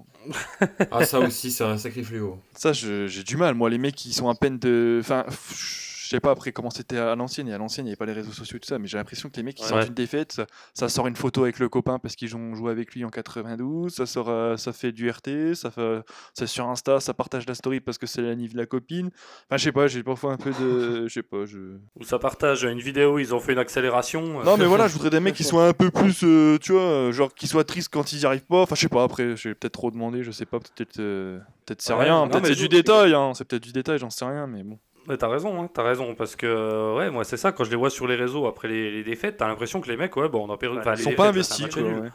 Ah, 0.91 1.05
ça 1.05 1.19
aussi, 1.21 1.49
c'est 1.49 1.63
un 1.63 1.77
sacré 1.77 2.03
fléau. 2.03 2.39
Ça, 2.55 2.73
j'ai 2.73 3.23
du 3.23 3.37
mal. 3.37 3.55
Moi, 3.55 3.69
les 3.69 3.77
mecs 3.77 3.95
qui 3.95 4.13
sont 4.13 4.27
à 4.29 4.35
peine 4.35 4.59
de. 4.59 4.97
Enfin, 5.01 5.23
pff, 5.27 5.92
je 6.03 6.09
sais 6.09 6.19
pas 6.19 6.31
après 6.31 6.51
comment 6.51 6.69
c'était 6.69 6.97
à 6.97 7.15
l'ancienne. 7.15 7.47
Et 7.47 7.53
à 7.53 7.57
l'ancienne, 7.57 7.85
il 7.85 7.87
n'y 7.87 7.91
avait 7.91 7.97
pas 7.97 8.05
les 8.05 8.11
réseaux 8.11 8.33
sociaux 8.33 8.57
et 8.57 8.59
tout 8.59 8.67
ça. 8.67 8.77
Mais 8.77 8.87
j'ai 8.87 8.97
l'impression 8.97 9.29
que 9.29 9.37
les 9.37 9.43
mecs 9.43 9.55
qui 9.55 9.63
Ouais. 9.63 9.69
sortent 9.69 9.87
une 9.87 9.93
défaite, 9.93 10.33
ça, 10.33 10.45
ça 10.73 10.89
sort 10.89 11.07
une 11.07 11.15
photo 11.15 11.43
avec 11.43 11.59
le 11.59 11.69
copain 11.69 11.97
parce 11.99 12.15
qu'ils 12.17 12.35
ont 12.35 12.53
joué 12.55 12.71
avec 12.71 12.93
lui 12.93 13.05
en 13.05 13.09
92. 13.09 13.93
Ça, 13.95 14.05
sort, 14.05 14.29
euh, 14.29 14.57
ça 14.57 14.73
fait 14.73 14.91
du 14.91 15.09
RT. 15.09 15.53
Ça 15.55 15.71
fait, 15.71 16.01
c'est 16.33 16.47
sur 16.47 16.67
Insta. 16.67 16.99
Ça 16.99 17.13
partage 17.13 17.47
la 17.47 17.55
story 17.55 17.79
parce 17.79 17.97
que 17.97 18.05
c'est 18.05 18.21
la 18.21 18.35
nive 18.35 18.51
de 18.53 18.57
la 18.57 18.65
copine. 18.65 19.07
Enfin, 19.47 19.57
je 19.57 19.63
sais 19.63 19.71
pas. 19.71 19.87
J'ai 19.87 20.03
parfois 20.03 20.33
un 20.33 20.37
peu 20.37 20.51
de. 20.51 21.07
Je 21.07 21.13
sais 21.13 21.23
pas. 21.23 21.45
Je... 21.45 21.57
Où 21.99 22.03
ça 22.03 22.19
partage 22.19 22.63
une 22.63 22.79
vidéo, 22.79 23.17
ils 23.19 23.33
ont 23.33 23.39
fait 23.39 23.53
une 23.53 23.59
accélération. 23.59 24.41
euh, 24.41 24.43
Non, 24.43 24.57
mais 24.57 24.65
voilà, 24.65 24.87
je 24.87 24.93
voudrais 24.93 25.09
des 25.09 25.19
mecs 25.21 25.35
qui 25.35 25.43
soient 25.45 25.67
un 25.69 25.73
peu 25.73 25.89
plus. 25.89 26.19
euh, 26.23 26.57
tu 26.59 26.73
vois, 26.73 27.11
genre 27.11 27.33
qui 27.33 27.47
soient 27.47 27.63
tristes 27.63 27.89
quand 27.93 28.11
ils 28.11 28.19
y 28.21 28.25
arrivent 28.25 28.45
pas. 28.45 28.61
Enfin, 28.63 28.75
je 28.75 28.81
sais 28.81 28.89
pas. 28.89 29.03
Après, 29.03 29.35
j'ai 29.37 29.55
peut-être 29.55 29.73
trop 29.73 29.89
demandé. 29.91 30.23
Je 30.23 30.31
sais 30.31 30.45
pas. 30.45 30.59
Peut-être. 30.59 30.99
euh, 30.99 31.39
Peut-être 31.65 31.81
c'est 31.81 31.93
Ouais, 31.93 32.03
rien. 32.03 32.27
Peut-être 32.27 32.47
c'est 32.47 32.53
je- 32.55 32.59
du 32.59 32.67
détail. 32.67 33.13
Hein. 33.13 33.31
C'est 33.35 33.45
peut-être 33.45 33.63
du 33.63 33.71
détail. 33.71 33.97
J'en 33.97 34.09
sais 34.09 34.25
rien. 34.25 34.47
Mais 34.47 34.63
bon. 34.63 34.77
Ouais, 35.07 35.17
t'as 35.17 35.27
raison, 35.27 35.61
hein, 35.61 35.69
t'as 35.73 35.83
raison, 35.83 36.15
parce 36.15 36.35
que 36.35 36.45
euh, 36.47 36.95
ouais, 36.95 37.11
moi 37.11 37.23
c'est 37.25 37.35
ça, 37.37 37.51
quand 37.51 37.63
je 37.65 37.69
les 37.69 37.75
vois 37.75 37.89
sur 37.89 38.07
les 38.07 38.15
réseaux 38.15 38.47
après 38.47 38.67
les, 38.69 38.89
les 38.91 39.03
défaites, 39.03 39.37
t'as 39.37 39.47
l'impression 39.47 39.81
que 39.81 39.89
les 39.89 39.97
mecs, 39.97 40.15
ouais, 40.15 40.29
bon, 40.29 40.47
on 40.47 40.53
a 40.53 40.57
perdu. 40.57 40.79
enfin, 40.79 40.93
Ils 40.93 40.97
les 40.99 41.03
sont 41.03 41.13
pas 41.13 41.27
investis. 41.27 41.67
Quoi, 41.73 41.83
ouais. 41.83 42.09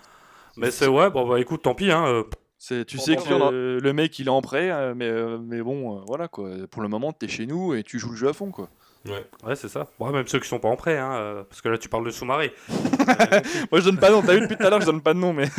Mais 0.56 0.70
c'est 0.70 0.86
ouais, 0.88 1.10
bon 1.10 1.28
bah 1.28 1.38
écoute, 1.38 1.62
tant 1.62 1.74
pis, 1.74 1.90
hein. 1.92 2.04
euh, 2.06 2.24
C'est, 2.58 2.84
tu 2.84 2.96
Bon, 2.96 3.02
sais 3.04 3.16
que 3.16 3.28
le, 3.52 3.78
le 3.78 3.92
mec 3.92 4.18
il 4.18 4.26
est 4.26 4.30
en 4.30 4.42
prêt, 4.42 4.70
euh, 4.70 4.92
mais, 4.96 5.06
euh, 5.08 5.38
mais 5.40 5.62
bon, 5.62 5.98
euh, 5.98 6.00
voilà 6.06 6.26
quoi. 6.28 6.50
Pour 6.70 6.82
le 6.82 6.88
moment, 6.88 7.12
t'es 7.12 7.28
chez 7.28 7.46
nous 7.46 7.74
et 7.74 7.82
tu 7.84 7.98
joues 8.00 8.10
le 8.10 8.16
jeu 8.16 8.28
à 8.28 8.32
fond 8.32 8.50
quoi. 8.50 8.68
ouais, 9.44 9.54
c'est 9.54 9.68
ça. 9.68 9.86
Bon, 9.98 10.10
même 10.10 10.26
ceux 10.26 10.40
qui 10.40 10.48
sont 10.48 10.58
pas 10.58 10.68
en 10.68 10.74
prêt, 10.76 10.98
hein, 10.98 11.44
parce 11.48 11.60
que 11.62 11.68
là 11.68 11.78
tu 11.78 11.88
parles 11.88 12.04
de 12.04 12.10
sous-marée. 12.10 12.52
Moi 13.70 13.80
je 13.80 13.84
donne 13.84 13.98
pas 13.98 14.08
de 14.08 14.14
nom, 14.14 14.22
t'as 14.22 14.34
vu 14.34 14.40
depuis 14.42 14.56
tout 14.56 14.66
à 14.66 14.70
l'heure, 14.70 14.80
je 14.80 14.86
donne 14.86 15.00
pas 15.02 15.14
de 15.14 15.18
nom, 15.18 15.32
mais. 15.32 15.48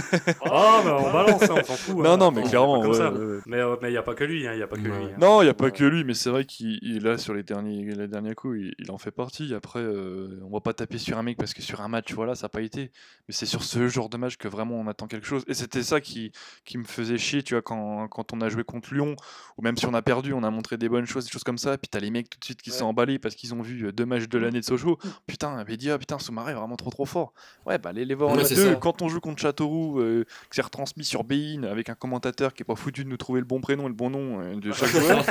Ah, 0.51 0.81
bah 0.83 0.97
on 0.99 1.11
balance, 1.13 1.43
hein, 1.43 1.55
on 1.57 1.63
s'en 1.63 1.73
fout. 1.75 1.95
non, 2.03 2.11
hein. 2.11 2.17
non, 2.17 2.31
mais 2.31 2.41
On 2.41 2.49
clairement. 2.49 2.75
pas 2.77 2.81
comme 2.81 2.91
ouais, 2.91 2.97
ça. 2.97 3.11
ouais, 3.11 3.25
ouais. 3.35 3.39
Mais 3.45 3.57
euh, 3.57 3.75
mais 3.81 3.91
y 3.93 3.97
a 3.97 4.01
pas 4.03 4.13
que 4.13 4.23
lui, 4.23 4.47
hein, 4.47 4.53
y 4.55 4.61
a 4.61 4.67
pas 4.67 4.75
que 4.75 4.81
Ouais. 4.81 4.87
lui. 4.89 5.05
hein. 5.05 5.15
Non, 5.19 5.41
il 5.41 5.45
n'y 5.45 5.49
a 5.49 5.53
pas 5.53 5.71
que 5.71 5.83
lui, 5.83 6.03
mais 6.03 6.13
c'est 6.13 6.29
vrai 6.29 6.45
qu'il 6.45 6.79
il 6.81 6.97
est 6.97 6.99
là 6.99 7.17
sur 7.17 7.33
les 7.33 7.43
derniers, 7.43 7.83
les 7.95 8.07
derniers 8.07 8.35
coups, 8.35 8.57
il, 8.59 8.73
il 8.79 8.91
en 8.91 8.97
fait 8.97 9.11
partie. 9.11 9.53
Après, 9.53 9.79
euh, 9.79 10.39
on 10.45 10.49
va 10.51 10.59
pas 10.59 10.73
taper 10.73 10.97
sur 10.97 11.17
un 11.17 11.23
mec 11.23 11.37
parce 11.37 11.53
que 11.53 11.61
sur 11.61 11.81
un 11.81 11.87
match, 11.87 12.13
voilà, 12.13 12.35
ça 12.35 12.45
n'a 12.45 12.49
pas 12.49 12.61
été. 12.61 12.91
Mais 13.27 13.33
c'est 13.33 13.45
sur 13.45 13.63
ce 13.63 13.87
genre 13.87 14.09
de 14.09 14.17
match 14.17 14.37
que 14.37 14.47
vraiment 14.47 14.75
on 14.75 14.87
attend 14.87 15.07
quelque 15.07 15.25
chose. 15.27 15.43
Et 15.47 15.53
c'était 15.53 15.83
ça 15.83 16.01
qui, 16.01 16.31
qui 16.65 16.77
me 16.77 16.83
faisait 16.89 17.17
chier, 17.17 17.43
tu 17.43 17.53
vois, 17.53 17.61
quand, 17.61 18.07
quand 18.07 18.33
on 18.33 18.41
a 18.41 18.49
joué 18.49 18.63
contre 18.63 18.93
Lyon, 18.93 19.15
ou 19.57 19.61
même 19.61 19.77
si 19.77 19.85
on 19.85 19.93
a 19.93 20.01
perdu, 20.01 20.33
on 20.33 20.43
a 20.43 20.49
montré 20.49 20.77
des 20.77 20.89
bonnes 20.89 21.05
choses, 21.05 21.25
des 21.25 21.31
choses 21.31 21.43
comme 21.43 21.57
ça. 21.57 21.77
Puis 21.77 21.89
t'as 21.89 21.99
les 21.99 22.11
mecs 22.11 22.29
tout 22.29 22.39
de 22.39 22.45
suite 22.45 22.61
qui 22.61 22.71
sont 22.71 22.85
emballés 22.85 23.19
parce 23.19 23.35
qu'ils 23.35 23.53
ont 23.53 23.61
vu 23.61 23.85
euh, 23.87 23.91
deux 23.91 24.05
matchs 24.05 24.27
de 24.27 24.37
l'année 24.37 24.59
de 24.59 24.65
Sochaux. 24.65 24.97
Putain, 25.27 25.63
Bédia, 25.63 25.97
putain, 25.97 26.19
Soumaré 26.19 26.51
est 26.51 26.55
vraiment 26.55 26.75
trop 26.75 26.89
trop 26.89 27.05
fort. 27.05 27.33
Ouais, 27.65 27.77
bah 27.77 27.89
allez 27.89 28.05
les 28.05 28.15
voir 28.15 28.31
en 28.31 28.35
Ouais, 28.35 28.43
deux. 28.47 28.55
ça. 28.55 28.75
Quand 28.75 29.01
on 29.01 29.09
joue 29.09 29.19
contre 29.19 29.41
Châteauroux, 29.41 29.99
euh, 29.99 30.23
que 30.49 30.55
c'est 30.55 30.61
retransmis 30.61 31.03
sur 31.05 31.23
Bein 31.23 31.63
avec 31.63 31.89
un 31.89 31.95
commentateur 31.95 32.53
qui 32.53 32.63
est 32.63 32.65
pas 32.65 32.75
foutu 32.75 33.03
de 33.03 33.09
nous 33.09 33.17
trouver 33.17 33.39
le 33.39 33.45
bon 33.45 33.61
prénom 33.61 33.85
et 33.85 33.89
le 33.89 33.93
bon 33.93 34.09
nom 34.09 34.41
euh, 34.41 34.55
de 34.55 34.71
chaque 34.71 34.89
joueur. 34.99 35.23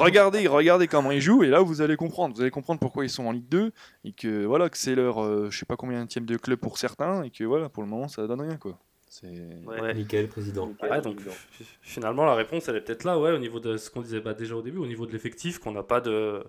regardez, 0.00 0.46
regardez 0.46 0.88
comment 0.88 1.10
ils 1.10 1.20
jouent 1.20 1.42
et 1.44 1.48
là 1.48 1.60
vous 1.60 1.80
allez 1.80 1.96
comprendre. 1.96 2.34
Vous 2.34 2.40
allez 2.42 2.50
comprendre 2.50 2.80
pourquoi 2.80 3.04
ils 3.04 3.10
sont 3.10 3.26
en 3.26 3.32
Ligue 3.32 3.48
2 3.48 3.72
et 4.04 4.12
que 4.12 4.44
voilà 4.44 4.68
que 4.68 4.76
c'est 4.78 4.94
leur 4.94 5.22
euh, 5.22 5.48
je 5.50 5.58
sais 5.58 5.66
pas 5.66 5.76
combien 5.76 6.04
de 6.04 6.36
club 6.36 6.58
pour 6.58 6.78
certains 6.78 7.22
et 7.22 7.30
que 7.30 7.44
voilà 7.44 7.68
pour 7.68 7.82
le 7.82 7.88
moment 7.88 8.08
ça 8.08 8.26
donne 8.26 8.40
rien 8.40 8.56
quoi. 8.56 8.78
C'est 9.08 9.26
Ouais. 9.66 9.94
Nickel, 9.94 10.28
président. 10.28 10.72
Ouais, 10.82 11.00
donc 11.00 11.20
fi- 11.50 11.64
finalement 11.80 12.24
la 12.24 12.34
réponse 12.34 12.68
elle 12.68 12.76
est 12.76 12.80
peut-être 12.82 13.04
là, 13.04 13.18
ouais, 13.18 13.32
au 13.32 13.38
niveau 13.38 13.58
de 13.60 13.76
ce 13.76 13.90
qu'on 13.90 14.02
disait 14.02 14.20
bah, 14.20 14.34
déjà 14.34 14.54
au 14.54 14.62
début, 14.62 14.78
au 14.78 14.86
niveau 14.86 15.06
de 15.06 15.12
l'effectif, 15.12 15.58
qu'on 15.58 15.72
n'a 15.72 15.82
pas 15.82 16.00
de, 16.00 16.44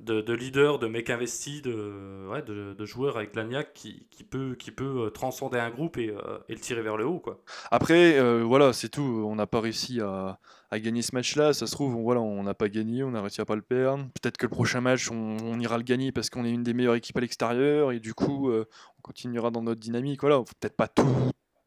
de, 0.00 0.20
de 0.20 0.32
leader, 0.32 0.78
de 0.78 0.86
mec 0.86 1.10
investi, 1.10 1.60
de, 1.62 2.26
ouais, 2.30 2.42
de, 2.42 2.74
de 2.74 2.86
joueur 2.86 3.16
avec 3.16 3.36
l'agnac 3.36 3.72
qui, 3.74 4.06
qui 4.10 4.24
peut, 4.24 4.54
qui 4.58 4.70
peut 4.70 5.04
euh, 5.06 5.10
transcender 5.10 5.58
un 5.58 5.70
groupe 5.70 5.98
et, 5.98 6.08
euh, 6.10 6.38
et 6.48 6.54
le 6.54 6.60
tirer 6.60 6.82
vers 6.82 6.96
le 6.96 7.06
haut, 7.06 7.20
quoi. 7.20 7.40
Après 7.70 8.18
euh, 8.18 8.42
voilà 8.42 8.72
c'est 8.72 8.88
tout. 8.88 9.02
On 9.26 9.34
n'a 9.36 9.46
pas 9.46 9.60
réussi 9.60 10.00
à, 10.00 10.38
à 10.70 10.80
gagner 10.80 11.02
ce 11.02 11.14
match-là. 11.14 11.52
Ça 11.52 11.66
se 11.66 11.72
trouve 11.72 11.94
on, 11.96 12.02
voilà 12.02 12.20
on 12.22 12.42
n'a 12.42 12.54
pas 12.54 12.68
gagné, 12.68 13.04
on 13.04 13.14
a 13.14 13.20
réussi 13.20 13.40
à 13.40 13.44
pas 13.44 13.56
le 13.56 13.62
perdre. 13.62 14.04
Peut-être 14.20 14.36
que 14.36 14.46
le 14.46 14.50
prochain 14.50 14.80
match 14.80 15.10
on, 15.10 15.36
on 15.42 15.60
ira 15.60 15.76
le 15.76 15.84
gagner 15.84 16.12
parce 16.12 16.30
qu'on 16.30 16.44
est 16.44 16.50
une 16.50 16.64
des 16.64 16.74
meilleures 16.74 16.96
équipes 16.96 17.18
à 17.18 17.20
l'extérieur 17.20 17.92
et 17.92 18.00
du 18.00 18.14
coup 18.14 18.48
euh, 18.50 18.66
on 18.98 19.02
continuera 19.02 19.50
dans 19.50 19.62
notre 19.62 19.80
dynamique. 19.80 20.22
Voilà, 20.22 20.38
peut-être 20.60 20.76
pas 20.76 20.88
tout 20.88 21.04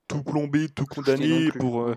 tout 0.07 0.23
plomber, 0.23 0.69
tout 0.69 0.85
plus. 0.85 1.51
pour 1.59 1.81
euh, 1.81 1.95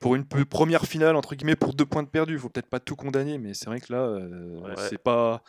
pour 0.00 0.14
une 0.14 0.24
première 0.24 0.84
finale 0.84 1.16
entre 1.16 1.34
guillemets 1.34 1.56
pour 1.56 1.74
deux 1.74 1.86
points 1.86 2.02
de 2.02 2.08
perdu. 2.08 2.38
Faut 2.38 2.48
peut-être 2.48 2.68
pas 2.68 2.80
tout 2.80 2.96
condamner, 2.96 3.38
mais 3.38 3.54
c'est 3.54 3.66
vrai 3.66 3.80
que 3.80 3.92
là 3.92 4.00
euh, 4.02 4.60
Ouais. 4.60 4.74
c'est 4.88 4.98
pas. 4.98 5.42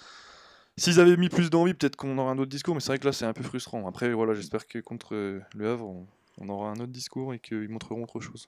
S'ils 0.78 1.00
avaient 1.02 1.18
mis 1.18 1.28
plus 1.30 1.50
d'envie, 1.50 1.74
peut-être 1.74 1.98
qu'on 1.98 2.18
aurait 2.18 2.32
un 2.32 2.38
autre 2.38 2.50
discours, 2.50 2.74
mais 2.74 2.80
c'est 2.80 2.88
vrai 2.92 3.00
que 3.00 3.06
là 3.06 3.12
c'est 3.12 3.26
un 3.26 3.34
peu 3.34 3.44
frustrant. 3.44 3.88
Après 3.88 4.12
voilà, 4.14 4.34
j'espère 4.34 4.66
que 4.66 4.80
contre 4.80 5.14
euh, 5.14 5.42
le 5.56 5.70
Havre, 5.70 5.86
on, 5.88 6.08
on 6.40 6.50
aura 6.50 6.70
un 6.70 6.76
autre 6.76 6.86
discours 6.94 7.34
et 7.34 7.40
qu'ils 7.40 7.68
montreront 7.70 8.04
autre 8.04 8.20
chose. 8.22 8.48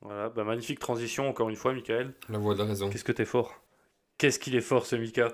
Voilà, 0.00 0.28
bah, 0.28 0.44
magnifique 0.44 0.78
transition 0.78 1.28
encore 1.28 1.48
une 1.48 1.56
fois, 1.56 1.72
Michael. 1.72 2.14
La 2.28 2.38
voix 2.38 2.54
de 2.54 2.60
la 2.60 2.66
raison. 2.66 2.88
Qu'est-ce 2.90 3.04
que 3.04 3.12
t'es 3.12 3.24
fort? 3.24 3.62
Qu'est-ce 4.18 4.38
qu'il 4.38 4.54
est 4.54 4.60
fort 4.60 4.86
ce 4.86 4.94
Mika? 4.96 5.32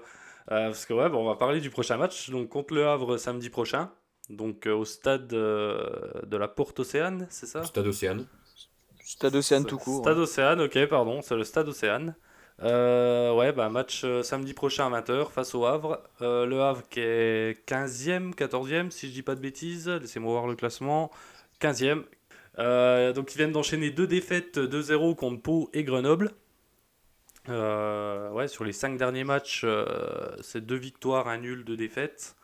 Euh, 0.51 0.67
Parce 0.69 0.87
que 0.87 0.95
ouais, 0.95 1.09
bah, 1.11 1.17
on 1.17 1.27
va 1.27 1.37
parler 1.37 1.61
du 1.61 1.69
prochain 1.71 1.97
match, 1.99 2.31
donc 2.31 2.49
contre 2.49 2.73
le 2.75 2.87
Havre 2.87 3.19
samedi 3.19 3.51
prochain, 3.51 3.93
donc 4.31 4.67
euh, 4.67 4.73
au 4.73 4.85
stade 4.85 5.33
euh, 5.35 5.85
de 6.25 6.37
la 6.37 6.49
Porte 6.49 6.81
Océane, 6.81 7.27
c'est 7.31 7.47
ça? 7.47 7.63
Stade 7.65 7.87
Océane. 7.87 8.27
Stade 9.03 9.35
Océane 9.35 9.65
tout 9.65 9.77
court. 9.77 10.03
Stade. 10.03 10.19
Océane, 10.19 10.61
ok, 10.63 10.87
pardon, 10.87 11.21
c'est 11.21 11.37
le 11.37 11.45
Stade 11.45 11.69
Océane. 11.69 12.15
Euh, 12.63 13.35
ouais, 13.35 13.53
bah, 13.53 13.69
match 13.71 14.03
euh, 14.05 14.23
samedi 14.23 14.53
prochain 14.53 14.93
à 14.93 15.01
20h 15.01 15.31
face 15.31 15.55
au 15.55 15.65
Havre. 15.65 16.03
Euh, 16.21 16.47
le 16.47 16.61
Havre 16.61 16.83
qui 16.89 17.01
est 17.01 17.67
15e, 17.67 18.35
14e, 18.35 18.91
si 18.91 19.09
je 19.09 19.13
dis 19.13 19.23
pas 19.23 19.35
de 19.35 19.41
bêtises. 19.41 19.89
Laissez-moi 19.89 20.33
voir 20.33 20.47
le 20.47 20.55
classement. 20.55 21.11
15e. 21.61 22.05
Euh, 22.59 23.13
donc 23.13 23.33
ils 23.35 23.39
viennent 23.39 23.53
d'enchaîner 23.53 23.91
deux 23.91 24.07
défaites 24.07 24.59
2-0 24.59 25.15
contre 25.17 25.43
Pau 25.43 25.71
et 25.73 25.85
Grenoble. 25.85 26.33
Euh, 27.49 28.31
ouais, 28.33 28.49
sur 28.49 28.65
les 28.65 28.73
cinq 28.73 28.99
derniers 28.99 29.25
matchs, 29.25 29.63
euh, 29.65 30.37
c'est 30.43 30.65
deux 30.65 30.77
victoires, 30.77 31.29
un 31.29 31.39
nul, 31.39 31.65
deux 31.65 31.77
défaites. 31.77 32.37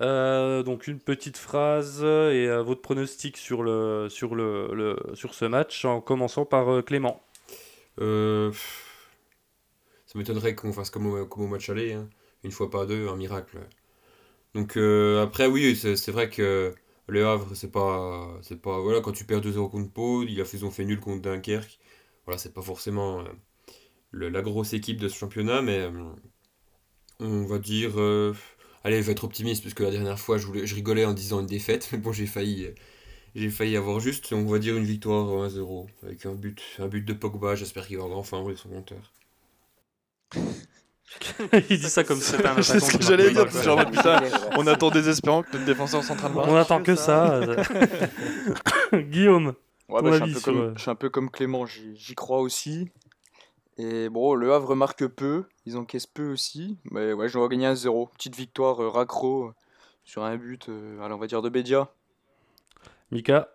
Euh, 0.00 0.62
donc 0.62 0.86
une 0.86 0.98
petite 1.00 1.36
phrase 1.36 2.02
et 2.02 2.06
euh, 2.48 2.62
votre 2.62 2.80
pronostic 2.80 3.36
sur, 3.36 3.62
le, 3.62 4.08
sur, 4.08 4.34
le, 4.34 4.68
le- 4.74 5.14
sur 5.14 5.34
ce 5.34 5.44
match 5.44 5.84
en 5.84 6.00
commençant 6.00 6.46
par 6.46 6.70
euh, 6.72 6.82
Clément. 6.82 7.22
Ça 10.06 10.18
m'étonnerait 10.18 10.54
qu'on 10.54 10.72
fasse 10.72 10.90
comme 10.90 11.06
au, 11.06 11.26
comme 11.26 11.44
au 11.44 11.48
match 11.48 11.68
aller, 11.70 11.92
hein. 11.94 12.08
une 12.44 12.52
fois 12.52 12.70
pas 12.70 12.86
deux, 12.86 13.08
un 13.08 13.16
miracle. 13.16 13.58
Donc 14.54 14.76
après 15.22 15.46
oui, 15.46 15.76
c'est 15.76 16.10
vrai 16.12 16.30
que 16.30 16.74
le 17.08 17.26
Havre, 17.26 17.54
c'est 17.54 17.70
pas, 17.72 18.40
pas, 18.62 18.80
voilà, 18.80 19.00
quand 19.00 19.12
tu 19.12 19.24
perds 19.24 19.40
2-0 19.42 19.68
contre 19.70 19.92
Pau, 19.92 20.22
ils 20.24 20.64
ont 20.64 20.70
fait 20.70 20.84
nul 20.84 21.00
contre 21.00 21.22
Dunkerque. 21.22 21.78
Voilà, 22.26 22.38
c'est 22.38 22.54
pas 22.54 22.62
forcément 22.62 23.24
le- 24.12 24.30
la 24.30 24.42
grosse 24.42 24.74
équipe 24.74 25.00
de 25.00 25.08
ce 25.08 25.16
championnat, 25.16 25.62
mais 25.62 25.88
on 27.20 27.44
va 27.46 27.58
dire, 27.58 27.92
allez, 28.84 29.00
je 29.00 29.06
vais 29.06 29.12
être 29.12 29.24
optimiste 29.24 29.62
parce 29.62 29.74
que 29.74 29.82
la 29.82 29.90
dernière 29.90 30.18
fois, 30.18 30.38
je, 30.38 30.46
voulais, 30.46 30.66
je 30.66 30.74
rigolais 30.74 31.04
en 31.04 31.12
disant 31.12 31.40
une 31.40 31.46
défaite, 31.46 31.88
mais 31.92 31.98
bon, 31.98 32.12
j'ai 32.12 32.26
failli, 32.26 32.68
j'ai 33.34 33.50
failli 33.50 33.76
avoir 33.76 34.00
juste. 34.00 34.32
On 34.32 34.44
va 34.44 34.58
dire 34.58 34.76
une 34.76 34.84
victoire 34.84 35.26
1-0 35.48 35.86
avec 36.02 36.26
un 36.26 36.34
but, 36.34 36.62
un 36.78 36.88
but 36.88 37.04
de 37.04 37.12
Pogba. 37.12 37.54
J'espère 37.54 37.86
qu'il 37.86 37.98
va 37.98 38.04
enfin 38.04 38.38
envoyer 38.38 38.56
son 38.56 38.68
compteur. 38.68 39.12
Il 41.70 41.78
dit 41.78 41.90
ça 41.90 42.04
comme 42.04 42.18
si 42.18 42.30
c'était 42.30 42.46
un 42.46 42.62
C'est 42.62 42.80
ce 42.80 42.96
que 42.96 43.02
j'allais 43.02 43.30
dire, 43.30 43.46
pas. 43.46 43.62
genre, 43.62 43.84
putain, 43.90 44.20
On 44.56 44.66
attend 44.66 44.90
désespérant 44.90 45.42
que 45.42 45.52
notre 45.52 45.64
défenseur 45.64 46.02
central 46.02 46.32
marque. 46.32 46.48
On 46.48 46.56
attend 46.56 46.82
que 46.82 46.94
ça. 46.94 47.40
Guillaume. 48.94 49.54
Ouais, 49.88 50.00
bah, 50.02 50.10
je, 50.10 50.14
suis 50.14 50.22
un 50.22 50.24
avis 50.24 50.32
peu 50.32 50.40
sur, 50.40 50.52
comme, 50.52 50.60
euh, 50.60 50.72
je 50.76 50.80
suis 50.80 50.90
un 50.90 50.94
peu 50.94 51.10
comme 51.10 51.30
Clément, 51.30 51.66
j'y 51.66 51.94
j'y 51.96 52.14
crois 52.14 52.40
aussi. 52.40 52.88
Et 53.76 54.08
bon, 54.08 54.34
le 54.34 54.52
Havre 54.52 54.74
marque 54.74 55.06
peu, 55.06 55.44
ils 55.66 55.76
encaissent 55.76 56.06
peu 56.06 56.30
aussi. 56.32 56.78
Mais 56.90 57.12
ouais, 57.12 57.28
je 57.28 57.34
dois 57.34 57.48
gagner 57.48 57.66
un 57.66 57.74
0 57.74 58.06
Petite 58.06 58.36
victoire 58.36 58.80
euh, 58.82 58.88
raccro 58.88 59.48
euh, 59.48 59.54
sur 60.04 60.24
un 60.24 60.36
but, 60.36 60.68
euh, 60.68 61.00
allez, 61.00 61.14
on 61.14 61.18
va 61.18 61.26
dire 61.26 61.42
de 61.42 61.48
Bédia. 61.48 61.92
Mika. 63.10 63.48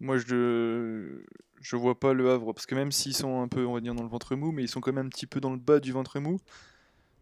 Moi, 0.00 0.18
je 0.18 1.24
je 1.60 1.76
vois 1.76 1.98
pas 1.98 2.12
le 2.12 2.30
Havre 2.30 2.52
parce 2.52 2.66
que 2.66 2.74
même 2.74 2.92
s'ils 2.92 3.14
sont 3.14 3.40
un 3.40 3.48
peu, 3.48 3.66
on 3.66 3.74
va 3.74 3.80
dire, 3.80 3.94
dans 3.94 4.02
le 4.02 4.08
ventre 4.08 4.36
mou, 4.36 4.52
mais 4.52 4.62
ils 4.62 4.68
sont 4.68 4.80
quand 4.80 4.92
même 4.92 5.06
un 5.06 5.08
petit 5.08 5.26
peu 5.26 5.40
dans 5.40 5.50
le 5.50 5.56
bas 5.56 5.80
du 5.80 5.92
ventre 5.92 6.20
mou. 6.20 6.38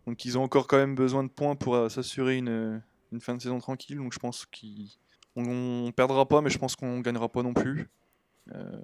Donc, 0.07 0.25
ils 0.25 0.37
ont 0.37 0.43
encore 0.43 0.67
quand 0.67 0.77
même 0.77 0.95
besoin 0.95 1.25
de 1.25 1.29
points 1.29 1.57
pour 1.57 1.75
euh, 1.75 1.89
s'assurer 1.89 2.37
une, 2.37 2.83
une 3.13 3.21
fin 3.21 3.35
de 3.35 3.41
saison 3.41 3.59
tranquille. 3.59 3.97
Donc, 3.97 4.13
je 4.13 4.19
pense 4.19 4.47
qu'on 4.47 5.87
on 5.87 5.93
perdra 5.93 6.27
pas, 6.27 6.43
mais 6.43 6.51
je 6.51 6.59
pense 6.59 6.77
qu'on 6.77 7.01
gagnera 7.01 7.29
pas 7.29 7.43
non 7.43 7.55
plus. 7.55 7.89
Euh, 8.55 8.83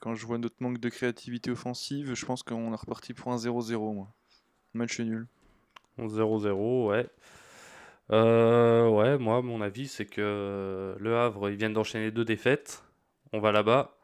quand 0.00 0.14
je 0.14 0.26
vois 0.26 0.38
notre 0.38 0.56
manque 0.60 0.78
de 0.78 0.88
créativité 0.88 1.50
offensive, 1.50 2.14
je 2.14 2.26
pense 2.26 2.42
qu'on 2.42 2.72
est 2.72 2.76
reparti 2.76 3.14
pour 3.14 3.32
un 3.32 3.36
0-0, 3.36 3.94
moi. 3.94 4.08
Match 4.74 5.00
nul. 5.00 5.26
0-0, 5.98 6.88
ouais. 6.88 7.06
Euh, 8.12 8.88
ouais, 8.88 9.18
moi, 9.18 9.42
mon 9.42 9.60
avis, 9.60 9.88
c'est 9.88 10.06
que 10.06 10.96
le 10.98 11.16
Havre, 11.16 11.50
ils 11.50 11.56
viennent 11.56 11.74
d'enchaîner 11.74 12.10
deux 12.10 12.24
défaites. 12.24 12.82
On 13.32 13.40
va 13.40 13.52
là-bas. 13.52 13.96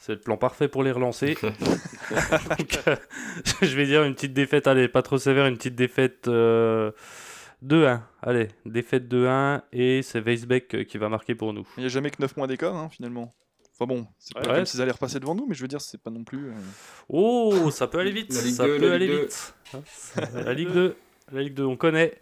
C'est 0.00 0.14
le 0.14 0.20
plan 0.20 0.38
parfait 0.38 0.66
pour 0.66 0.82
les 0.82 0.92
relancer. 0.92 1.34
Donc, 1.42 2.78
euh, 2.88 2.96
je 3.62 3.76
vais 3.76 3.84
dire 3.84 4.02
une 4.02 4.14
petite 4.14 4.32
défaite, 4.32 4.66
allez, 4.66 4.88
pas 4.88 5.02
trop 5.02 5.18
sévère, 5.18 5.46
une 5.46 5.58
petite 5.58 5.74
défaite 5.74 6.26
euh, 6.26 6.90
2-1. 7.62 8.00
Allez, 8.22 8.48
défaite 8.64 9.12
2-1 9.12 9.60
et 9.72 10.00
c'est 10.02 10.20
Weisbeck 10.20 10.74
euh, 10.74 10.84
qui 10.84 10.96
va 10.96 11.10
marquer 11.10 11.34
pour 11.34 11.52
nous. 11.52 11.68
Il 11.76 11.80
n'y 11.80 11.86
a 11.86 11.90
jamais 11.90 12.10
que 12.10 12.16
9 12.18 12.32
points 12.32 12.46
d'écart, 12.46 12.74
hein, 12.74 12.88
finalement. 12.88 13.34
Enfin 13.80 13.94
bon, 13.94 14.06
c'est 14.18 14.34
pas 14.34 14.40
Ouais. 14.40 14.54
comme 14.56 14.66
s'ils 14.66 14.82
allaient 14.82 14.90
repasser 14.92 15.20
devant 15.20 15.34
nous, 15.34 15.46
mais 15.48 15.54
je 15.54 15.62
veux 15.62 15.68
dire, 15.68 15.80
c'est 15.80 15.96
pas 16.02 16.10
non 16.10 16.22
plus. 16.22 16.48
euh, 16.48 16.52
Oh, 17.08 17.70
ça 17.70 17.86
peut 17.86 17.98
aller 17.98 18.10
vite. 18.10 18.34
La 18.34 18.42
Ligue 18.42 18.54
ça 18.54 18.66
2, 18.66 18.76
peut 18.78 18.88
la 18.88 18.94
aller 18.94 19.06
Ligue 19.06 19.16
2. 19.16 19.22
vite. 19.22 19.54
Hein, 19.74 19.80
La 20.44 20.52
Ligue 20.52 20.70
2. 20.72 20.96
La 21.32 21.40
Ligue 21.42 21.54
2, 21.54 21.64
on 21.64 21.76
connaît. 21.76 22.12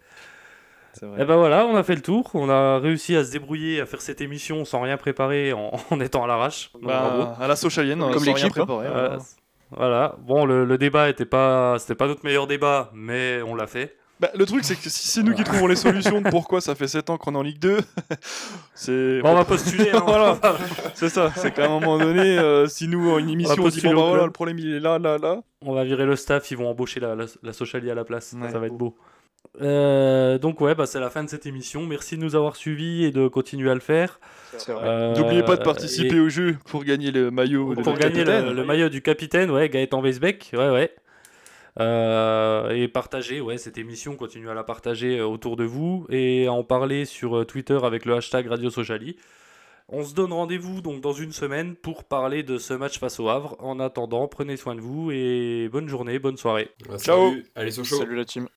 C'est 0.93 1.05
Et 1.05 1.09
vrai. 1.09 1.25
ben 1.25 1.35
voilà, 1.35 1.65
on 1.65 1.75
a 1.75 1.83
fait 1.83 1.95
le 1.95 2.01
tour. 2.01 2.31
On 2.33 2.49
a 2.49 2.79
réussi 2.79 3.15
à 3.15 3.23
se 3.25 3.31
débrouiller, 3.31 3.81
à 3.81 3.85
faire 3.85 4.01
cette 4.01 4.21
émission 4.21 4.63
sans 4.65 4.79
rien 4.81 4.95
préparer, 4.97 5.51
en, 5.53 5.71
en 5.91 5.99
étant 5.99 6.23
à 6.23 6.27
l'arrache. 6.27 6.71
Bah, 6.81 7.35
à 7.39 7.47
la 7.47 7.55
socialienne, 7.57 7.99
Comme 7.99 8.13
sans 8.23 8.33
rien 8.33 8.45
l'équipe, 8.45 8.57
hein. 8.57 8.65
Euh, 8.69 8.75
voilà. 8.75 9.17
voilà. 9.71 10.15
Bon, 10.21 10.45
le, 10.45 10.63
le 10.63 10.77
débat 10.77 11.09
était 11.09 11.25
pas, 11.25 11.77
c'était 11.79 11.95
pas 11.95 12.07
notre 12.07 12.23
meilleur 12.23 12.47
débat, 12.47 12.89
mais 12.93 13.41
on 13.43 13.53
l'a 13.53 13.67
fait. 13.67 13.97
Bah, 14.19 14.29
le 14.35 14.45
truc, 14.45 14.65
c'est 14.65 14.75
que 14.75 14.89
si 14.89 15.07
c'est 15.07 15.23
nous 15.23 15.33
qui 15.33 15.43
trouvons 15.43 15.67
les 15.67 15.75
solutions 15.77 16.19
de 16.21 16.29
pourquoi 16.31 16.59
ça 16.61 16.75
fait 16.75 16.87
7 16.87 17.09
ans 17.09 17.17
qu'on 17.17 17.35
est 17.35 17.37
en 17.37 17.41
Ligue 17.41 17.59
2, 17.59 17.77
c'est. 18.75 19.21
Bon, 19.21 19.29
on 19.29 19.35
va 19.35 19.45
postuler. 19.45 19.91
hein. 19.93 20.03
Voilà. 20.05 20.37
C'est 20.93 21.09
ça, 21.09 21.31
c'est 21.35 21.53
qu'à 21.53 21.65
un 21.65 21.69
moment 21.69 21.97
donné, 21.97 22.37
euh, 22.37 22.67
si 22.67 22.87
nous, 22.87 23.17
une 23.17 23.29
émission, 23.29 23.55
on 23.63 23.67
dit 23.69 23.81
bon, 23.81 23.93
bah 23.95 24.07
voilà, 24.09 24.25
le 24.25 24.31
problème 24.31 24.59
il 24.59 24.73
est 24.75 24.79
là, 24.79 24.99
là, 24.99 25.17
là. 25.17 25.41
On 25.65 25.73
va 25.73 25.83
virer 25.83 26.05
le 26.05 26.15
staff, 26.15 26.49
ils 26.51 26.57
vont 26.57 26.67
embaucher 26.69 26.99
la, 26.99 27.15
la, 27.15 27.25
la 27.43 27.53
Sociali 27.53 27.89
à 27.89 27.95
la 27.95 28.03
place. 28.03 28.35
Ouais. 28.39 28.49
Ça 28.51 28.59
va 28.59 28.67
être 28.67 28.77
beau. 28.77 28.95
Euh, 29.61 30.37
donc 30.37 30.59
ouais, 30.61 30.75
bah, 30.75 30.85
c'est 30.85 30.99
la 30.99 31.09
fin 31.09 31.23
de 31.23 31.29
cette 31.29 31.45
émission. 31.45 31.85
Merci 31.85 32.17
de 32.17 32.21
nous 32.21 32.35
avoir 32.35 32.55
suivis 32.55 33.05
et 33.05 33.11
de 33.11 33.27
continuer 33.27 33.71
à 33.71 33.73
le 33.73 33.79
faire. 33.79 34.19
Euh, 34.69 35.15
N'oubliez 35.15 35.43
pas 35.43 35.55
de 35.55 35.63
participer 35.63 36.17
et- 36.17 36.19
au 36.19 36.29
jeu 36.29 36.57
pour 36.65 36.83
gagner 36.83 37.11
le 37.11 37.31
maillot 37.31 37.73
de 37.75 37.81
pour 37.81 37.93
gagner 37.95 38.23
le 38.25 38.63
maillot 38.65 38.89
du 38.89 39.01
capitaine, 39.01 39.49
ouais, 39.49 39.69
Gaëtan 39.69 40.01
Weisbeck, 40.01 40.51
ouais, 40.53 40.69
ouais. 40.69 40.91
Euh, 41.79 42.69
et 42.71 42.87
partager, 42.87 43.41
ouais, 43.41 43.57
cette 43.57 43.77
émission, 43.77 44.15
continuez 44.15 44.49
à 44.49 44.53
la 44.53 44.63
partager 44.63 45.19
euh, 45.19 45.25
autour 45.27 45.55
de 45.55 45.63
vous 45.63 46.05
et 46.09 46.47
à 46.47 46.53
en 46.53 46.63
parler 46.63 47.05
sur 47.05 47.37
euh, 47.37 47.45
Twitter 47.45 47.77
avec 47.83 48.05
le 48.05 48.15
hashtag 48.15 48.47
Radio 48.47 48.69
Sociali. 48.69 49.15
On 49.91 50.03
se 50.03 50.13
donne 50.13 50.31
rendez-vous 50.33 50.81
donc 50.81 51.01
dans 51.01 51.13
une 51.13 51.31
semaine 51.31 51.75
pour 51.75 52.03
parler 52.03 52.43
de 52.43 52.59
ce 52.59 52.75
match 52.75 52.99
face 52.99 53.19
au 53.19 53.27
Havre. 53.29 53.55
En 53.59 53.79
attendant, 53.79 54.27
prenez 54.27 54.55
soin 54.55 54.75
de 54.75 54.81
vous 54.81 55.09
et 55.11 55.67
bonne 55.71 55.87
journée, 55.87 56.19
bonne 56.19 56.37
soirée. 56.37 56.69
Ouais, 56.87 56.99
Ciao. 56.99 57.29
salut. 57.29 57.45
Allez, 57.55 57.71
Sochaux. 57.71 57.97
Salut 57.97 58.15
la 58.15 58.25
team. 58.25 58.47